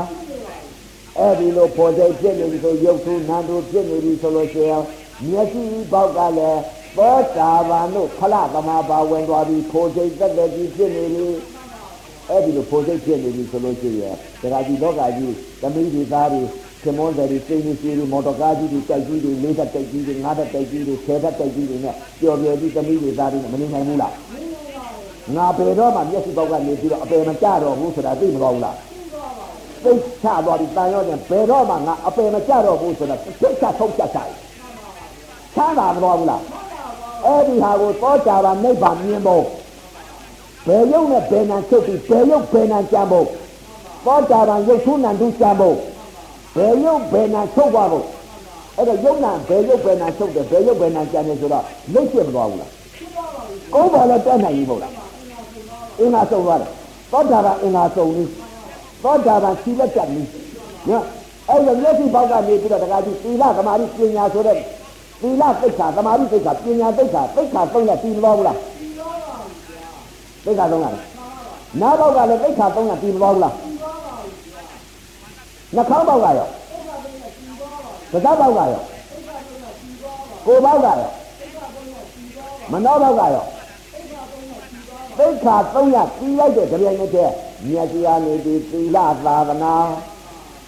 [1.19, 4.83] အဲ့ဒီလိုဖို့စိတ်ဖြစ်နေပြီဆိုရုပ်ထုနာမ်ထုဖြစ်နေပြီဆိုလို့ရှိရင်
[5.27, 6.61] မျက်စိပေါက်ကလည်း
[6.97, 11.27] သောတာပန်တို့ခလသမာပါဝင်သွားပြီဖို့စိတ်သက်သက်ကြီးဖြစ်နေပြီ
[12.29, 16.41] အဲ့ဒီလိုဖို့စိတ်ဖြစ်နေပြီဆိုလို့ရှိရင်တရားကြီးလောကကြီးသမီးတွေသားတွေ
[16.83, 24.13] ခင်မွန်းတွေစိတ်နေရှိတွေမော်တော်ကားကြီးတွေတိုက်ကြီးတွေလေးသက်တိုက်ကြီးတွေငါးသက်တိုက်ကြီးတွေဆယ်သက်တိုက်ကြီးတွေနဲ့ပျော်ပျော်ကြီးသမီးတွေသားတွေနဲ့မနေနိုင်ဘူးလား
[25.35, 28.77] ငါပေတော့မှမျက်စိပေါက်ကနေပြီးတော့အပယ်မကြတော့ဘူးဆိုတာသိမကောင်းဘူးလား
[29.83, 29.91] သိ
[30.23, 34.29] ချသွားပြီးတန်ရောတဲ့ဘယ်တော့မှငါအပယ်မကြတော့ဘူးဆိုတာသိချထုတ်ချက်ချတယ်
[35.55, 36.41] ချမ်းသာမတော်ဘူးလား
[37.25, 39.43] အဲ့ဒီဟာကိုသောကြပါနိဗ္ဗာန်မြင်ဖို့
[40.67, 43.27] ဘယ်ရုပ်နဲ့ဘယ်နာချုပ်ပြီးဘယ်ရုပ်ဘယ်နာကြံဖို့
[44.05, 45.75] သောကြပါရုပ်ထုနံထုကြံဖို့
[46.55, 48.05] ဘယ်ရုပ်ဘယ်နာချုပ်သွားဖို့
[48.77, 52.71] အဲ့ဒါရုပ်နာဘယ်ရုပ်ဘယ်နာချုပ်တယ်ဘယ်ရုပ်ဘယ်နာကြံတယ်ဆိုတော့လိတ်ပြမသွားဘူးလား
[53.73, 54.93] ကိုယ်ပေါ်လည်းတက်နိုင်ပြီမဟုတ်လား
[55.99, 56.71] အင်္ဂါစုံသွားတယ်
[57.11, 58.23] သောတာပန်အင်္ဂါစုံပြီ
[59.03, 60.21] သောတာပန်ခြိလက်တက်ပြီ
[60.89, 61.03] နော်
[61.49, 64.57] အဲ့ဒီမျက်စိပေါက်ကနေပြီးတော့တခါကြီးသီလသမာဓိပညာဆိုတဲ့
[65.23, 68.57] သီလသိက္ခာသမာဓိသိက္ခာပညာသိက္ခာသိက္ခာသုံးရပြီးမသွားဘူးလား
[70.45, 71.03] သိက္ခာသုံးရတယ်
[71.81, 73.53] နားပေါက်ကလည်းသိက္ခာသုံးရပြီးမသွားဘူးလား
[75.75, 76.47] နှာခေါင်းပေါက်ကရော
[78.11, 78.81] ပဇာပေါက်ကရော
[80.45, 81.09] ကိုယ်ပေါက်ကရော
[82.71, 83.45] မနှောပေါက်ကရော
[85.17, 87.33] သိက္ခာ300ပြီးလိုက်တဲ့ကြပြိုင်နဲ့တည်း
[87.67, 89.73] မြတ်ကြီးအနေဒီသီလသာသနာ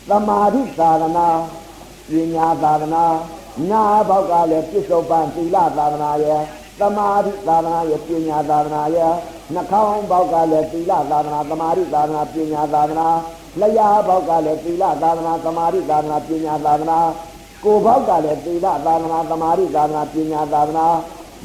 [0.10, 1.28] သမာဓိသာသနာ
[2.10, 3.03] ပညာသာသနာ
[3.72, 6.41] နာဘောက်ကလည်းပြစ္ဆုတ်ပန်သီလသာသနာရဲ့
[6.80, 9.14] သမာဓိသာသနာရဲ့ပညာသာသနာရဲ့
[9.53, 13.08] နှာခေါင်းဘောက်ကလည်းသီလသာသနာသမာဓိသာသနာပညာသာသနာ
[13.60, 16.99] လျှာဘောက်ကလည်းသီလသာသနာသမာဓိသာသနာပညာသာသနာ
[17.64, 20.88] ကိုယ်ဘောက်ကလည်းသီလသာသနာသမာဓိသာသနာပညာသာသနာ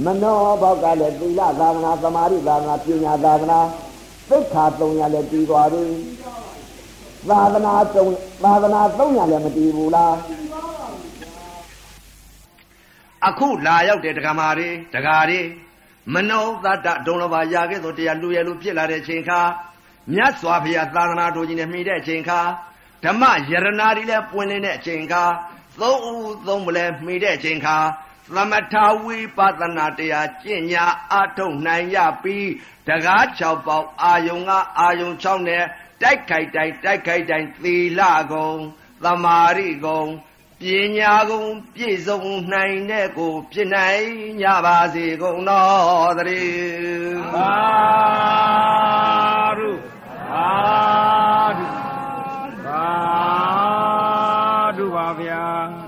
[0.04, 3.60] မနောဘောက်ကလည်းသီလသာသနာသမာဓိသာသနာပညာသာသနာ
[4.28, 5.84] သိက္ခာ300လည်းပြီးသွားပြီ
[7.28, 10.14] သာသနာ3သာသနာ300လည်းမတည်ဘူးလား
[13.26, 15.40] အခုလာရောက်တဲ့ဒကာမာတွေဒကာတွေ
[16.14, 19.40] မနောသတ္တဒုံလဘာရာခဲ့သောတရားလူရလူဖြစ်လာတဲ့ချိန်ခါ
[20.12, 22.40] မြတ်စွာဘုရားသာသနာတော်ကြီးနဲ့မှီတဲ့ချိန်ခါ
[23.04, 25.24] ဓမ္မယရနာတွေလည်းပွင့်လင်းတဲ့ချိန်ခါ
[25.80, 27.76] သုံးဦးသုံးပလဲမှီတဲ့ချိန်ခါ
[28.34, 32.48] သမထဝိပဿနာတရားကျင့်ညာအထုတ်နိုင်ရပြီး
[32.88, 35.64] တကား6ပေါက်အာယုံကအာယုံ6နဲ့
[36.02, 38.00] တိုက်ခိုက်တိုင်းတိုက်ခိုက်တိုင်းသီလ
[38.32, 38.50] ကုံ
[39.04, 40.02] သမာဓိကုံ
[40.60, 40.64] ပ
[40.96, 41.44] ညာကုံ
[41.74, 44.08] ပြည့်စုံနိုင်တဲ့ကိုဖြစ်နိုင်
[44.42, 47.54] ကြပါစေကုန်တော်သတည်းသာ
[49.58, 49.70] ဓု
[50.30, 50.48] သာ
[51.58, 51.66] ဓု
[52.66, 52.86] သာ
[54.76, 55.79] ဓုပါဗျာ